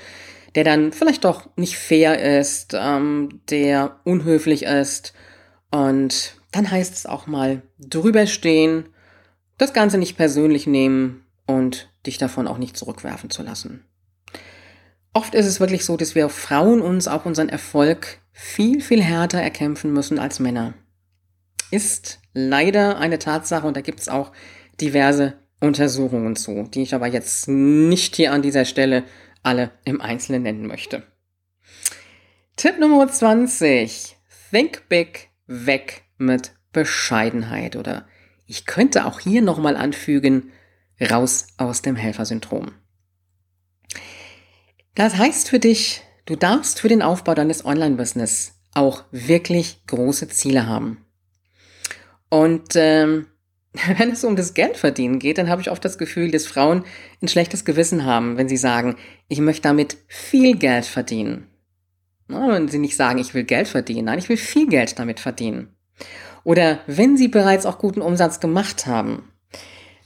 der 0.54 0.64
dann 0.64 0.92
vielleicht 0.92 1.24
doch 1.24 1.48
nicht 1.56 1.76
fair 1.76 2.40
ist, 2.40 2.74
ähm, 2.74 3.40
der 3.50 4.00
unhöflich 4.04 4.64
ist. 4.64 5.12
Und 5.70 6.36
dann 6.52 6.70
heißt 6.70 6.94
es 6.94 7.06
auch 7.06 7.26
mal 7.26 7.62
drüber 7.78 8.26
stehen, 8.26 8.88
das 9.58 9.72
Ganze 9.72 9.98
nicht 9.98 10.16
persönlich 10.16 10.66
nehmen 10.66 11.24
und 11.46 11.90
dich 12.06 12.18
davon 12.18 12.48
auch 12.48 12.58
nicht 12.58 12.76
zurückwerfen 12.76 13.30
zu 13.30 13.42
lassen. 13.42 13.84
Oft 15.12 15.34
ist 15.34 15.46
es 15.46 15.60
wirklich 15.60 15.84
so, 15.84 15.96
dass 15.96 16.14
wir 16.14 16.28
Frauen 16.28 16.80
uns 16.80 17.08
auch 17.08 17.24
unseren 17.24 17.48
Erfolg 17.48 18.20
viel, 18.32 18.80
viel 18.80 19.02
härter 19.02 19.40
erkämpfen 19.40 19.92
müssen 19.92 20.18
als 20.18 20.40
Männer. 20.40 20.74
Ist 21.70 22.20
leider 22.32 22.98
eine 22.98 23.18
Tatsache 23.18 23.66
und 23.66 23.76
da 23.76 23.80
gibt 23.80 24.00
es 24.00 24.08
auch 24.08 24.32
diverse 24.80 25.34
Untersuchungen 25.64 26.36
zu, 26.36 26.68
die 26.72 26.82
ich 26.82 26.94
aber 26.94 27.06
jetzt 27.06 27.48
nicht 27.48 28.16
hier 28.16 28.32
an 28.32 28.42
dieser 28.42 28.64
Stelle 28.64 29.04
alle 29.42 29.70
im 29.84 30.00
Einzelnen 30.00 30.42
nennen 30.42 30.66
möchte. 30.66 31.02
Tipp 32.56 32.78
Nummer 32.78 33.08
20. 33.08 34.16
Think 34.50 34.88
big, 34.88 35.30
weg 35.46 36.04
mit 36.18 36.52
Bescheidenheit 36.72 37.76
oder 37.76 38.06
ich 38.46 38.66
könnte 38.66 39.06
auch 39.06 39.20
hier 39.20 39.42
nochmal 39.42 39.76
anfügen, 39.76 40.52
raus 41.00 41.48
aus 41.56 41.82
dem 41.82 41.96
Helfersyndrom. 41.96 42.72
Das 44.94 45.16
heißt 45.16 45.48
für 45.48 45.58
dich, 45.58 46.02
du 46.26 46.36
darfst 46.36 46.80
für 46.80 46.88
den 46.88 47.02
Aufbau 47.02 47.34
deines 47.34 47.64
Online-Business 47.64 48.52
auch 48.74 49.04
wirklich 49.10 49.84
große 49.86 50.28
Ziele 50.28 50.66
haben. 50.66 51.04
Und 52.28 52.74
ähm, 52.74 53.26
wenn 53.98 54.12
es 54.12 54.24
um 54.24 54.36
das 54.36 54.54
Geldverdienen 54.54 55.18
geht, 55.18 55.38
dann 55.38 55.48
habe 55.48 55.60
ich 55.60 55.70
oft 55.70 55.84
das 55.84 55.98
Gefühl, 55.98 56.30
dass 56.30 56.46
Frauen 56.46 56.84
ein 57.20 57.28
schlechtes 57.28 57.64
Gewissen 57.64 58.04
haben, 58.04 58.36
wenn 58.36 58.48
sie 58.48 58.56
sagen, 58.56 58.96
ich 59.28 59.40
möchte 59.40 59.62
damit 59.62 59.96
viel 60.06 60.56
Geld 60.56 60.86
verdienen. 60.86 61.48
Wenn 62.28 62.68
sie 62.68 62.78
nicht 62.78 62.96
sagen, 62.96 63.18
ich 63.18 63.34
will 63.34 63.44
Geld 63.44 63.68
verdienen, 63.68 64.06
nein, 64.06 64.18
ich 64.18 64.28
will 64.28 64.36
viel 64.36 64.66
Geld 64.66 64.98
damit 64.98 65.20
verdienen. 65.20 65.68
Oder 66.42 66.80
wenn 66.86 67.16
sie 67.16 67.28
bereits 67.28 67.66
auch 67.66 67.78
guten 67.78 68.00
Umsatz 68.00 68.40
gemacht 68.40 68.86
haben, 68.86 69.30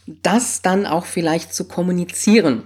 das 0.06 0.62
dann 0.62 0.86
auch 0.86 1.04
vielleicht 1.04 1.52
zu 1.52 1.68
kommunizieren. 1.68 2.64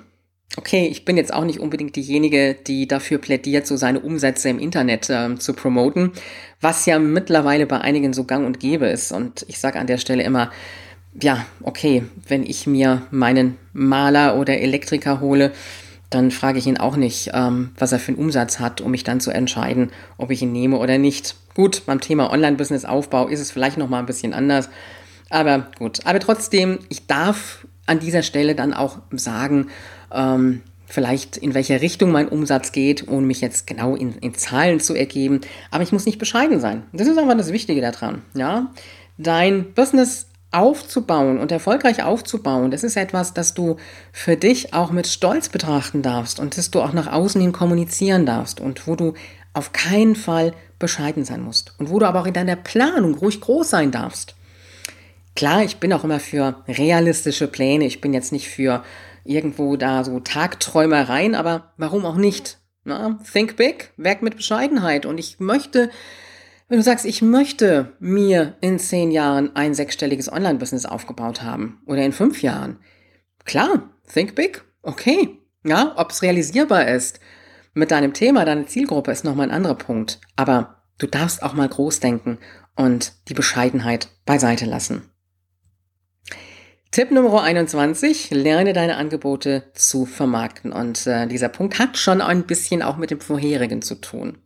Okay, 0.57 0.87
ich 0.87 1.05
bin 1.05 1.17
jetzt 1.17 1.33
auch 1.33 1.45
nicht 1.45 1.61
unbedingt 1.61 1.97
diejenige, 1.97 2.55
die 2.55 2.87
dafür 2.87 3.19
plädiert, 3.19 3.67
so 3.67 3.77
seine 3.77 4.01
Umsätze 4.01 4.51
im 4.51 4.59
Internet 4.59 5.09
äh, 5.09 5.35
zu 5.37 5.55
promoten, 5.55 6.13
was 6.61 6.85
ja 6.85 6.99
mittlerweile 6.99 7.67
bei 7.67 7.81
einigen 7.81 8.13
so 8.13 8.25
gang 8.25 8.47
und 8.47 8.61
gäbe 8.61 8.87
ist. 8.87 9.13
Und 9.13 9.45
ich 9.49 9.59
sage 9.59 9.79
an 9.79 9.87
der 9.87 9.97
Stelle 9.97 10.23
immer, 10.23 10.51
ja, 11.21 11.45
okay, 11.63 12.05
wenn 12.27 12.45
ich 12.45 12.67
mir 12.67 13.03
meinen 13.11 13.57
Maler 13.73 14.39
oder 14.39 14.59
Elektriker 14.59 15.21
hole, 15.21 15.53
dann 16.11 16.31
frage 16.31 16.59
ich 16.59 16.67
ihn 16.67 16.77
auch 16.77 16.97
nicht, 16.97 17.31
ähm, 17.33 17.71
was 17.79 17.93
er 17.93 17.99
für 17.99 18.09
einen 18.09 18.19
Umsatz 18.19 18.59
hat, 18.59 18.81
um 18.81 18.91
mich 18.91 19.05
dann 19.05 19.21
zu 19.21 19.31
entscheiden, 19.31 19.91
ob 20.19 20.31
ich 20.31 20.43
ihn 20.43 20.53
nehme 20.53 20.79
oder 20.79 20.99
nicht. 20.99 21.37
Gut, 21.55 21.85
beim 21.87 22.01
Thema 22.01 22.31
Online-Business-Aufbau 22.31 23.29
ist 23.29 23.41
es 23.41 23.51
vielleicht 23.51 23.79
noch 23.79 23.89
mal 23.89 23.99
ein 23.99 24.07
bisschen 24.07 24.33
anders, 24.33 24.69
aber 25.31 25.69
gut. 25.79 26.01
Aber 26.05 26.21
trotzdem, 26.21 26.79
ich 26.89 27.07
darf 27.07 27.67
an 27.87 27.99
dieser 27.99 28.23
Stelle 28.23 28.55
dann 28.55 28.75
auch 28.75 28.99
sagen, 29.11 29.69
ähm, 30.13 30.63
vielleicht 30.87 31.39
in 31.39 31.55
welche 31.55 31.81
Richtung 31.81 32.11
mein 32.13 32.29
Umsatz 32.29 32.73
geht, 32.73 33.09
ohne 33.09 33.27
mich 33.27 33.41
jetzt 33.41 33.67
genau 33.67 33.97
in, 33.97 34.15
in 34.17 34.35
Zahlen 34.35 34.79
zu 34.79 34.95
ergeben. 34.95 35.41
Aber 35.71 35.83
ich 35.83 35.93
muss 35.93 36.05
nicht 36.05 36.19
bescheiden 36.19 36.61
sein. 36.61 36.83
Das 36.93 37.09
ist 37.09 37.19
einfach 37.19 37.37
das 37.37 37.53
Wichtige 37.53 37.81
daran. 37.81 38.23
Ja, 38.35 38.71
dein 39.17 39.73
Business 39.73 40.27
aufzubauen 40.53 41.39
und 41.39 41.51
erfolgreich 41.51 42.03
aufzubauen, 42.03 42.71
das 42.71 42.85
ist 42.85 42.97
etwas, 42.97 43.35
das 43.35 43.55
du 43.55 43.77
für 44.13 44.37
dich 44.37 44.75
auch 44.75 44.91
mit 44.91 45.07
Stolz 45.07 45.49
betrachten 45.49 46.03
darfst 46.03 46.39
und 46.39 46.57
das 46.57 46.71
du 46.71 46.81
auch 46.81 46.93
nach 46.93 47.11
außen 47.11 47.41
hin 47.41 47.53
kommunizieren 47.53 48.27
darfst 48.27 48.61
und 48.61 48.87
wo 48.87 48.95
du 48.95 49.15
auf 49.55 49.73
keinen 49.73 50.15
Fall 50.15 50.53
bescheiden 50.79 51.25
sein 51.25 51.43
musst 51.43 51.75
und 51.79 51.91
wo 51.91 51.99
du 51.99 52.07
aber 52.07 52.21
auch 52.21 52.27
in 52.27 52.35
deiner 52.35 52.57
Planung 52.57 53.15
ruhig 53.15 53.41
groß 53.41 53.71
sein 53.71 53.91
darfst. 53.91 54.35
Klar, 55.35 55.65
ich 55.65 55.79
bin 55.79 55.93
auch 55.93 56.05
immer 56.05 56.21
für 56.21 56.63
realistische 56.69 57.49
Pläne. 57.49 57.87
Ich 57.87 58.01
bin 58.01 58.13
jetzt 58.13 58.33
nicht 58.33 58.49
für 58.49 58.85
irgendwo 59.25 59.77
da 59.77 60.05
so 60.05 60.21
Tagträumereien, 60.21 61.35
aber 61.35 61.73
warum 61.79 62.05
auch 62.05 62.17
nicht? 62.17 62.59
Na, 62.85 63.19
think 63.33 63.57
big, 63.57 63.93
weg 63.97 64.23
mit 64.23 64.37
Bescheidenheit. 64.37 65.07
Und 65.07 65.19
ich 65.19 65.41
möchte 65.41 65.91
wenn 66.73 66.79
du 66.79 66.85
sagst, 66.85 67.05
ich 67.05 67.21
möchte 67.21 67.93
mir 68.01 68.55
in 68.63 68.79
zehn 68.79 69.11
Jahren 69.11 69.55
ein 69.55 69.75
sechsstelliges 69.75 70.33
Online-Business 70.33 70.87
aufgebaut 70.87 71.43
haben 71.43 71.83
oder 71.85 72.03
in 72.03 72.13
fünf 72.13 72.41
Jahren, 72.41 72.79
klar, 73.45 73.91
think 74.11 74.35
big, 74.35 74.65
okay. 74.81 75.39
Ja, 75.65 75.93
ob 75.97 76.13
es 76.13 76.23
realisierbar 76.23 76.89
ist 76.89 77.21
mit 77.75 77.91
deinem 77.91 78.15
Thema, 78.15 78.47
deiner 78.47 78.67
Zielgruppe 78.67 79.13
ist 79.13 79.23
nochmal 79.23 79.49
ein 79.49 79.55
anderer 79.55 79.75
Punkt. 79.75 80.19
Aber 80.35 80.83
du 80.97 81.07
darfst 81.07 81.43
auch 81.43 81.53
mal 81.53 81.69
groß 81.69 82.01
denken 82.01 82.39
und 82.75 83.13
die 83.29 83.35
Bescheidenheit 83.35 84.09
beiseite 84.25 84.65
lassen. 84.65 85.11
Tipp 86.91 87.11
Nummer 87.11 87.43
21, 87.43 88.31
lerne 88.31 88.73
deine 88.73 88.97
Angebote 88.97 89.65
zu 89.75 90.07
vermarkten. 90.07 90.73
Und 90.73 91.07
äh, 91.07 91.27
dieser 91.27 91.51
Punkt 91.51 91.79
hat 91.79 91.99
schon 91.99 92.23
ein 92.23 92.45
bisschen 92.45 92.81
auch 92.81 92.97
mit 92.97 93.11
dem 93.11 93.21
vorherigen 93.21 93.83
zu 93.83 93.97
tun. 93.97 94.39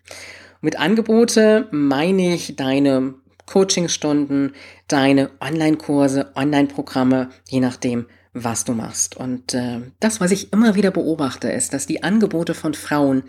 Mit 0.61 0.79
Angebote 0.79 1.69
meine 1.71 2.35
ich 2.35 2.57
deine 2.57 3.15
Coachingstunden, 3.47 4.55
deine 4.89 5.31
Online-Kurse, 5.41 6.33
Online-Programme, 6.35 7.31
je 7.49 7.61
nachdem, 7.61 8.07
was 8.33 8.65
du 8.65 8.73
machst. 8.73 9.17
Und 9.17 9.55
äh, 9.55 9.81
das, 10.01 10.21
was 10.21 10.31
ich 10.31 10.53
immer 10.53 10.75
wieder 10.75 10.91
beobachte, 10.91 11.49
ist, 11.49 11.73
dass 11.73 11.87
die 11.87 12.03
Angebote 12.03 12.55
von 12.55 12.75
Frauen 12.75 13.25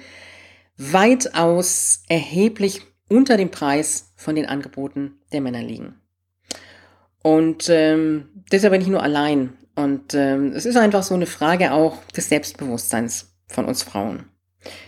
weitaus 0.77 2.03
erheblich 2.07 2.81
unter 3.09 3.37
dem 3.37 3.51
Preis 3.51 4.11
von 4.15 4.35
den 4.35 4.47
Angeboten 4.47 5.19
der 5.31 5.41
Männer 5.41 5.63
liegen. 5.63 5.95
Und 7.23 7.69
ähm, 7.69 8.29
deshalb 8.51 8.73
bin 8.73 8.81
ich 8.81 8.87
nur 8.87 9.03
allein. 9.03 9.53
Und 9.75 10.13
ähm, 10.13 10.53
es 10.53 10.65
ist 10.65 10.77
einfach 10.77 11.03
so 11.03 11.13
eine 11.13 11.25
Frage 11.25 11.71
auch 11.71 12.03
des 12.05 12.29
Selbstbewusstseins 12.29 13.33
von 13.47 13.65
uns 13.65 13.83
Frauen. 13.83 14.25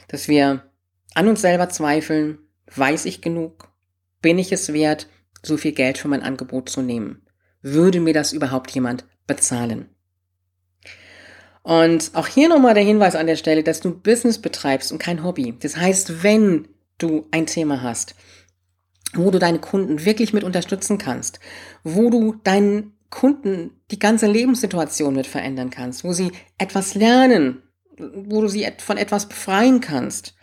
Dass 0.07 0.27
wir 0.27 0.63
an 1.19 1.27
uns 1.27 1.41
selber 1.41 1.67
zweifeln, 1.67 2.37
weiß 2.73 3.03
ich 3.03 3.21
genug? 3.21 3.67
Bin 4.21 4.39
ich 4.39 4.53
es 4.53 4.71
wert, 4.71 5.07
so 5.43 5.57
viel 5.57 5.73
Geld 5.73 5.97
für 5.97 6.07
mein 6.07 6.23
Angebot 6.23 6.69
zu 6.69 6.81
nehmen? 6.81 7.23
Würde 7.61 7.99
mir 7.99 8.13
das 8.13 8.31
überhaupt 8.31 8.71
jemand 8.71 9.03
bezahlen? 9.27 9.89
Und 11.61 12.11
auch 12.13 12.27
hier 12.27 12.47
nochmal 12.47 12.73
der 12.73 12.85
Hinweis 12.85 13.17
an 13.17 13.27
der 13.27 13.35
Stelle, 13.35 13.63
dass 13.63 13.81
du 13.81 13.99
Business 13.99 14.37
betreibst 14.37 14.93
und 14.93 14.99
kein 14.99 15.21
Hobby. 15.21 15.53
Das 15.59 15.75
heißt, 15.75 16.23
wenn 16.23 16.69
du 16.97 17.27
ein 17.31 17.47
Thema 17.47 17.81
hast, 17.81 18.15
wo 19.13 19.29
du 19.29 19.39
deine 19.39 19.59
Kunden 19.59 20.05
wirklich 20.05 20.31
mit 20.31 20.45
unterstützen 20.45 20.99
kannst, 20.99 21.41
wo 21.83 22.09
du 22.09 22.35
deinen 22.45 22.93
Kunden 23.09 23.71
die 23.91 23.99
ganze 23.99 24.27
Lebenssituation 24.27 25.15
mit 25.15 25.27
verändern 25.27 25.69
kannst, 25.69 26.05
wo 26.05 26.13
sie 26.13 26.31
etwas 26.57 26.95
lernen, 26.95 27.61
wo 27.97 28.39
du 28.39 28.47
sie 28.47 28.65
von 28.77 28.95
etwas 28.95 29.27
befreien 29.27 29.81
kannst, 29.81 30.35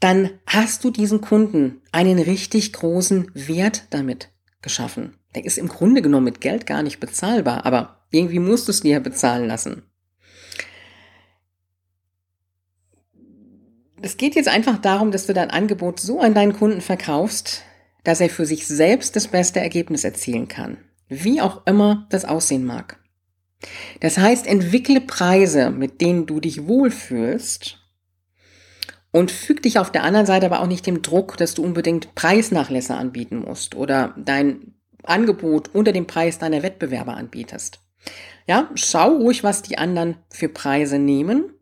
dann 0.00 0.30
hast 0.46 0.84
du 0.84 0.90
diesen 0.90 1.20
Kunden 1.20 1.82
einen 1.92 2.18
richtig 2.18 2.72
großen 2.72 3.30
Wert 3.34 3.84
damit 3.90 4.30
geschaffen. 4.62 5.16
Der 5.34 5.44
ist 5.44 5.58
im 5.58 5.68
Grunde 5.68 6.02
genommen 6.02 6.24
mit 6.24 6.40
Geld 6.40 6.66
gar 6.66 6.82
nicht 6.82 7.00
bezahlbar, 7.00 7.66
aber 7.66 8.06
irgendwie 8.10 8.38
musst 8.38 8.68
du 8.68 8.72
es 8.72 8.80
dir 8.80 9.00
bezahlen 9.00 9.46
lassen. 9.46 9.82
Es 14.00 14.16
geht 14.16 14.36
jetzt 14.36 14.48
einfach 14.48 14.78
darum, 14.78 15.10
dass 15.10 15.26
du 15.26 15.34
dein 15.34 15.50
Angebot 15.50 15.98
so 15.98 16.20
an 16.20 16.34
deinen 16.34 16.52
Kunden 16.52 16.80
verkaufst, 16.80 17.62
dass 18.04 18.20
er 18.20 18.30
für 18.30 18.46
sich 18.46 18.66
selbst 18.66 19.16
das 19.16 19.26
beste 19.28 19.60
Ergebnis 19.60 20.04
erzielen 20.04 20.46
kann. 20.46 20.78
Wie 21.08 21.40
auch 21.40 21.66
immer 21.66 22.06
das 22.10 22.24
aussehen 22.24 22.64
mag. 22.64 23.00
Das 24.00 24.18
heißt, 24.18 24.46
entwickle 24.46 25.00
Preise, 25.00 25.70
mit 25.70 26.00
denen 26.00 26.26
du 26.26 26.38
dich 26.38 26.68
wohlfühlst 26.68 27.77
und 29.18 29.32
füg 29.32 29.62
dich 29.62 29.78
auf 29.78 29.90
der 29.90 30.04
anderen 30.04 30.26
Seite 30.26 30.46
aber 30.46 30.60
auch 30.60 30.66
nicht 30.68 30.86
dem 30.86 31.02
Druck, 31.02 31.36
dass 31.36 31.54
du 31.54 31.64
unbedingt 31.64 32.14
Preisnachlässe 32.14 32.94
anbieten 32.94 33.40
musst 33.40 33.74
oder 33.74 34.14
dein 34.16 34.74
Angebot 35.02 35.74
unter 35.74 35.92
dem 35.92 36.06
Preis 36.06 36.38
deiner 36.38 36.62
Wettbewerber 36.62 37.16
anbietest. 37.16 37.80
Ja, 38.46 38.70
schau 38.74 39.16
ruhig, 39.16 39.42
was 39.42 39.62
die 39.62 39.76
anderen 39.76 40.18
für 40.30 40.48
Preise 40.48 40.98
nehmen, 40.98 41.52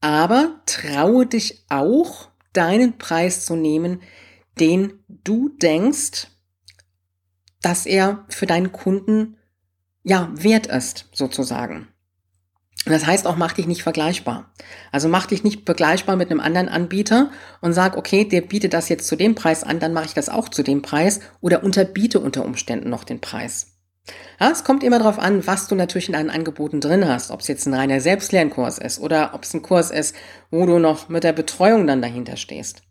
aber 0.00 0.60
traue 0.66 1.26
dich 1.26 1.64
auch, 1.68 2.28
deinen 2.52 2.98
Preis 2.98 3.44
zu 3.44 3.54
nehmen, 3.54 4.02
den 4.58 5.04
du 5.06 5.50
denkst, 5.50 6.26
dass 7.62 7.86
er 7.86 8.24
für 8.28 8.46
deinen 8.46 8.72
Kunden 8.72 9.36
ja 10.02 10.28
wert 10.34 10.66
ist, 10.66 11.08
sozusagen. 11.12 11.86
Das 12.86 13.06
heißt 13.06 13.26
auch, 13.26 13.36
mach 13.36 13.52
dich 13.52 13.66
nicht 13.66 13.82
vergleichbar. 13.82 14.50
Also 14.90 15.08
mach 15.08 15.26
dich 15.26 15.44
nicht 15.44 15.66
vergleichbar 15.66 16.16
mit 16.16 16.30
einem 16.30 16.40
anderen 16.40 16.68
Anbieter 16.68 17.30
und 17.60 17.74
sag, 17.74 17.96
okay, 17.96 18.24
der 18.24 18.40
bietet 18.40 18.72
das 18.72 18.88
jetzt 18.88 19.06
zu 19.06 19.16
dem 19.16 19.34
Preis 19.34 19.64
an, 19.64 19.80
dann 19.80 19.92
mache 19.92 20.06
ich 20.06 20.14
das 20.14 20.30
auch 20.30 20.48
zu 20.48 20.62
dem 20.62 20.80
Preis 20.80 21.20
oder 21.40 21.62
unterbiete 21.62 22.20
unter 22.20 22.44
Umständen 22.44 22.88
noch 22.88 23.04
den 23.04 23.20
Preis. 23.20 23.66
Ja, 24.40 24.50
es 24.50 24.64
kommt 24.64 24.82
immer 24.82 24.98
darauf 24.98 25.18
an, 25.18 25.46
was 25.46 25.68
du 25.68 25.74
natürlich 25.74 26.08
in 26.08 26.14
deinen 26.14 26.30
Angeboten 26.30 26.80
drin 26.80 27.06
hast, 27.06 27.30
ob 27.30 27.40
es 27.40 27.48
jetzt 27.48 27.66
ein 27.66 27.74
reiner 27.74 28.00
Selbstlernkurs 28.00 28.78
ist 28.78 28.98
oder 28.98 29.34
ob 29.34 29.44
es 29.44 29.52
ein 29.52 29.62
Kurs 29.62 29.90
ist, 29.90 30.16
wo 30.50 30.64
du 30.64 30.78
noch 30.78 31.10
mit 31.10 31.22
der 31.22 31.34
Betreuung 31.34 31.86
dann 31.86 32.00
dahinter 32.00 32.36
stehst. 32.36 32.82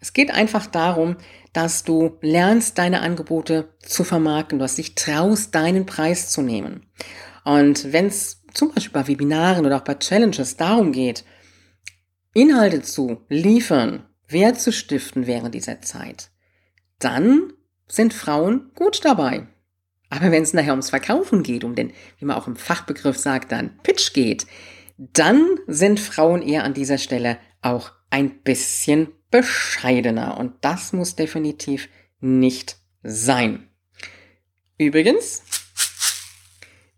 Es 0.00 0.12
geht 0.12 0.32
einfach 0.32 0.66
darum, 0.66 1.16
dass 1.52 1.84
du 1.84 2.18
lernst, 2.20 2.78
deine 2.78 3.00
Angebote 3.00 3.68
zu 3.78 4.04
vermarkten, 4.04 4.58
dass 4.58 4.76
dich 4.76 4.96
traust, 4.96 5.54
deinen 5.54 5.86
Preis 5.86 6.30
zu 6.30 6.42
nehmen. 6.42 6.86
Und 7.44 7.92
wenn 7.92 8.06
es 8.06 8.42
zum 8.56 8.72
Beispiel 8.72 8.92
bei 8.92 9.08
Webinaren 9.08 9.66
oder 9.66 9.76
auch 9.76 9.84
bei 9.84 9.94
Challenges 9.94 10.56
darum 10.56 10.92
geht, 10.92 11.24
Inhalte 12.34 12.82
zu 12.82 13.22
liefern, 13.28 14.04
Wert 14.28 14.60
zu 14.60 14.72
stiften 14.72 15.26
während 15.26 15.54
dieser 15.54 15.80
Zeit, 15.82 16.30
dann 16.98 17.52
sind 17.88 18.14
Frauen 18.14 18.70
gut 18.74 19.04
dabei. 19.04 19.46
Aber 20.08 20.30
wenn 20.30 20.42
es 20.42 20.52
nachher 20.52 20.72
ums 20.72 20.90
Verkaufen 20.90 21.42
geht, 21.42 21.64
um 21.64 21.74
den, 21.74 21.92
wie 22.18 22.24
man 22.24 22.36
auch 22.36 22.46
im 22.46 22.56
Fachbegriff 22.56 23.16
sagt, 23.16 23.52
dann 23.52 23.78
Pitch 23.82 24.12
geht, 24.12 24.46
dann 24.96 25.58
sind 25.66 26.00
Frauen 26.00 26.42
eher 26.42 26.64
an 26.64 26.74
dieser 26.74 26.98
Stelle 26.98 27.38
auch 27.60 27.92
ein 28.10 28.42
bisschen 28.42 29.08
bescheidener. 29.30 30.38
Und 30.38 30.54
das 30.62 30.92
muss 30.92 31.16
definitiv 31.16 31.88
nicht 32.20 32.76
sein. 33.02 33.68
Übrigens, 34.78 35.42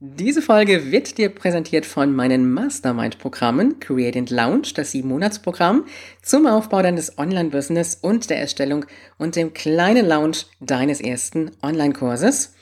diese 0.01 0.43
Folge 0.43 0.93
wird 0.93 1.19
dir 1.19 1.29
präsentiert 1.29 1.85
von 1.85 2.15
meinen 2.15 2.53
Mastermind-Programmen 2.53 3.81
Create 3.81 4.17
and 4.17 4.31
Launch, 4.31 4.73
das 4.75 4.95
7-Monats-Programm 4.95 5.87
zum 6.23 6.47
Aufbau 6.47 6.83
deines 6.83 7.19
Online-Business 7.19 7.99
und 8.01 8.31
der 8.31 8.39
Erstellung 8.39 8.87
und 9.19 9.35
dem 9.35 9.55
kleinen 9.55 10.07
Launch 10.07 10.47
deines 10.61 11.01
ersten 11.01 11.51
Online-Kurses 11.65 12.55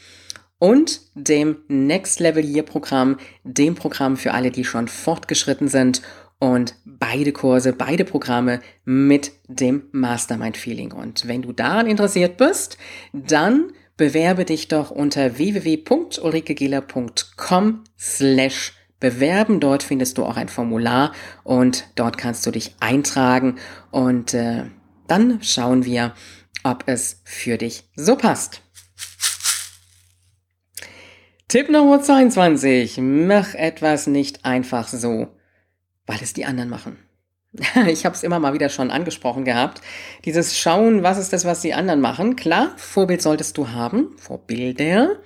und 0.59 1.03
dem 1.15 1.59
Next 1.69 2.21
Level 2.21 2.43
Year 2.43 2.63
Programm, 2.63 3.19
dem 3.45 3.75
Programm 3.75 4.17
für 4.17 4.33
alle, 4.33 4.51
die 4.51 4.65
schon 4.65 4.89
fortgeschritten 4.89 5.69
sind 5.69 6.01
und 6.39 6.75
beide 6.87 7.33
Kurse, 7.33 7.75
beide 7.75 8.07
Programme 8.07 8.61
mit 8.87 9.33
dem 9.47 9.83
Mastermind 9.93 10.57
Feeling. 10.57 10.91
Und 10.93 11.29
wenn 11.29 11.43
du 11.43 11.53
daran 11.53 11.87
interessiert 11.87 12.39
bist, 12.39 12.79
dann 13.13 13.73
bewerbe 13.97 14.45
dich 14.45 14.69
doch 14.69 14.91
unter 14.91 15.39
www.ulrikegiller.com 15.39 17.85
slash 17.99 18.75
bewerben. 19.01 19.61
Dort 19.61 19.83
findest 19.83 20.19
du 20.19 20.25
auch 20.25 20.37
ein 20.37 20.49
Formular 20.49 21.13
und 21.45 21.87
dort 21.95 22.19
kannst 22.19 22.45
du 22.47 22.51
dich 22.51 22.75
eintragen 22.81 23.57
und 23.91 24.35
äh, 24.35 24.65
dann 25.07 25.43
schauen 25.43 25.85
wir, 25.85 26.15
ob 26.63 26.85
es 26.87 27.21
für 27.25 27.59
dich 27.59 27.85
so 27.95 28.17
passt. 28.17 28.63
Tipp 31.49 31.71
Nummer 31.71 32.03
22. 32.03 32.99
Mach 33.01 33.55
etwas 33.55 34.09
nicht 34.09 34.45
einfach 34.45 34.89
so, 34.89 35.29
weil 36.07 36.19
es 36.21 36.33
die 36.33 36.45
anderen 36.45 36.69
machen. 36.69 36.99
Ich 37.89 38.05
habe 38.05 38.15
es 38.15 38.23
immer 38.23 38.39
mal 38.39 38.55
wieder 38.55 38.69
schon 38.69 38.91
angesprochen 38.91 39.45
gehabt. 39.45 39.81
Dieses 40.25 40.59
Schauen, 40.59 41.03
was 41.03 41.19
ist 41.19 41.33
das, 41.33 41.45
was 41.45 41.61
die 41.61 41.75
anderen 41.75 42.01
machen. 42.01 42.37
Klar, 42.37 42.73
Vorbild 42.77 43.23
solltest 43.23 43.57
du 43.57 43.71
haben, 43.71 44.17
Vorbilder. 44.19 45.17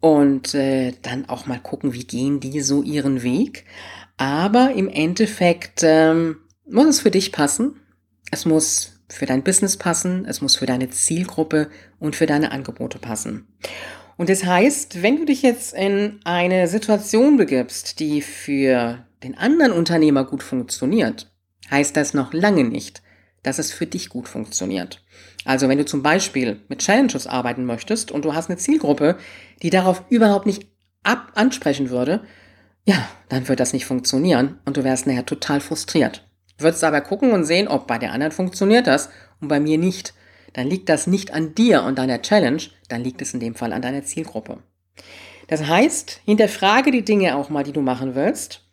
Und 0.00 0.54
äh, 0.54 0.92
dann 1.00 1.28
auch 1.28 1.46
mal 1.46 1.58
gucken, 1.58 1.94
wie 1.94 2.04
gehen 2.04 2.40
die 2.40 2.60
so 2.60 2.82
ihren 2.82 3.22
Weg. 3.22 3.64
Aber 4.16 4.72
im 4.74 4.88
Endeffekt 4.88 5.82
ähm, 5.82 6.36
muss 6.68 6.86
es 6.86 7.00
für 7.00 7.10
dich 7.10 7.32
passen. 7.32 7.80
Es 8.30 8.44
muss 8.44 9.00
für 9.08 9.26
dein 9.26 9.42
Business 9.42 9.76
passen. 9.76 10.26
Es 10.26 10.40
muss 10.40 10.56
für 10.56 10.66
deine 10.66 10.90
Zielgruppe 10.90 11.70
und 11.98 12.16
für 12.16 12.26
deine 12.26 12.52
Angebote 12.52 12.98
passen. 12.98 13.46
Und 14.16 14.28
das 14.28 14.44
heißt, 14.44 15.02
wenn 15.02 15.16
du 15.16 15.24
dich 15.24 15.42
jetzt 15.42 15.74
in 15.74 16.20
eine 16.24 16.68
Situation 16.68 17.36
begibst, 17.36 17.98
die 17.98 18.22
für 18.22 19.04
den 19.22 19.36
anderen 19.36 19.72
Unternehmer 19.72 20.24
gut 20.24 20.42
funktioniert, 20.42 21.33
heißt 21.70 21.96
das 21.96 22.14
noch 22.14 22.32
lange 22.32 22.64
nicht, 22.64 23.02
dass 23.42 23.58
es 23.58 23.72
für 23.72 23.86
dich 23.86 24.08
gut 24.08 24.28
funktioniert. 24.28 25.02
Also 25.44 25.68
wenn 25.68 25.78
du 25.78 25.84
zum 25.84 26.02
Beispiel 26.02 26.60
mit 26.68 26.80
Challenges 26.80 27.26
arbeiten 27.26 27.64
möchtest 27.64 28.10
und 28.10 28.24
du 28.24 28.34
hast 28.34 28.48
eine 28.48 28.58
Zielgruppe, 28.58 29.16
die 29.62 29.70
darauf 29.70 30.02
überhaupt 30.08 30.46
nicht 30.46 30.66
ab 31.02 31.32
ansprechen 31.34 31.90
würde, 31.90 32.22
ja, 32.86 33.08
dann 33.28 33.48
wird 33.48 33.60
das 33.60 33.72
nicht 33.72 33.86
funktionieren 33.86 34.58
und 34.64 34.76
du 34.76 34.84
wärst 34.84 35.06
nachher 35.06 35.26
total 35.26 35.60
frustriert. 35.60 36.26
Würdest 36.58 36.84
aber 36.84 37.00
gucken 37.00 37.32
und 37.32 37.44
sehen, 37.44 37.68
ob 37.68 37.86
bei 37.86 37.98
der 37.98 38.12
anderen 38.12 38.32
funktioniert 38.32 38.86
das 38.86 39.10
und 39.40 39.48
bei 39.48 39.60
mir 39.60 39.78
nicht 39.78 40.14
dann 40.54 40.68
liegt 40.68 40.88
das 40.88 41.06
nicht 41.06 41.34
an 41.34 41.54
dir 41.54 41.82
und 41.82 41.98
deiner 41.98 42.22
Challenge, 42.22 42.62
dann 42.88 43.04
liegt 43.04 43.20
es 43.20 43.34
in 43.34 43.40
dem 43.40 43.54
Fall 43.54 43.72
an 43.72 43.82
deiner 43.82 44.04
Zielgruppe. 44.04 44.62
Das 45.48 45.66
heißt, 45.66 46.22
hinterfrage 46.24 46.90
die 46.90 47.04
Dinge 47.04 47.36
auch 47.36 47.50
mal, 47.50 47.64
die 47.64 47.72
du 47.72 47.82
machen 47.82 48.14
willst. 48.14 48.63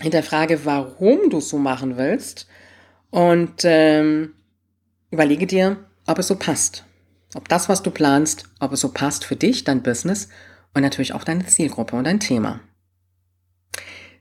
Hinterfrage, 0.00 0.64
warum 0.64 1.30
du 1.30 1.38
es 1.38 1.48
so 1.48 1.58
machen 1.58 1.96
willst. 1.96 2.46
Und 3.10 3.62
ähm, 3.64 4.34
überlege 5.10 5.46
dir, 5.46 5.76
ob 6.06 6.18
es 6.18 6.28
so 6.28 6.36
passt. 6.36 6.84
Ob 7.34 7.48
das, 7.48 7.68
was 7.68 7.82
du 7.82 7.90
planst, 7.90 8.44
ob 8.60 8.72
es 8.72 8.80
so 8.80 8.90
passt 8.90 9.24
für 9.24 9.36
dich, 9.36 9.64
dein 9.64 9.82
Business 9.82 10.28
und 10.74 10.82
natürlich 10.82 11.12
auch 11.12 11.24
deine 11.24 11.46
Zielgruppe 11.46 11.96
und 11.96 12.04
dein 12.04 12.20
Thema. 12.20 12.60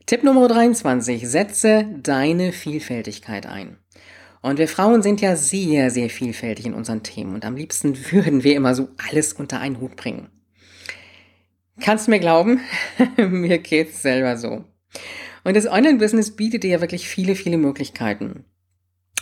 Tipp 0.06 0.24
Nummer 0.24 0.48
23. 0.48 1.28
Setze 1.28 1.86
deine 2.02 2.54
Vielfältigkeit 2.54 3.46
ein. 3.46 3.78
Und 4.42 4.60
wir 4.60 4.68
Frauen 4.68 5.02
sind 5.02 5.20
ja 5.20 5.36
sehr, 5.36 5.92
sehr 5.92 6.10
vielfältig 6.10 6.66
in 6.66 6.74
unseren 6.74 7.04
Themen 7.04 7.36
und 7.36 7.44
am 7.44 7.56
liebsten 7.56 7.98
würden 8.12 8.44
wir 8.44 8.56
immer 8.56 8.76
so 8.76 8.90
alles 9.10 9.34
unter 9.34 9.60
einen 9.60 9.80
Hut 9.80 9.96
bringen. 9.96 10.30
Kannst 11.80 12.08
du 12.08 12.12
mir 12.12 12.20
glauben? 12.20 12.62
mir 13.18 13.60
geht's 13.60 14.02
selber 14.02 14.38
so. 14.38 14.64
Und 15.48 15.56
das 15.56 15.66
Online-Business 15.66 16.36
bietet 16.36 16.64
dir 16.64 16.72
ja 16.72 16.82
wirklich 16.82 17.08
viele, 17.08 17.34
viele 17.34 17.58
Möglichkeiten. 17.58 18.44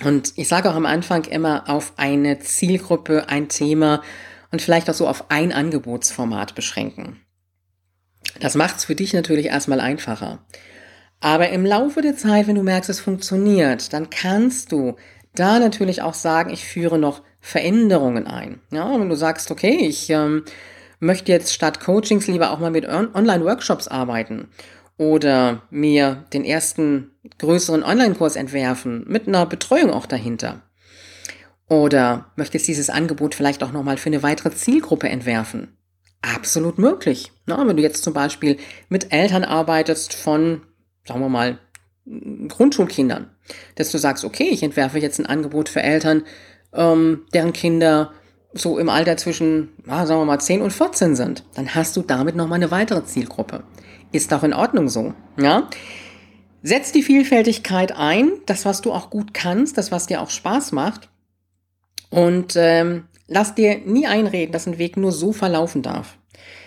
Und 0.03 0.33
ich 0.37 0.47
sage 0.47 0.71
auch 0.71 0.75
am 0.75 0.87
Anfang 0.87 1.25
immer 1.25 1.69
auf 1.69 1.93
eine 1.97 2.39
Zielgruppe, 2.39 3.29
ein 3.29 3.47
Thema 3.47 4.01
und 4.49 4.59
vielleicht 4.59 4.89
auch 4.89 4.95
so 4.95 5.07
auf 5.07 5.29
ein 5.29 5.53
Angebotsformat 5.53 6.55
beschränken. 6.55 7.21
Das 8.39 8.55
macht's 8.55 8.85
für 8.85 8.95
dich 8.95 9.13
natürlich 9.13 9.45
erstmal 9.45 9.79
einfacher. 9.79 10.43
Aber 11.19 11.49
im 11.49 11.63
Laufe 11.63 12.01
der 12.01 12.17
Zeit, 12.17 12.47
wenn 12.47 12.55
du 12.55 12.63
merkst, 12.63 12.89
es 12.89 12.99
funktioniert, 12.99 13.93
dann 13.93 14.09
kannst 14.09 14.71
du 14.71 14.95
da 15.35 15.59
natürlich 15.59 16.01
auch 16.01 16.15
sagen, 16.15 16.49
ich 16.49 16.65
führe 16.65 16.97
noch 16.97 17.21
Veränderungen 17.39 18.25
ein. 18.25 18.61
Ja, 18.71 18.99
wenn 18.99 19.09
du 19.09 19.15
sagst, 19.15 19.51
okay, 19.51 19.77
ich 19.85 20.09
ähm, 20.09 20.43
möchte 20.99 21.31
jetzt 21.31 21.53
statt 21.53 21.81
Coachings 21.81 22.25
lieber 22.25 22.49
auch 22.49 22.57
mal 22.57 22.71
mit 22.71 22.87
Online-Workshops 22.87 23.87
arbeiten 23.87 24.47
oder 24.97 25.63
mir 25.69 26.25
den 26.33 26.45
ersten 26.45 27.11
größeren 27.37 27.83
Online-Kurs 27.83 28.35
entwerfen 28.35 29.03
mit 29.07 29.27
einer 29.27 29.45
Betreuung 29.45 29.91
auch 29.91 30.05
dahinter. 30.05 30.61
Oder 31.67 32.31
möchtest 32.35 32.67
dieses 32.67 32.89
Angebot 32.89 33.35
vielleicht 33.35 33.63
auch 33.63 33.71
nochmal 33.71 33.97
für 33.97 34.07
eine 34.07 34.23
weitere 34.23 34.51
Zielgruppe 34.51 35.09
entwerfen? 35.09 35.75
Absolut 36.21 36.77
möglich. 36.77 37.31
Na, 37.45 37.67
wenn 37.67 37.77
du 37.77 37.83
jetzt 37.83 38.03
zum 38.03 38.13
Beispiel 38.13 38.57
mit 38.89 39.11
Eltern 39.11 39.43
arbeitest 39.43 40.13
von 40.13 40.61
sagen 41.07 41.21
wir 41.21 41.29
mal, 41.29 41.59
Grundschulkindern, 42.47 43.31
dass 43.75 43.91
du 43.91 43.97
sagst, 43.97 44.25
okay, 44.25 44.49
ich 44.49 44.63
entwerfe 44.63 44.99
jetzt 44.99 45.19
ein 45.19 45.25
Angebot 45.25 45.69
für 45.69 45.81
Eltern, 45.81 46.23
ähm, 46.73 47.25
deren 47.33 47.53
Kinder 47.53 48.11
so 48.53 48.77
im 48.77 48.89
Alter 48.89 49.17
zwischen, 49.17 49.69
ah, 49.87 50.05
sagen 50.05 50.21
wir 50.21 50.25
mal, 50.25 50.39
10 50.39 50.61
und 50.61 50.71
14 50.71 51.15
sind, 51.15 51.43
dann 51.55 51.73
hast 51.73 51.97
du 51.97 52.01
damit 52.01 52.35
nochmal 52.35 52.57
eine 52.57 52.71
weitere 52.71 53.03
Zielgruppe. 53.03 53.63
Ist 54.15 54.33
auch 54.33 54.43
in 54.43 54.53
Ordnung 54.53 54.87
so, 54.87 55.13
ja? 55.37 55.69
Setz 56.63 56.93
die 56.93 57.03
Vielfältigkeit 57.03 57.91
ein, 57.97 58.31
das, 58.45 58.63
was 58.63 58.79
du 58.79 58.93
auch 58.93 59.09
gut 59.09 59.33
kannst, 59.33 59.77
das, 59.77 59.91
was 59.91 60.07
dir 60.07 60.21
auch 60.21 60.29
Spaß 60.29 60.71
macht. 60.71 61.09
Und 62.09 62.53
ähm, 62.55 63.09
lass 63.27 63.55
dir 63.55 63.79
nie 63.79 64.07
einreden, 64.07 64.53
dass 64.53 64.67
ein 64.67 64.77
Weg 64.77 64.95
nur 64.95 65.11
so 65.11 65.33
verlaufen 65.33 65.81
darf. 65.81 66.17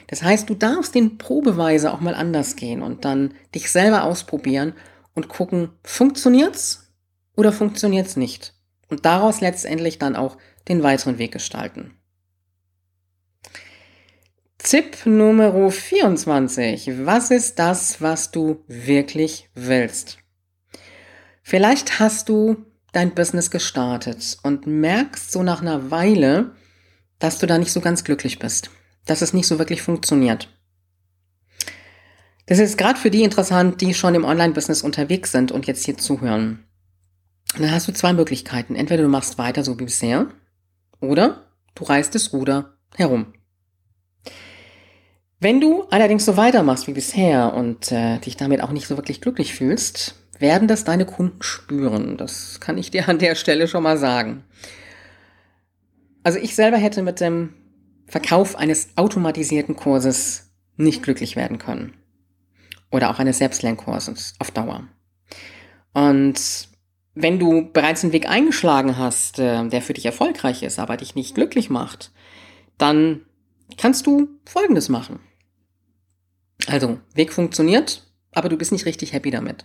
Das 0.08 0.22
heißt, 0.22 0.50
du 0.50 0.54
darfst 0.54 0.94
den 0.94 1.16
Probeweise 1.16 1.90
auch 1.90 2.00
mal 2.00 2.14
anders 2.14 2.54
gehen 2.54 2.82
und 2.82 3.06
dann 3.06 3.32
dich 3.54 3.70
selber 3.70 4.04
ausprobieren 4.04 4.74
und 5.14 5.28
gucken, 5.28 5.70
funktioniert's 5.82 6.92
oder 7.34 7.50
funktioniert's 7.50 8.16
nicht? 8.16 8.52
Und 8.90 9.06
daraus 9.06 9.40
letztendlich 9.40 9.98
dann 9.98 10.16
auch 10.16 10.36
den 10.68 10.82
weiteren 10.82 11.16
Weg 11.16 11.32
gestalten. 11.32 11.97
Tipp 14.70 15.06
Nummer 15.06 15.70
24. 15.70 17.06
Was 17.06 17.30
ist 17.30 17.58
das, 17.58 18.02
was 18.02 18.30
du 18.30 18.64
wirklich 18.66 19.48
willst? 19.54 20.18
Vielleicht 21.42 22.00
hast 22.00 22.28
du 22.28 22.64
dein 22.92 23.14
Business 23.14 23.50
gestartet 23.50 24.38
und 24.42 24.66
merkst 24.66 25.32
so 25.32 25.42
nach 25.42 25.62
einer 25.62 25.90
Weile, 25.90 26.52
dass 27.18 27.38
du 27.38 27.46
da 27.46 27.56
nicht 27.56 27.72
so 27.72 27.80
ganz 27.80 28.04
glücklich 28.04 28.38
bist 28.38 28.70
dass 29.08 29.22
es 29.22 29.32
nicht 29.32 29.46
so 29.46 29.58
wirklich 29.58 29.82
funktioniert. 29.82 30.48
Das 32.46 32.58
ist 32.58 32.78
gerade 32.78 32.98
für 32.98 33.10
die 33.10 33.22
interessant, 33.22 33.80
die 33.80 33.94
schon 33.94 34.14
im 34.14 34.24
Online-Business 34.24 34.82
unterwegs 34.82 35.32
sind 35.32 35.50
und 35.50 35.66
jetzt 35.66 35.84
hier 35.84 35.98
zuhören. 35.98 36.64
dann 37.58 37.72
hast 37.72 37.88
du 37.88 37.92
zwei 37.92 38.12
Möglichkeiten. 38.12 38.74
Entweder 38.74 39.02
du 39.02 39.08
machst 39.08 39.38
weiter 39.38 39.64
so 39.64 39.78
wie 39.78 39.84
bisher 39.84 40.28
oder 41.00 41.46
du 41.74 41.84
reißt 41.84 42.14
das 42.14 42.32
Ruder 42.32 42.78
herum. 42.94 43.32
Wenn 45.40 45.60
du 45.60 45.84
allerdings 45.90 46.24
so 46.24 46.36
weitermachst 46.36 46.88
wie 46.88 46.92
bisher 46.92 47.54
und 47.54 47.92
äh, 47.92 48.18
dich 48.18 48.36
damit 48.36 48.60
auch 48.60 48.72
nicht 48.72 48.88
so 48.88 48.96
wirklich 48.96 49.20
glücklich 49.20 49.54
fühlst, 49.54 50.16
werden 50.40 50.66
das 50.66 50.84
deine 50.84 51.06
Kunden 51.06 51.42
spüren. 51.42 52.16
Das 52.16 52.58
kann 52.60 52.76
ich 52.76 52.90
dir 52.90 53.08
an 53.08 53.18
der 53.18 53.36
Stelle 53.36 53.68
schon 53.68 53.84
mal 53.84 53.98
sagen. 53.98 54.44
Also 56.24 56.38
ich 56.40 56.56
selber 56.56 56.76
hätte 56.76 57.02
mit 57.02 57.20
dem 57.20 57.54
Verkauf 58.06 58.56
eines 58.56 58.96
automatisierten 58.96 59.76
Kurses 59.76 60.50
nicht 60.76 61.02
glücklich 61.02 61.36
werden 61.36 61.58
können. 61.58 61.94
Oder 62.90 63.10
auch 63.10 63.18
eines 63.18 63.38
Selbstlernkurses 63.38 64.34
auf 64.38 64.50
Dauer. 64.50 64.88
Und 65.92 66.68
wenn 67.14 67.38
du 67.38 67.70
bereits 67.72 68.02
einen 68.02 68.12
Weg 68.12 68.28
eingeschlagen 68.28 68.96
hast, 68.96 69.38
äh, 69.38 69.68
der 69.68 69.82
für 69.82 69.92
dich 69.92 70.06
erfolgreich 70.06 70.62
ist, 70.62 70.78
aber 70.78 70.96
dich 70.96 71.14
nicht 71.14 71.34
glücklich 71.34 71.70
macht, 71.70 72.12
dann 72.76 73.22
kannst 73.76 74.06
du 74.06 74.28
Folgendes 74.44 74.88
machen. 74.88 75.20
Also, 76.68 76.98
Weg 77.14 77.32
funktioniert, 77.32 78.06
aber 78.32 78.48
du 78.48 78.56
bist 78.56 78.72
nicht 78.72 78.86
richtig 78.86 79.12
happy 79.12 79.30
damit. 79.30 79.64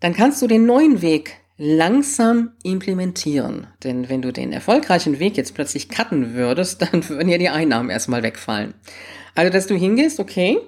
Dann 0.00 0.14
kannst 0.14 0.40
du 0.42 0.46
den 0.46 0.66
neuen 0.66 1.02
Weg 1.02 1.36
langsam 1.56 2.52
implementieren. 2.62 3.66
Denn 3.84 4.08
wenn 4.08 4.22
du 4.22 4.32
den 4.32 4.52
erfolgreichen 4.52 5.18
Weg 5.18 5.36
jetzt 5.36 5.54
plötzlich 5.54 5.88
cutten 5.88 6.34
würdest, 6.34 6.82
dann 6.92 7.08
würden 7.08 7.28
ja 7.28 7.38
die 7.38 7.48
Einnahmen 7.48 7.90
erstmal 7.90 8.22
wegfallen. 8.22 8.74
Also, 9.34 9.52
dass 9.52 9.66
du 9.66 9.74
hingehst, 9.74 10.20
okay, 10.20 10.58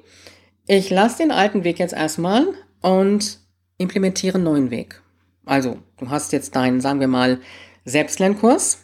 ich 0.66 0.90
lasse 0.90 1.18
den 1.18 1.30
alten 1.30 1.64
Weg 1.64 1.78
jetzt 1.78 1.94
erstmal 1.94 2.46
und 2.80 3.38
implementiere 3.78 4.36
einen 4.36 4.44
neuen 4.44 4.70
Weg. 4.70 5.02
Also, 5.44 5.78
du 5.98 6.08
hast 6.08 6.32
jetzt 6.32 6.54
deinen, 6.56 6.80
sagen 6.80 7.00
wir 7.00 7.08
mal, 7.08 7.40
Selbstlernkurs, 7.84 8.78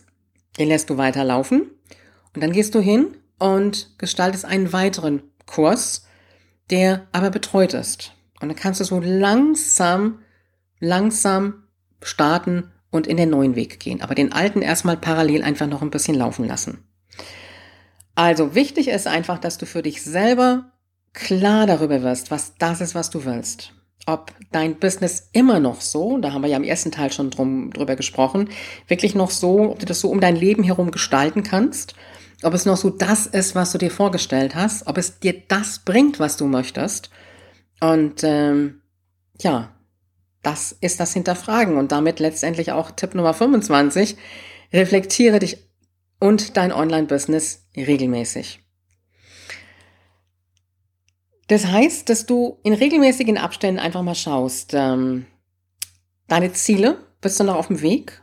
den 0.59 0.69
lässt 0.69 0.91
du 0.91 0.97
weiterlaufen 0.97 1.71
und 2.35 2.43
dann 2.43 2.53
gehst 2.53 2.75
du 2.75 2.81
hin 2.81 3.17
und 3.39 3.95
gestaltest 3.99 4.45
einen 4.45 4.73
weiteren 4.73 5.23
Kurs, 5.47 6.08
der 6.71 7.07
aber 7.13 7.31
betreut 7.31 7.75
ist. 7.75 8.13
Und 8.41 8.49
dann 8.49 8.57
kannst 8.57 8.81
du 8.81 8.85
so 8.85 9.01
langsam, 9.01 10.21
langsam 10.81 11.65
starten 12.03 12.71
und 12.91 13.07
in 13.07 13.17
den 13.17 13.31
neuen 13.31 13.57
Weg 13.57 13.81
gehen. 13.81 14.01
Aber 14.03 14.15
den 14.15 14.33
alten 14.33 14.63
erstmal 14.63 14.97
parallel 14.97 15.43
einfach 15.43 15.67
noch 15.67 15.83
ein 15.83 15.91
bisschen 15.91 16.15
laufen 16.15 16.47
lassen. 16.47 16.85
Also 18.15 18.55
wichtig 18.55 18.89
ist 18.89 19.07
einfach, 19.07 19.39
dass 19.39 19.59
du 19.59 19.67
für 19.67 19.83
dich 19.83 20.03
selber 20.03 20.73
klar 21.13 21.67
darüber 21.67 22.03
wirst, 22.03 22.31
was 22.31 22.55
das 22.59 22.81
ist, 22.81 22.95
was 22.95 23.11
du 23.11 23.25
willst 23.25 23.73
ob 24.09 24.33
dein 24.53 24.79
Business 24.79 25.29
immer 25.33 25.61
noch 25.61 25.83
so, 25.83 26.17
da 26.17 26.33
haben 26.33 26.43
wir 26.43 26.49
ja 26.49 26.57
im 26.57 26.65
ersten 26.65 26.91
Teil 26.91 27.13
schon 27.13 27.31
drum, 27.31 27.71
drüber 27.73 27.95
gesprochen, 27.95 28.49
wirklich 28.87 29.15
noch 29.15 29.31
so, 29.31 29.71
ob 29.71 29.79
du 29.81 29.87
das 29.87 30.01
so 30.01 30.09
um 30.09 30.21
dein 30.21 30.35
Leben 30.35 30.63
herum 30.63 30.91
gestalten 30.91 31.43
kannst, 31.43 31.95
ob 32.43 32.55
es 32.55 32.67
noch 32.67 32.77
so 32.77 32.91
das 32.91 33.27
ist, 33.27 33.55
was 33.55 33.73
du 33.73 33.79
dir 33.79 33.91
vorgestellt 33.91 34.55
hast, 34.55 34.87
ob 34.87 34.99
es 34.99 35.19
dir 35.19 35.43
das 35.49 35.81
bringt, 35.81 36.21
was 36.21 36.37
du 36.37 36.47
möchtest. 36.47 37.11
Und 37.81 38.23
ähm, 38.23 38.83
ja, 39.41 39.75
das 40.43 40.73
ist 40.73 41.01
das 41.01 41.13
Hinterfragen 41.13 41.77
und 41.77 41.93
damit 41.93 42.21
letztendlich 42.21 42.73
auch 42.73 42.91
Tipp 42.93 43.15
Nummer 43.15 43.35
25. 43.35 44.17
Reflektiere 44.73 45.39
dich 45.39 45.59
und 46.21 46.57
dein 46.57 46.73
Online-Business 46.73 47.67
regelmäßig. 47.77 48.61
Das 51.49 51.67
heißt, 51.67 52.09
dass 52.09 52.27
du 52.27 52.59
in 52.63 52.75
regelmäßigen 52.75 53.39
Abständen 53.39 53.81
einfach 53.81 54.03
mal 54.03 54.15
schaust, 54.15 54.75
ähm, 54.75 55.27
deine 56.27 56.53
Ziele, 56.53 56.99
bist 57.21 57.41
du 57.41 57.45
noch 57.45 57.57
auf 57.57 57.69
dem 57.69 57.81
Weg? 57.81 58.23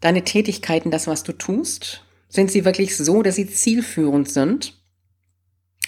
Deine 0.00 0.24
Tätigkeiten, 0.24 0.90
das, 0.90 1.06
was 1.06 1.22
du 1.22 1.32
tust, 1.32 2.05
sind 2.28 2.50
sie 2.50 2.64
wirklich 2.64 2.96
so, 2.96 3.22
dass 3.22 3.36
sie 3.36 3.46
zielführend 3.46 4.28
sind? 4.28 4.74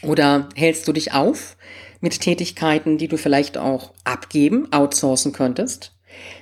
Oder 0.03 0.49
hältst 0.55 0.87
du 0.87 0.93
dich 0.93 1.13
auf 1.13 1.57
mit 2.01 2.21
Tätigkeiten, 2.21 2.99
die 2.99 3.09
du 3.09 3.17
vielleicht 3.17 3.59
auch 3.59 3.93
abgeben, 4.05 4.73
outsourcen 4.73 5.33
könntest? 5.33 5.97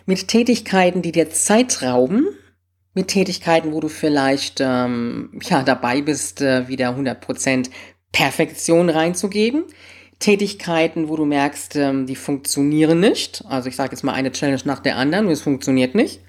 Mit 0.05 0.29
Tätigkeiten, 0.29 1.03
die 1.03 1.13
dir 1.13 1.31
Zeit 1.31 1.83
rauben? 1.83 2.29
Mit 2.95 3.09
Tätigkeiten, 3.09 3.73
wo 3.73 3.81
du 3.81 3.89
vielleicht 3.89 4.61
ähm, 4.61 5.39
ja 5.43 5.63
dabei 5.63 6.01
bist, 6.03 6.41
äh, 6.41 6.69
wieder 6.69 6.97
100% 6.97 7.71
Perfektion 8.13 8.89
reinzugeben. 8.89 9.65
Tätigkeiten, 10.19 11.09
wo 11.09 11.17
du 11.17 11.27
merkst, 11.27 11.77
ähm, 11.77 12.07
die 12.07 12.17
funktionieren 12.17 13.01
nicht. 13.01 13.45
Also 13.49 13.69
ich 13.69 13.77
sage 13.77 13.93
jetzt 13.93 14.03
mal 14.03 14.15
eine 14.15 14.33
Challenge 14.33 14.63
nach 14.65 14.81
der 14.81 14.97
anderen 14.97 15.29
es 15.29 15.43
funktioniert 15.43 15.95
nicht. 15.95 16.21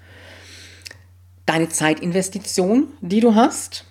Deine 1.48 1.70
Zeitinvestition, 1.70 2.88
die 3.00 3.20
du 3.20 3.34
hast. 3.34 3.86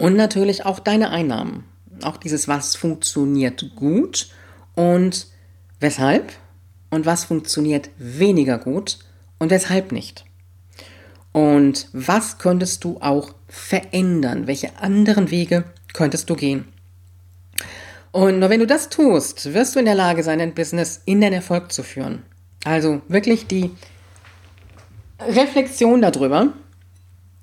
Und 0.00 0.16
natürlich 0.16 0.66
auch 0.66 0.80
deine 0.80 1.10
Einnahmen. 1.10 1.66
Auch 2.02 2.16
dieses, 2.16 2.48
was 2.48 2.74
funktioniert 2.74 3.76
gut 3.76 4.28
und 4.74 5.28
weshalb 5.78 6.32
und 6.90 7.06
was 7.06 7.22
funktioniert 7.22 7.90
weniger 7.96 8.58
gut 8.58 8.98
und 9.38 9.50
weshalb 9.50 9.92
nicht. 9.92 10.24
Und 11.30 11.86
was 11.92 12.38
könntest 12.38 12.82
du 12.82 12.98
auch 13.00 13.32
verändern? 13.46 14.48
Welche 14.48 14.76
anderen 14.78 15.30
Wege 15.30 15.62
könntest 15.92 16.28
du 16.28 16.34
gehen. 16.34 16.66
Und 18.10 18.40
nur 18.40 18.50
wenn 18.50 18.58
du 18.58 18.66
das 18.66 18.88
tust, 18.88 19.54
wirst 19.54 19.76
du 19.76 19.78
in 19.78 19.84
der 19.84 19.94
Lage 19.94 20.24
sein, 20.24 20.40
dein 20.40 20.54
Business 20.54 21.02
in 21.04 21.20
den 21.20 21.32
Erfolg 21.32 21.70
zu 21.70 21.84
führen. 21.84 22.24
Also 22.64 23.00
wirklich 23.06 23.46
die 23.46 23.70
Reflexion 25.20 26.00
darüber. 26.00 26.52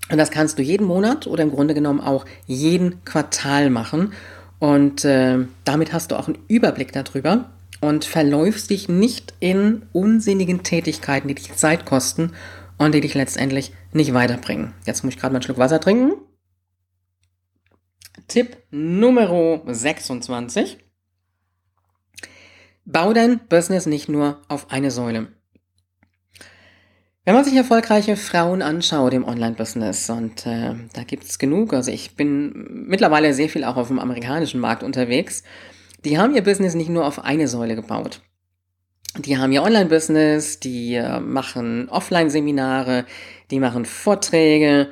Und 0.09 0.17
das 0.17 0.31
kannst 0.31 0.57
du 0.57 0.63
jeden 0.63 0.87
Monat 0.87 1.27
oder 1.27 1.43
im 1.43 1.51
Grunde 1.51 1.73
genommen 1.73 1.99
auch 1.99 2.25
jeden 2.45 3.03
Quartal 3.03 3.69
machen. 3.69 4.13
Und 4.59 5.05
äh, 5.05 5.39
damit 5.65 5.93
hast 5.93 6.11
du 6.11 6.15
auch 6.15 6.27
einen 6.27 6.39
Überblick 6.47 6.91
darüber 6.91 7.49
und 7.81 8.05
verläufst 8.05 8.69
dich 8.69 8.89
nicht 8.89 9.33
in 9.39 9.83
unsinnigen 9.93 10.63
Tätigkeiten, 10.63 11.27
die 11.27 11.35
dich 11.35 11.55
Zeit 11.55 11.85
kosten 11.85 12.31
und 12.77 12.95
die 12.95 13.01
dich 13.01 13.13
letztendlich 13.13 13.73
nicht 13.91 14.13
weiterbringen. 14.13 14.73
Jetzt 14.85 15.03
muss 15.03 15.13
ich 15.13 15.19
gerade 15.19 15.33
mal 15.33 15.37
einen 15.37 15.43
Schluck 15.43 15.57
Wasser 15.57 15.79
trinken. 15.79 16.13
Tipp 18.27 18.57
Nummer 18.71 19.61
26. 19.65 20.77
Bau 22.85 23.13
dein 23.13 23.39
Business 23.47 23.85
nicht 23.85 24.09
nur 24.09 24.41
auf 24.47 24.71
eine 24.71 24.91
Säule. 24.91 25.27
Wenn 27.27 27.35
man 27.35 27.43
sich 27.43 27.55
erfolgreiche 27.55 28.15
Frauen 28.15 28.61
anschaut 28.61 29.11
im 29.11 29.25
Online-Business, 29.25 30.09
und 30.09 30.45
äh, 30.45 30.75
da 30.93 31.03
gibt's 31.05 31.37
genug, 31.37 31.73
also 31.73 31.91
ich 31.91 32.15
bin 32.15 32.85
mittlerweile 32.87 33.33
sehr 33.33 33.49
viel 33.49 33.65
auch 33.65 33.75
auf 33.75 33.89
dem 33.89 33.99
amerikanischen 33.99 34.61
Markt 34.61 34.81
unterwegs, 34.81 35.43
die 36.05 36.17
haben 36.17 36.33
ihr 36.33 36.41
Business 36.41 36.73
nicht 36.73 36.87
nur 36.87 37.05
auf 37.05 37.25
eine 37.25 37.49
Säule 37.49 37.75
gebaut. 37.75 38.21
Die 39.17 39.37
haben 39.37 39.51
ihr 39.51 39.61
Online-Business, 39.61 40.61
die 40.61 40.93
äh, 40.95 41.19
machen 41.19 41.89
Offline-Seminare, 41.89 43.03
die 43.51 43.59
machen 43.59 43.83
Vorträge, 43.83 44.87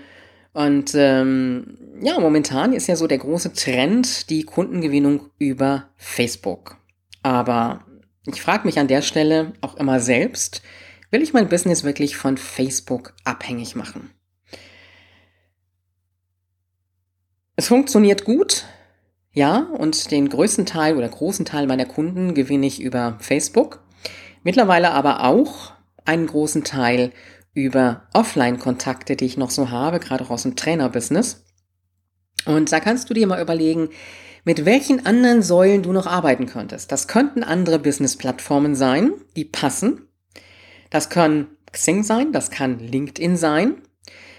und 0.52 0.92
ähm, 0.94 1.78
ja, 2.02 2.20
momentan 2.20 2.74
ist 2.74 2.88
ja 2.88 2.98
so 2.98 3.08
der 3.08 3.20
große 3.20 3.54
Trend 3.54 4.30
die 4.30 4.44
Kundengewinnung 4.44 5.30
über 5.38 5.86
Facebook. 5.96 6.76
Aber 7.24 7.86
ich 8.26 8.42
frage 8.42 8.68
mich 8.68 8.78
an 8.78 8.90
der 8.90 9.04
Stelle 9.04 9.54
auch 9.62 9.78
immer 9.78 10.02
selbst, 10.02 10.62
will 11.16 11.22
ich 11.22 11.32
mein 11.32 11.48
Business 11.48 11.86
wirklich 11.86 12.18
von 12.18 12.36
Facebook 12.36 13.14
abhängig 13.24 13.74
machen? 13.74 14.10
Es 17.56 17.70
funktioniert 17.70 18.26
gut, 18.26 18.66
ja, 19.32 19.60
und 19.60 20.12
den 20.12 20.28
größten 20.28 20.66
Teil 20.66 20.98
oder 20.98 21.08
großen 21.08 21.46
Teil 21.46 21.68
meiner 21.68 21.86
Kunden 21.86 22.34
gewinne 22.34 22.68
ich 22.68 22.82
über 22.82 23.16
Facebook. 23.22 23.82
Mittlerweile 24.44 24.92
aber 24.92 25.24
auch 25.24 25.72
einen 26.04 26.28
großen 26.28 26.66
Teil 26.66 27.14
über 27.54 28.10
Offline-Kontakte, 28.12 29.16
die 29.16 29.24
ich 29.24 29.38
noch 29.38 29.52
so 29.52 29.70
habe, 29.70 30.02
gerade 30.02 30.26
auch 30.26 30.32
aus 30.32 30.44
dem 30.44 30.58
Trainer-Business. 30.58 31.46
Und 32.46 32.74
da 32.74 32.82
kannst 32.82 33.10
du 33.10 33.14
dir 33.14 33.26
mal 33.26 33.42
überlegen, 33.42 33.88
mit 34.44 34.66
welchen 34.66 35.06
anderen 35.06 35.44
Säulen 35.44 35.82
du 35.82 35.94
noch 35.94 36.08
arbeiten 36.08 36.46
könntest. 36.46 36.92
Das 36.92 37.08
könnten 37.08 37.42
andere 37.42 37.80
Business-Plattformen 37.80 38.76
sein, 38.76 39.14
die 39.38 39.46
passen. 39.46 40.05
Das 40.90 41.10
kann 41.10 41.48
Xing 41.72 42.04
sein, 42.04 42.32
das 42.32 42.52
kann 42.52 42.80
LinkedIn 42.80 43.38
sein. 43.38 43.76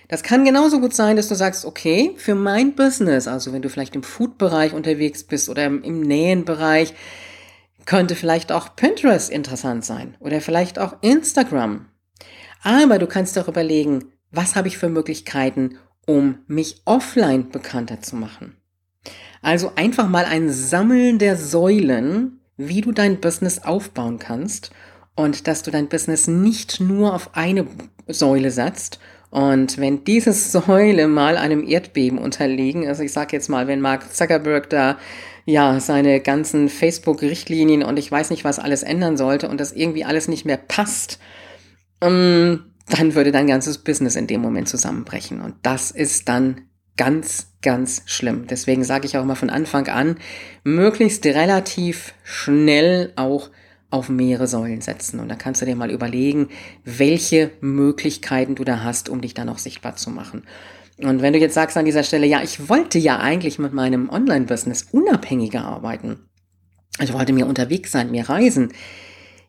Das 0.08 0.22
kann 0.22 0.44
genauso 0.44 0.80
gut 0.80 0.94
sein, 0.94 1.16
dass 1.16 1.28
du 1.28 1.34
sagst, 1.34 1.64
okay, 1.64 2.12
für 2.16 2.36
mein 2.36 2.74
Business, 2.74 3.26
also 3.26 3.52
wenn 3.52 3.62
du 3.62 3.68
vielleicht 3.68 3.96
im 3.96 4.04
Food-Bereich 4.04 4.72
unterwegs 4.72 5.24
bist 5.24 5.48
oder 5.48 5.64
im, 5.64 5.82
im 5.82 6.00
Nähenbereich, 6.00 6.94
könnte 7.86 8.14
vielleicht 8.14 8.52
auch 8.52 8.76
Pinterest 8.76 9.30
interessant 9.30 9.84
sein 9.84 10.16
oder 10.20 10.40
vielleicht 10.40 10.78
auch 10.78 10.96
Instagram 11.02 11.86
aber 12.66 12.98
du 12.98 13.06
kannst 13.06 13.38
auch 13.38 13.46
überlegen, 13.46 14.06
was 14.32 14.56
habe 14.56 14.66
ich 14.66 14.76
für 14.76 14.88
Möglichkeiten, 14.88 15.78
um 16.04 16.40
mich 16.48 16.82
offline 16.84 17.48
bekannter 17.50 18.00
zu 18.00 18.16
machen. 18.16 18.56
Also 19.40 19.70
einfach 19.76 20.08
mal 20.08 20.24
ein 20.24 20.50
Sammeln 20.50 21.20
der 21.20 21.36
Säulen, 21.36 22.40
wie 22.56 22.80
du 22.80 22.90
dein 22.90 23.20
Business 23.20 23.60
aufbauen 23.60 24.18
kannst 24.18 24.70
und 25.16 25.48
dass 25.48 25.62
du 25.62 25.70
dein 25.70 25.88
Business 25.88 26.28
nicht 26.28 26.78
nur 26.80 27.14
auf 27.14 27.30
eine 27.34 27.66
Säule 28.06 28.50
setzt. 28.50 29.00
Und 29.30 29.78
wenn 29.78 30.04
diese 30.04 30.32
Säule 30.32 31.08
mal 31.08 31.36
einem 31.36 31.66
Erdbeben 31.66 32.18
unterliegen, 32.18 32.86
also 32.86 33.02
ich 33.02 33.12
sage 33.12 33.34
jetzt 33.34 33.48
mal, 33.48 33.66
wenn 33.66 33.80
Mark 33.80 34.14
Zuckerberg 34.14 34.70
da 34.70 34.98
ja 35.44 35.80
seine 35.80 36.20
ganzen 36.20 36.68
Facebook-Richtlinien 36.68 37.82
und 37.82 37.98
ich 37.98 38.10
weiß 38.10 38.30
nicht 38.30 38.44
was 38.44 38.58
alles 38.58 38.82
ändern 38.82 39.16
sollte 39.16 39.48
und 39.48 39.60
das 39.60 39.72
irgendwie 39.72 40.04
alles 40.04 40.28
nicht 40.28 40.44
mehr 40.44 40.56
passt, 40.56 41.18
ähm, 42.00 42.72
dann 42.88 43.14
würde 43.14 43.32
dein 43.32 43.46
ganzes 43.46 43.78
Business 43.78 44.16
in 44.16 44.26
dem 44.26 44.40
Moment 44.40 44.68
zusammenbrechen. 44.68 45.40
Und 45.40 45.54
das 45.62 45.90
ist 45.90 46.28
dann 46.28 46.62
ganz, 46.96 47.52
ganz 47.62 48.02
schlimm. 48.06 48.46
Deswegen 48.48 48.84
sage 48.84 49.06
ich 49.06 49.16
auch 49.16 49.22
immer 49.22 49.36
von 49.36 49.50
Anfang 49.50 49.88
an, 49.88 50.16
möglichst 50.62 51.24
relativ 51.26 52.14
schnell 52.22 53.12
auch 53.16 53.50
auf 53.96 54.08
mehrere 54.08 54.46
Säulen 54.46 54.80
setzen. 54.80 55.20
Und 55.20 55.28
da 55.28 55.34
kannst 55.34 55.62
du 55.62 55.66
dir 55.66 55.76
mal 55.76 55.90
überlegen, 55.90 56.48
welche 56.84 57.50
Möglichkeiten 57.60 58.54
du 58.54 58.64
da 58.64 58.82
hast, 58.82 59.08
um 59.08 59.20
dich 59.20 59.34
dann 59.34 59.48
auch 59.48 59.58
sichtbar 59.58 59.96
zu 59.96 60.10
machen. 60.10 60.44
Und 60.98 61.20
wenn 61.20 61.32
du 61.32 61.38
jetzt 61.38 61.54
sagst 61.54 61.76
an 61.76 61.84
dieser 61.84 62.02
Stelle, 62.02 62.26
ja, 62.26 62.42
ich 62.42 62.68
wollte 62.68 62.98
ja 62.98 63.18
eigentlich 63.18 63.58
mit 63.58 63.72
meinem 63.72 64.08
Online-Business 64.08 64.88
unabhängiger 64.92 65.64
arbeiten. 65.64 66.20
Ich 67.00 67.12
wollte 67.12 67.32
mir 67.32 67.46
unterwegs 67.46 67.92
sein, 67.92 68.10
mir 68.10 68.28
reisen. 68.28 68.72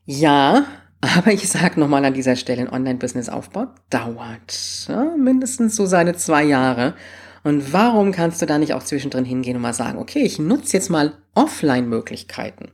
Ja, 0.06 0.66
aber 1.02 1.32
ich 1.32 1.48
sage 1.48 1.80
nochmal 1.80 2.04
an 2.04 2.14
dieser 2.14 2.36
Stelle, 2.36 2.64
ein 2.64 2.74
Online-Business-Aufbau 2.74 3.68
dauert 3.90 4.88
ja, 4.90 5.16
mindestens 5.16 5.76
so 5.76 5.86
seine 5.86 6.16
zwei 6.16 6.44
Jahre. 6.44 6.96
Und 7.48 7.72
warum 7.72 8.12
kannst 8.12 8.42
du 8.42 8.46
da 8.46 8.58
nicht 8.58 8.74
auch 8.74 8.84
zwischendrin 8.84 9.24
hingehen 9.24 9.56
und 9.56 9.62
mal 9.62 9.74
sagen, 9.74 10.00
okay, 10.00 10.20
ich 10.20 10.38
nutze 10.38 10.76
jetzt 10.76 10.90
mal 10.90 11.14
Offline-Möglichkeiten 11.34 12.72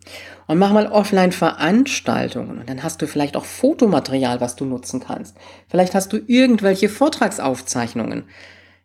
und 0.47 0.57
mach 0.57 0.73
mal 0.73 0.87
Offline-Veranstaltungen 0.87 2.57
und 2.57 2.67
dann 2.67 2.81
hast 2.81 2.99
du 2.99 3.05
vielleicht 3.05 3.37
auch 3.37 3.45
Fotomaterial, 3.45 4.41
was 4.41 4.55
du 4.55 4.65
nutzen 4.65 4.99
kannst. 4.99 5.37
Vielleicht 5.69 5.93
hast 5.93 6.11
du 6.11 6.17
irgendwelche 6.25 6.89
Vortragsaufzeichnungen. 6.89 8.23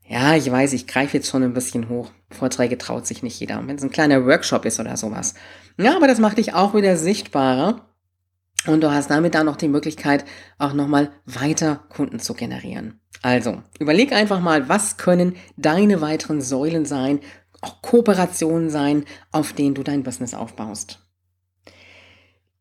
Ja, 0.07 0.37
ich 0.37 0.51
weiß, 0.51 0.75
ich 0.75 0.87
greife 0.87 1.17
jetzt 1.17 1.31
schon 1.31 1.43
ein 1.43 1.55
bisschen 1.55 1.89
hoch. 1.89 2.11
Vorträge 2.29 2.77
traut 2.77 3.07
sich 3.07 3.23
nicht 3.23 3.41
jeder. 3.41 3.67
Wenn 3.67 3.77
es 3.77 3.83
ein 3.83 3.91
kleiner 3.91 4.27
Workshop 4.27 4.67
ist 4.67 4.81
oder 4.81 4.99
sowas. 4.99 5.33
Ja, 5.79 5.97
aber 5.97 6.07
das 6.07 6.19
macht 6.19 6.37
dich 6.37 6.53
auch 6.53 6.75
wieder 6.75 6.99
sichtbarer 6.99 7.88
und 8.67 8.83
du 8.83 8.91
hast 8.91 9.11
damit 9.11 9.35
dann 9.35 9.47
noch 9.47 9.57
die 9.57 9.69
Möglichkeit, 9.69 10.25
auch 10.59 10.73
nochmal 10.73 11.11
weiter 11.25 11.85
Kunden 11.89 12.19
zu 12.19 12.35
generieren. 12.35 13.01
Also, 13.23 13.63
überleg 13.79 14.13
einfach 14.13 14.41
mal, 14.41 14.69
was 14.69 14.97
können 14.97 15.37
deine 15.57 16.01
weiteren 16.01 16.41
Säulen 16.41 16.85
sein, 16.85 17.21
auch 17.61 17.83
Kooperationen 17.83 18.71
sein, 18.71 19.05
auf 19.33 19.53
denen 19.53 19.75
du 19.75 19.83
dein 19.83 20.03
Business 20.03 20.35
aufbaust. 20.35 21.01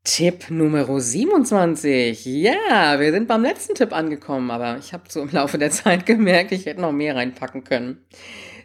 Tipp 0.03 0.49
Nummer 0.49 0.85
27. 0.99 2.25
Ja, 2.25 2.99
wir 2.99 3.11
sind 3.11 3.27
beim 3.27 3.43
letzten 3.43 3.75
Tipp 3.75 3.91
angekommen, 3.91 4.51
aber 4.51 4.77
ich 4.77 4.93
habe 4.93 5.03
so 5.09 5.21
im 5.21 5.29
Laufe 5.31 5.57
der 5.57 5.69
Zeit 5.69 6.05
gemerkt, 6.05 6.53
ich 6.53 6.65
hätte 6.65 6.81
noch 6.81 6.93
mehr 6.93 7.15
reinpacken 7.15 7.63
können. 7.65 8.05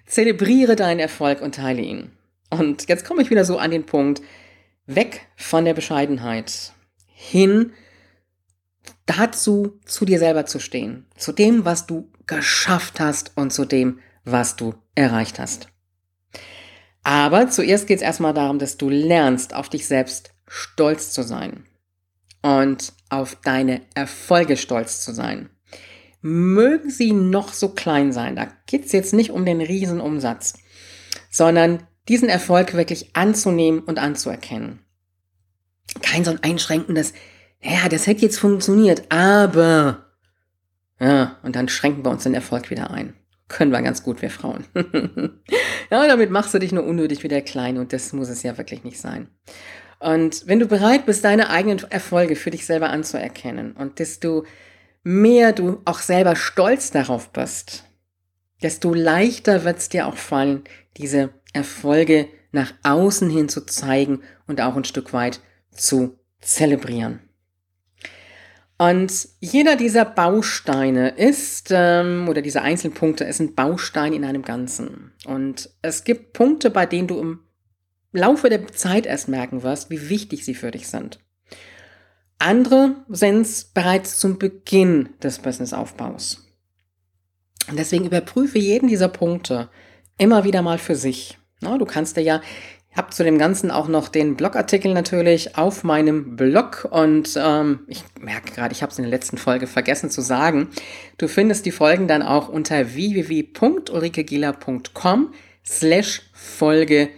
Zelebriere 0.07 0.76
deinen 0.76 1.01
Erfolg 1.01 1.43
und 1.43 1.57
teile 1.57 1.83
ihn. 1.83 2.12
Und 2.49 2.89
jetzt 2.89 3.05
komme 3.05 3.22
ich 3.22 3.30
wieder 3.30 3.45
so 3.45 3.59
an 3.59 3.72
den 3.72 3.87
Punkt, 3.87 4.22
weg 4.87 5.26
von 5.37 5.64
der 5.64 5.74
Bescheidenheit 5.74 6.72
hin 7.22 7.72
dazu, 9.06 9.78
zu 9.84 10.04
dir 10.04 10.18
selber 10.18 10.44
zu 10.44 10.58
stehen, 10.58 11.06
zu 11.16 11.32
dem, 11.32 11.64
was 11.64 11.86
du 11.86 12.10
geschafft 12.26 12.98
hast 12.98 13.32
und 13.36 13.52
zu 13.52 13.64
dem, 13.64 14.00
was 14.24 14.56
du 14.56 14.74
erreicht 14.96 15.38
hast. 15.38 15.68
Aber 17.04 17.48
zuerst 17.48 17.86
geht 17.86 17.98
es 17.98 18.02
erstmal 18.02 18.34
darum, 18.34 18.58
dass 18.58 18.76
du 18.76 18.88
lernst, 18.88 19.54
auf 19.54 19.68
dich 19.68 19.86
selbst 19.86 20.34
stolz 20.48 21.12
zu 21.12 21.22
sein 21.22 21.64
und 22.42 22.92
auf 23.08 23.36
deine 23.36 23.82
Erfolge 23.94 24.56
stolz 24.56 25.02
zu 25.02 25.12
sein. 25.12 25.48
Mögen 26.22 26.90
sie 26.90 27.12
noch 27.12 27.52
so 27.52 27.68
klein 27.68 28.12
sein, 28.12 28.36
da 28.36 28.48
geht 28.66 28.86
es 28.86 28.92
jetzt 28.92 29.14
nicht 29.14 29.30
um 29.30 29.44
den 29.44 29.60
Riesenumsatz, 29.60 30.54
sondern 31.30 31.86
diesen 32.08 32.28
Erfolg 32.28 32.74
wirklich 32.74 33.14
anzunehmen 33.14 33.80
und 33.80 33.98
anzuerkennen 33.98 34.82
kein 36.03 36.24
so 36.24 36.30
ein 36.30 36.43
einschränkendes, 36.43 37.12
ja, 37.61 37.89
das 37.89 38.07
hätte 38.07 38.22
jetzt 38.22 38.41
funktioniert, 38.41 39.05
aber, 39.11 40.07
ja, 40.99 41.39
und 41.43 41.57
dann 41.57 41.68
schränken 41.68 42.05
wir 42.05 42.11
uns 42.11 42.24
den 42.24 42.35
Erfolg 42.35 42.70
wieder 42.70 42.91
ein. 42.91 43.14
Können 43.49 43.70
wir 43.70 43.83
ganz 43.83 44.03
gut, 44.03 44.22
wir 44.22 44.30
Frauen. 44.30 44.64
ja, 45.91 46.07
damit 46.07 46.30
machst 46.30 46.55
du 46.55 46.59
dich 46.59 46.72
nur 46.72 46.85
unnötig 46.85 47.22
wieder 47.22 47.41
klein 47.43 47.76
und 47.76 47.93
das 47.93 48.12
muss 48.12 48.28
es 48.28 48.43
ja 48.43 48.57
wirklich 48.57 48.83
nicht 48.83 49.01
sein. 49.01 49.28
Und 50.01 50.47
wenn 50.47 50.59
du 50.59 50.66
bereit 50.66 51.07
bist, 51.07 51.24
deine 51.24 51.51
eigenen 51.51 51.78
Erfolge 51.91 52.35
für 52.35 52.51
dich 52.51 52.66
selber 52.66 52.91
anzuerkennen 52.91 53.72
und 53.72 53.99
desto 53.99 54.45
mehr 55.05 55.53
du 55.53 55.80
auch 55.85 56.01
selber 56.01 56.35
stolz 56.35 56.91
darauf 56.91 57.30
bist, 57.30 57.85
desto 58.62 58.95
leichter 58.95 59.64
wird 59.64 59.78
es 59.78 59.89
dir 59.89 60.07
auch 60.07 60.16
fallen, 60.16 60.64
diese 60.97 61.30
Erfolge 61.53 62.28
nach 62.53 62.72
außen 62.83 63.30
hin 63.30 63.49
zu 63.49 63.64
zeigen 63.66 64.22
und 64.47 64.61
auch 64.61 64.76
ein 64.76 64.85
Stück 64.85 65.12
weit 65.12 65.41
zu 65.72 66.18
zelebrieren. 66.40 67.20
Und 68.78 69.28
jeder 69.38 69.76
dieser 69.76 70.04
Bausteine 70.04 71.10
ist, 71.10 71.68
ähm, 71.70 72.26
oder 72.28 72.42
diese 72.42 72.62
Einzelpunkte, 72.62 73.22
ist 73.22 73.40
ein 73.40 73.54
Baustein 73.54 74.12
in 74.12 74.24
einem 74.24 74.42
Ganzen. 74.42 75.12
Und 75.24 75.70
es 75.82 76.02
gibt 76.02 76.32
Punkte, 76.32 76.68
bei 76.68 76.84
denen 76.84 77.06
du 77.06 77.20
im 77.20 77.40
Laufe 78.10 78.48
der 78.48 78.66
Zeit 78.68 79.06
erst 79.06 79.28
merken 79.28 79.62
wirst, 79.62 79.88
wie 79.90 80.08
wichtig 80.08 80.44
sie 80.44 80.54
für 80.54 80.72
dich 80.72 80.88
sind. 80.88 81.20
Andere 82.38 82.96
sind 83.08 83.42
es 83.42 83.64
bereits 83.64 84.18
zum 84.18 84.38
Beginn 84.38 85.10
des 85.22 85.38
Businessaufbaus. 85.38 86.44
Und 87.68 87.78
deswegen 87.78 88.06
überprüfe 88.06 88.58
jeden 88.58 88.88
dieser 88.88 89.08
Punkte 89.08 89.70
immer 90.18 90.42
wieder 90.42 90.62
mal 90.62 90.78
für 90.78 90.96
sich. 90.96 91.38
du 91.60 91.84
kannst 91.84 92.16
dir 92.16 92.22
ja 92.22 92.42
ich 92.93 92.99
habe 92.99 93.09
zu 93.09 93.24
dem 93.24 93.38
Ganzen 93.38 93.70
auch 93.70 93.88
noch 93.88 94.09
den 94.09 94.36
Blogartikel 94.36 94.93
natürlich 94.93 95.57
auf 95.57 95.82
meinem 95.82 96.36
Blog 96.36 96.86
und 96.90 97.40
ähm, 97.43 97.80
ich 97.86 98.05
merke 98.20 98.53
gerade, 98.53 98.74
ich 98.74 98.82
habe 98.82 98.93
es 98.93 98.99
in 98.99 99.05
der 99.05 99.11
letzten 99.11 99.38
Folge 99.38 99.66
vergessen 99.66 100.11
zu 100.11 100.20
sagen. 100.20 100.68
Du 101.16 101.26
findest 101.26 101.64
die 101.64 101.72
Folgen 101.72 102.07
dann 102.07 102.22
auch 102.22 102.51
unter 102.51 102.95
www.ulrikegila.com 102.95 105.32
slash 105.64 106.20
Folge 106.34 107.09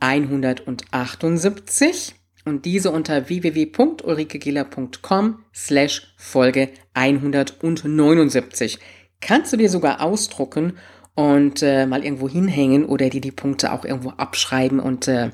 178 0.00 2.14
und 2.46 2.64
diese 2.64 2.90
unter 2.90 3.28
www.ulrikegila.com 3.28 5.44
slash 5.54 6.14
Folge 6.16 6.70
179. 6.94 8.78
Kannst 9.20 9.52
du 9.52 9.58
dir 9.58 9.68
sogar 9.68 10.00
ausdrucken 10.00 10.78
und 11.18 11.64
äh, 11.64 11.84
mal 11.84 12.04
irgendwo 12.04 12.28
hinhängen 12.28 12.84
oder 12.84 13.10
dir 13.10 13.20
die 13.20 13.32
Punkte 13.32 13.72
auch 13.72 13.84
irgendwo 13.84 14.10
abschreiben 14.10 14.78
und 14.78 15.08
äh, 15.08 15.32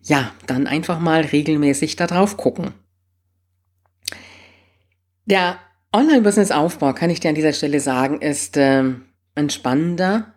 ja, 0.00 0.32
dann 0.46 0.66
einfach 0.66 0.98
mal 0.98 1.20
regelmäßig 1.20 1.94
da 1.96 2.06
drauf 2.06 2.38
gucken. 2.38 2.72
Der 5.26 5.58
Online-Business-Aufbau, 5.92 6.94
kann 6.94 7.10
ich 7.10 7.20
dir 7.20 7.28
an 7.28 7.34
dieser 7.34 7.52
Stelle 7.52 7.80
sagen, 7.80 8.22
ist 8.22 8.56
äh, 8.56 8.82
ein 9.34 9.50
spannender 9.50 10.32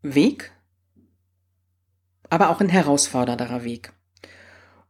Weg, 0.00 0.52
aber 2.30 2.48
auch 2.48 2.62
ein 2.62 2.70
herausfordernder 2.70 3.62
Weg. 3.62 3.92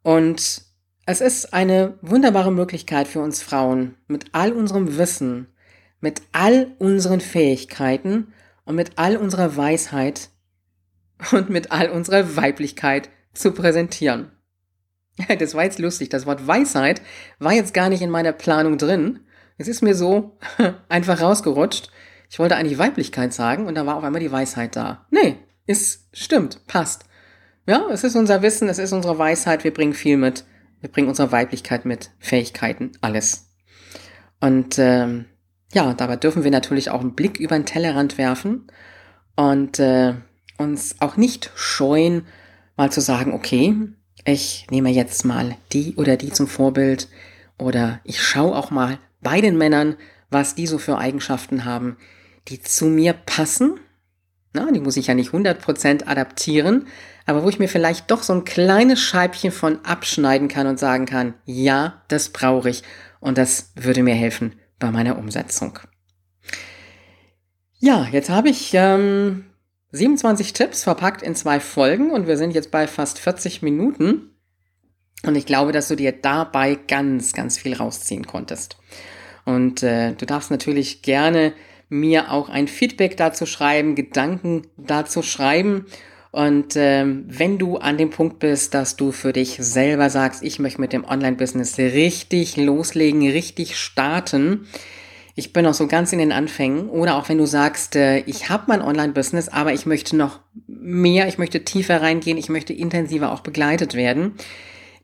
Und 0.05 0.63
es 1.07 1.21
ist 1.21 1.53
eine 1.53 1.99
wunderbare 2.03 2.53
Möglichkeit 2.53 3.09
für 3.09 3.21
uns 3.21 3.43
Frauen, 3.43 3.97
mit 4.07 4.27
all 4.31 4.53
unserem 4.53 4.97
Wissen, 4.97 5.49
mit 6.01 6.23
all 6.31 6.77
unseren 6.79 7.21
Fähigkeiten 7.21 8.33
und 8.71 8.77
mit 8.77 8.93
all 8.95 9.17
unserer 9.17 9.57
Weisheit 9.57 10.29
und 11.33 11.51
mit 11.51 11.73
all 11.73 11.91
unserer 11.91 12.37
Weiblichkeit 12.37 13.11
zu 13.35 13.53
präsentieren. 13.53 14.31
Das 15.39 15.55
war 15.55 15.65
jetzt 15.65 15.81
lustig. 15.81 16.09
Das 16.09 16.25
Wort 16.25 16.47
Weisheit 16.47 17.03
war 17.41 17.53
jetzt 17.53 17.75
gar 17.75 17.91
nicht 17.91 18.01
in 18.01 18.09
meiner 18.11 18.33
Planung 18.33 18.79
drin. 18.79 19.21
Es 19.59 19.69
ist 19.69 19.83
mir 19.83 19.95
so 19.95 20.39
einfach 20.89 21.21
rausgerutscht. 21.21 21.91
Ich 22.31 22.39
wollte 22.39 22.57
eigentlich 22.57 22.79
Weiblichkeit 22.79 23.35
sagen 23.35 23.67
und 23.67 23.75
da 23.75 23.85
war 23.85 23.97
auf 23.97 24.05
einmal 24.05 24.21
die 24.21 24.33
Weisheit 24.33 24.77
da. 24.77 25.07
Nee, 25.11 25.37
es 25.67 26.09
stimmt, 26.13 26.67
passt. 26.69 27.05
Ja, 27.67 27.89
es 27.91 28.05
ist 28.05 28.15
unser 28.15 28.41
Wissen, 28.41 28.69
es 28.69 28.79
ist 28.79 28.93
unsere 28.93 29.19
Weisheit, 29.19 29.65
wir 29.65 29.75
bringen 29.75 29.95
viel 29.95 30.17
mit. 30.17 30.45
Wir 30.81 30.91
bringen 30.91 31.09
unsere 31.09 31.33
Weiblichkeit 31.33 31.85
mit, 31.85 32.13
Fähigkeiten, 32.21 32.93
alles. 33.01 33.51
Und 34.41 34.79
ähm, 34.79 35.27
ja, 35.73 35.95
dabei 35.95 36.17
dürfen 36.17 36.45
wir 36.45 36.51
natürlich 36.51 36.91
auch 36.91 37.01
einen 37.01 37.15
Blick 37.15 37.39
über 37.39 37.57
den 37.57 37.67
Tellerrand 37.67 38.19
werfen 38.19 38.67
und 39.37 39.79
äh, 39.79 40.15
uns 40.59 40.97
auch 41.01 41.17
nicht 41.17 41.51
scheuen, 41.55 42.27
mal 42.77 42.91
zu 42.91 43.01
sagen, 43.01 43.33
okay, 43.33 43.75
ich 44.25 44.67
nehme 44.71 44.91
jetzt 44.91 45.25
mal 45.25 45.57
die 45.73 45.95
oder 45.97 46.17
die 46.17 46.33
zum 46.33 46.47
Vorbild 46.47 47.09
oder 47.59 48.01
ich 48.05 48.23
schaue 48.23 48.57
auch 48.57 48.71
mal 48.71 48.99
bei 49.23 49.41
den 49.41 49.57
Männern, 49.57 49.97
was 50.31 50.55
die 50.55 50.67
so 50.67 50.79
für 50.79 50.99
Eigenschaften 50.99 51.65
haben, 51.65 51.97
die 52.49 52.61
zu 52.61 52.87
mir 52.87 53.13
passen. 53.13 53.79
Na, 54.53 54.71
die 54.73 54.81
muss 54.81 54.97
ich 54.97 55.07
ja 55.07 55.15
nicht 55.15 55.31
100% 55.31 56.07
adaptieren, 56.07 56.87
aber 57.25 57.45
wo 57.45 57.49
ich 57.49 57.61
mir 57.61 57.69
vielleicht 57.69 58.11
doch 58.11 58.25
so 58.25 58.33
ein 58.33 58.45
kleines 58.45 59.01
Scheibchen 59.01 59.53
von 59.53 59.85
abschneiden 59.85 60.49
kann 60.49 60.67
und 60.67 60.79
sagen 60.79 61.07
kann, 61.07 61.35
ja, 61.45 62.03
das 62.09 62.31
brauche 62.31 62.69
ich 62.69 62.83
und 63.21 63.39
das 63.39 63.73
würde 63.77 64.03
mir 64.03 64.15
helfen 64.15 64.60
bei 64.81 64.91
meiner 64.91 65.17
Umsetzung. 65.17 65.79
Ja, 67.79 68.09
jetzt 68.11 68.29
habe 68.29 68.49
ich 68.49 68.73
ähm, 68.75 69.45
27 69.93 70.53
Tipps 70.53 70.83
verpackt 70.83 71.23
in 71.23 71.35
zwei 71.35 71.61
Folgen 71.61 72.11
und 72.11 72.27
wir 72.27 72.37
sind 72.37 72.53
jetzt 72.53 72.71
bei 72.71 72.87
fast 72.89 73.21
40 73.21 73.63
Minuten. 73.63 74.35
Und 75.25 75.37
ich 75.37 75.47
glaube, 75.47 75.73
dass 75.73 75.89
du 75.89 75.97
dir 75.97 76.13
dabei 76.13 76.75
ganz, 76.75 77.33
ganz 77.33 77.59
viel 77.59 77.75
rausziehen 77.75 78.27
konntest. 78.27 78.77
Und 79.45 79.83
äh, 79.83 80.15
du 80.15 80.27
darfst 80.27 80.51
natürlich 80.51 81.03
gerne 81.03 81.53
mir 81.89 82.31
auch 82.31 82.49
ein 82.49 82.69
Feedback 82.69 83.17
dazu 83.17 83.47
schreiben, 83.47 83.95
Gedanken 83.95 84.67
dazu 84.77 85.23
schreiben. 85.23 85.87
Und 86.33 86.77
ähm, 86.77 87.25
wenn 87.27 87.59
du 87.59 87.79
an 87.79 87.99
dem 87.99 88.11
Punkt 88.11 88.39
bist, 88.39 88.75
dass 88.75 88.97
du 88.97 89.11
für 89.11 89.33
dich 89.33 89.57
selber 89.59 90.11
sagst, 90.11 90.45
ich 90.45 90.61
möchte 90.61 90.81
mit 90.81 90.93
dem 90.93 91.05
Online-Business 91.05 91.77
richtig 91.79 92.57
loslegen, 92.57 93.29
richtig 93.29 93.77
starten, 93.77 94.67
ich 95.35 95.53
bin 95.53 95.65
noch 95.65 95.75
so 95.75 95.87
ganz 95.87 96.13
in 96.13 96.19
den 96.19 96.33
Anfängen, 96.33 96.89
oder 96.89 97.17
auch 97.17 97.29
wenn 97.29 97.39
du 97.39 97.47
sagst, 97.47 97.97
äh, 97.97 98.19
ich 98.21 98.49
habe 98.51 98.65
mein 98.69 98.83
Online-Business, 98.83 99.49
aber 99.49 99.73
ich 99.73 99.87
möchte 99.87 100.17
noch 100.17 100.41
mehr, 100.67 101.29
ich 101.29 101.39
möchte 101.39 101.65
tiefer 101.65 102.03
reingehen, 102.03 102.39
ich 102.39 102.49
möchte 102.49 102.73
intensiver 102.73 103.33
auch 103.33 103.41
begleitet 103.41 103.95
werden, 103.95 104.35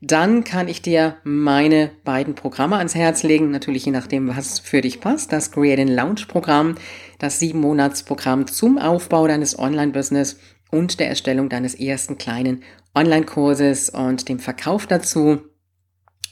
dann 0.00 0.44
kann 0.44 0.68
ich 0.68 0.82
dir 0.82 1.16
meine 1.24 1.90
beiden 2.04 2.34
Programme 2.34 2.76
ans 2.76 2.94
Herz 2.94 3.22
legen, 3.22 3.50
natürlich 3.50 3.86
je 3.86 3.92
nachdem, 3.92 4.28
was 4.28 4.58
für 4.60 4.82
dich 4.82 5.00
passt. 5.00 5.32
Das 5.32 5.50
Create 5.50 5.80
and 5.80 5.90
Launch 5.90 6.28
Programm, 6.28 6.74
das 7.18 7.40
sieben 7.40 7.60
Monats 7.60 8.02
Programm 8.02 8.46
zum 8.46 8.78
Aufbau 8.78 9.26
deines 9.26 9.58
Online-Business 9.58 10.38
und 10.70 11.00
der 11.00 11.08
Erstellung 11.08 11.48
deines 11.48 11.74
ersten 11.74 12.18
kleinen 12.18 12.62
Online-Kurses 12.94 13.90
und 13.90 14.28
dem 14.28 14.38
Verkauf 14.38 14.86
dazu 14.86 15.40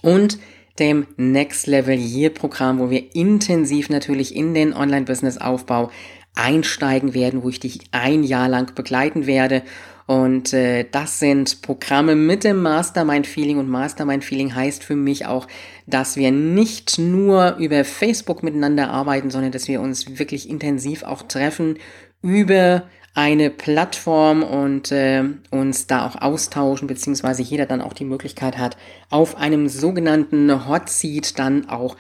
und 0.03 0.39
dem 0.79 1.07
Next 1.17 1.67
Level 1.67 1.99
Year 1.99 2.31
Programm, 2.31 2.79
wo 2.79 2.91
wir 2.91 3.15
intensiv 3.15 3.91
natürlich 3.91 4.35
in 4.35 4.55
den 4.55 4.73
Online-Business-Aufbau 4.75 5.91
einsteigen 6.35 7.15
werden, 7.15 7.43
wo 7.43 7.49
ich 7.49 7.61
dich 7.61 7.81
ein 7.93 8.25
Jahr 8.25 8.49
lang 8.49 8.75
begleiten 8.75 9.27
werde 9.27 9.63
und 10.07 10.53
äh, 10.53 10.85
das 10.91 11.19
sind 11.19 11.63
Programme 11.63 12.15
mit 12.15 12.45
dem 12.45 12.61
Mastermind 12.61 13.27
Feeling. 13.27 13.59
Und 13.59 13.71
Mastermind 13.71 14.23
Feeling 14.23 14.55
heißt 14.55 14.85
für 14.85 14.97
mich 14.97 15.27
auch, 15.27 15.49
dass 15.87 16.17
wir 16.17 16.31
nicht 16.31 16.99
nur 16.99 17.57
über 17.57 17.85
Facebook 17.85 18.43
miteinander 18.43 18.91
arbeiten, 18.91 19.31
sondern 19.31 19.53
dass 19.53 19.67
wir 19.67 19.81
uns 19.81 20.19
wirklich 20.19 20.51
intensiv 20.51 21.05
auch 21.05 21.23
treffen 21.23 21.79
über 22.21 22.85
eine 23.15 23.49
Plattform 23.49 24.43
und 24.43 24.91
äh, 24.91 25.23
uns 25.51 25.87
da 25.87 26.05
auch 26.07 26.21
austauschen, 26.21 26.89
beziehungsweise 26.89 27.43
jeder 27.43 27.65
dann 27.65 27.81
auch 27.81 27.93
die 27.93 28.05
Möglichkeit 28.05 28.59
hat, 28.59 28.77
auf 29.09 29.37
einem 29.37 29.69
sogenannten 29.69 30.69
Hot 30.69 30.89
Seat 30.89 31.39
dann 31.39 31.69
auch 31.69 31.97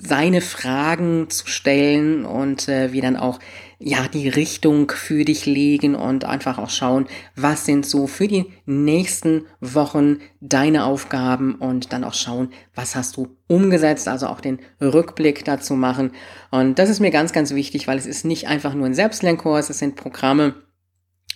seine 0.00 0.40
Fragen 0.40 1.28
zu 1.28 1.48
stellen 1.48 2.24
und 2.24 2.68
äh, 2.68 2.92
wir 2.92 3.02
dann 3.02 3.16
auch 3.16 3.40
ja 3.80 4.06
die 4.12 4.28
Richtung 4.28 4.90
für 4.90 5.24
dich 5.24 5.46
legen 5.46 5.94
und 5.94 6.24
einfach 6.24 6.58
auch 6.58 6.70
schauen, 6.70 7.06
was 7.36 7.64
sind 7.64 7.86
so 7.86 8.06
für 8.06 8.28
die 8.28 8.46
nächsten 8.66 9.46
Wochen 9.60 10.18
deine 10.40 10.84
Aufgaben 10.84 11.56
und 11.56 11.92
dann 11.92 12.04
auch 12.04 12.14
schauen, 12.14 12.50
was 12.74 12.96
hast 12.96 13.16
du 13.16 13.36
umgesetzt, 13.46 14.08
also 14.08 14.28
auch 14.28 14.40
den 14.40 14.58
Rückblick 14.80 15.44
dazu 15.44 15.74
machen. 15.74 16.12
Und 16.50 16.78
das 16.78 16.90
ist 16.90 17.00
mir 17.00 17.10
ganz, 17.10 17.32
ganz 17.32 17.54
wichtig, 17.54 17.86
weil 17.86 17.98
es 17.98 18.06
ist 18.06 18.24
nicht 18.24 18.48
einfach 18.48 18.74
nur 18.74 18.86
ein 18.86 18.94
Selbstlernkurs, 18.94 19.70
es 19.70 19.78
sind 19.78 19.96
Programme, 19.96 20.54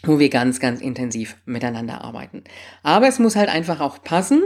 wo 0.05 0.19
wir 0.19 0.29
ganz, 0.29 0.59
ganz 0.59 0.81
intensiv 0.81 1.37
miteinander 1.45 2.03
arbeiten. 2.03 2.43
Aber 2.83 3.07
es 3.07 3.19
muss 3.19 3.37
halt 3.37 3.49
einfach 3.49 3.81
auch 3.81 4.03
passen. 4.03 4.43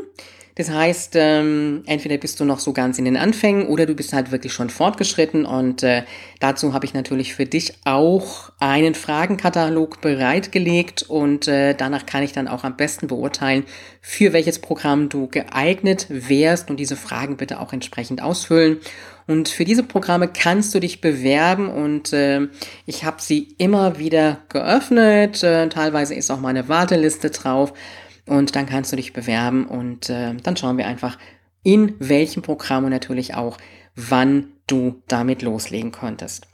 Das 0.56 0.70
heißt, 0.70 1.12
ähm, 1.16 1.82
entweder 1.84 2.16
bist 2.16 2.40
du 2.40 2.46
noch 2.46 2.60
so 2.60 2.72
ganz 2.72 2.98
in 2.98 3.04
den 3.04 3.18
Anfängen 3.18 3.66
oder 3.66 3.84
du 3.84 3.94
bist 3.94 4.14
halt 4.14 4.32
wirklich 4.32 4.54
schon 4.54 4.70
fortgeschritten 4.70 5.44
und 5.44 5.82
äh, 5.82 6.04
dazu 6.40 6.72
habe 6.72 6.86
ich 6.86 6.94
natürlich 6.94 7.34
für 7.34 7.44
dich 7.44 7.74
auch 7.84 8.50
einen 8.58 8.94
Fragenkatalog 8.94 10.00
bereitgelegt 10.00 11.02
und 11.02 11.46
äh, 11.46 11.74
danach 11.74 12.06
kann 12.06 12.22
ich 12.22 12.32
dann 12.32 12.48
auch 12.48 12.64
am 12.64 12.74
besten 12.74 13.06
beurteilen, 13.06 13.64
für 14.00 14.32
welches 14.32 14.58
Programm 14.58 15.10
du 15.10 15.28
geeignet 15.28 16.06
wärst 16.08 16.70
und 16.70 16.80
diese 16.80 16.96
Fragen 16.96 17.36
bitte 17.36 17.60
auch 17.60 17.74
entsprechend 17.74 18.22
ausfüllen. 18.22 18.78
Und 19.26 19.50
für 19.50 19.66
diese 19.66 19.82
Programme 19.82 20.28
kannst 20.28 20.74
du 20.74 20.80
dich 20.80 21.02
bewerben 21.02 21.68
und 21.68 22.14
äh, 22.14 22.48
ich 22.86 23.04
habe 23.04 23.20
sie 23.20 23.48
immer 23.58 23.98
wieder 23.98 24.38
geöffnet. 24.48 25.42
Äh, 25.42 25.68
teilweise 25.68 26.14
ist 26.14 26.30
auch 26.30 26.40
meine 26.40 26.68
Warteliste 26.70 27.28
drauf. 27.28 27.74
Und 28.26 28.56
dann 28.56 28.66
kannst 28.66 28.92
du 28.92 28.96
dich 28.96 29.12
bewerben 29.12 29.66
und 29.66 30.10
äh, 30.10 30.34
dann 30.34 30.56
schauen 30.56 30.78
wir 30.78 30.86
einfach, 30.86 31.18
in 31.62 31.94
welchem 31.98 32.42
Programm 32.42 32.84
und 32.84 32.90
natürlich 32.90 33.34
auch, 33.34 33.58
wann 33.94 34.52
du 34.66 35.02
damit 35.08 35.42
loslegen 35.42 35.92
könntest. 35.92 36.48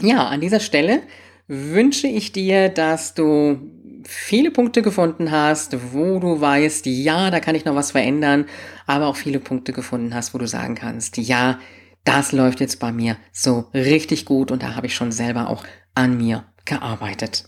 Ja, 0.00 0.28
an 0.28 0.40
dieser 0.40 0.60
Stelle 0.60 1.02
wünsche 1.46 2.06
ich 2.06 2.32
dir, 2.32 2.68
dass 2.68 3.14
du 3.14 3.58
viele 4.06 4.50
Punkte 4.50 4.82
gefunden 4.82 5.30
hast, 5.30 5.92
wo 5.92 6.18
du 6.18 6.40
weißt, 6.40 6.86
ja, 6.86 7.30
da 7.30 7.40
kann 7.40 7.54
ich 7.54 7.64
noch 7.64 7.74
was 7.74 7.92
verändern, 7.92 8.46
aber 8.86 9.06
auch 9.06 9.16
viele 9.16 9.40
Punkte 9.40 9.72
gefunden 9.72 10.14
hast, 10.14 10.34
wo 10.34 10.38
du 10.38 10.46
sagen 10.46 10.74
kannst, 10.74 11.16
ja, 11.16 11.58
das 12.04 12.32
läuft 12.32 12.60
jetzt 12.60 12.80
bei 12.80 12.92
mir 12.92 13.16
so 13.32 13.70
richtig 13.72 14.26
gut 14.26 14.50
und 14.50 14.62
da 14.62 14.74
habe 14.74 14.86
ich 14.86 14.94
schon 14.94 15.12
selber 15.12 15.48
auch 15.48 15.64
an 15.94 16.18
mir 16.18 16.44
gearbeitet. 16.64 17.44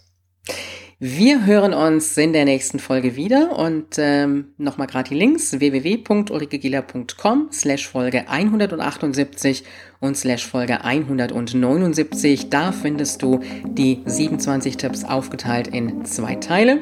Wir 0.98 1.44
hören 1.44 1.74
uns 1.74 2.16
in 2.16 2.32
der 2.32 2.46
nächsten 2.46 2.78
Folge 2.78 3.16
wieder 3.16 3.58
und 3.58 3.98
ähm, 3.98 4.54
nochmal 4.56 4.86
gerade 4.86 5.10
die 5.10 5.14
Links 5.14 5.60
www.ulrikegieler.com 5.60 7.48
slash 7.52 7.86
Folge 7.86 8.30
178 8.30 9.62
und 10.00 10.16
slash 10.16 10.46
Folge 10.46 10.82
179. 10.82 12.48
Da 12.48 12.72
findest 12.72 13.20
du 13.20 13.40
die 13.66 14.00
27 14.06 14.78
Tipps 14.78 15.04
aufgeteilt 15.04 15.68
in 15.68 16.06
zwei 16.06 16.36
Teile. 16.36 16.78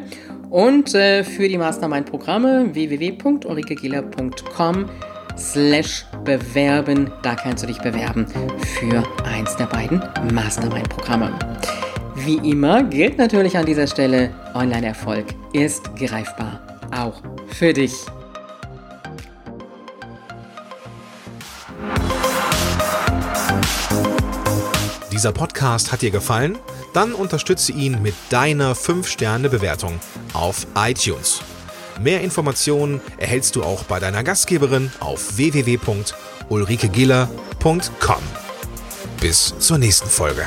Und 0.49 0.95
äh, 0.95 1.25
für 1.25 1.49
die 1.49 1.59
Mastermind-Programme 1.59 2.73
www.ulrikegieler.com 2.73 4.91
slash 5.37 6.07
bewerben. 6.25 7.11
Da 7.25 7.35
kannst 7.35 7.65
du 7.65 7.67
dich 7.67 7.79
bewerben 7.79 8.29
für 8.79 9.03
eins 9.25 9.57
der 9.57 9.67
beiden 9.67 10.01
Mastermind-Programme. 10.33 11.37
Wie 12.25 12.51
immer 12.51 12.83
gilt 12.83 13.19
natürlich 13.19 13.57
an 13.59 13.67
dieser 13.67 13.87
Stelle, 13.87 14.31
Online-Erfolg 14.55 15.27
ist 15.53 15.95
greifbar, 15.95 16.59
auch 16.91 17.21
für 17.49 17.75
dich. 17.75 17.93
Dieser 25.13 25.33
Podcast 25.33 25.93
hat 25.93 26.01
dir 26.01 26.11
gefallen? 26.11 26.57
Dann 26.95 27.13
unterstütze 27.13 27.73
ihn 27.73 28.01
mit 28.01 28.15
deiner 28.31 28.75
5-Sterne-Bewertung 28.75 30.01
auf 30.33 30.67
iTunes. 30.77 31.43
Mehr 32.01 32.23
Informationen 32.23 33.03
erhältst 33.19 33.55
du 33.55 33.63
auch 33.63 33.85
bei 33.85 34.01
deiner 34.01 34.25
Gastgeberin 34.25 34.91
auf 35.01 35.37
www.ulrikegiller.com. 35.37 38.23
Bis 39.21 39.55
zur 39.59 39.77
nächsten 39.77 40.09
Folge. 40.09 40.47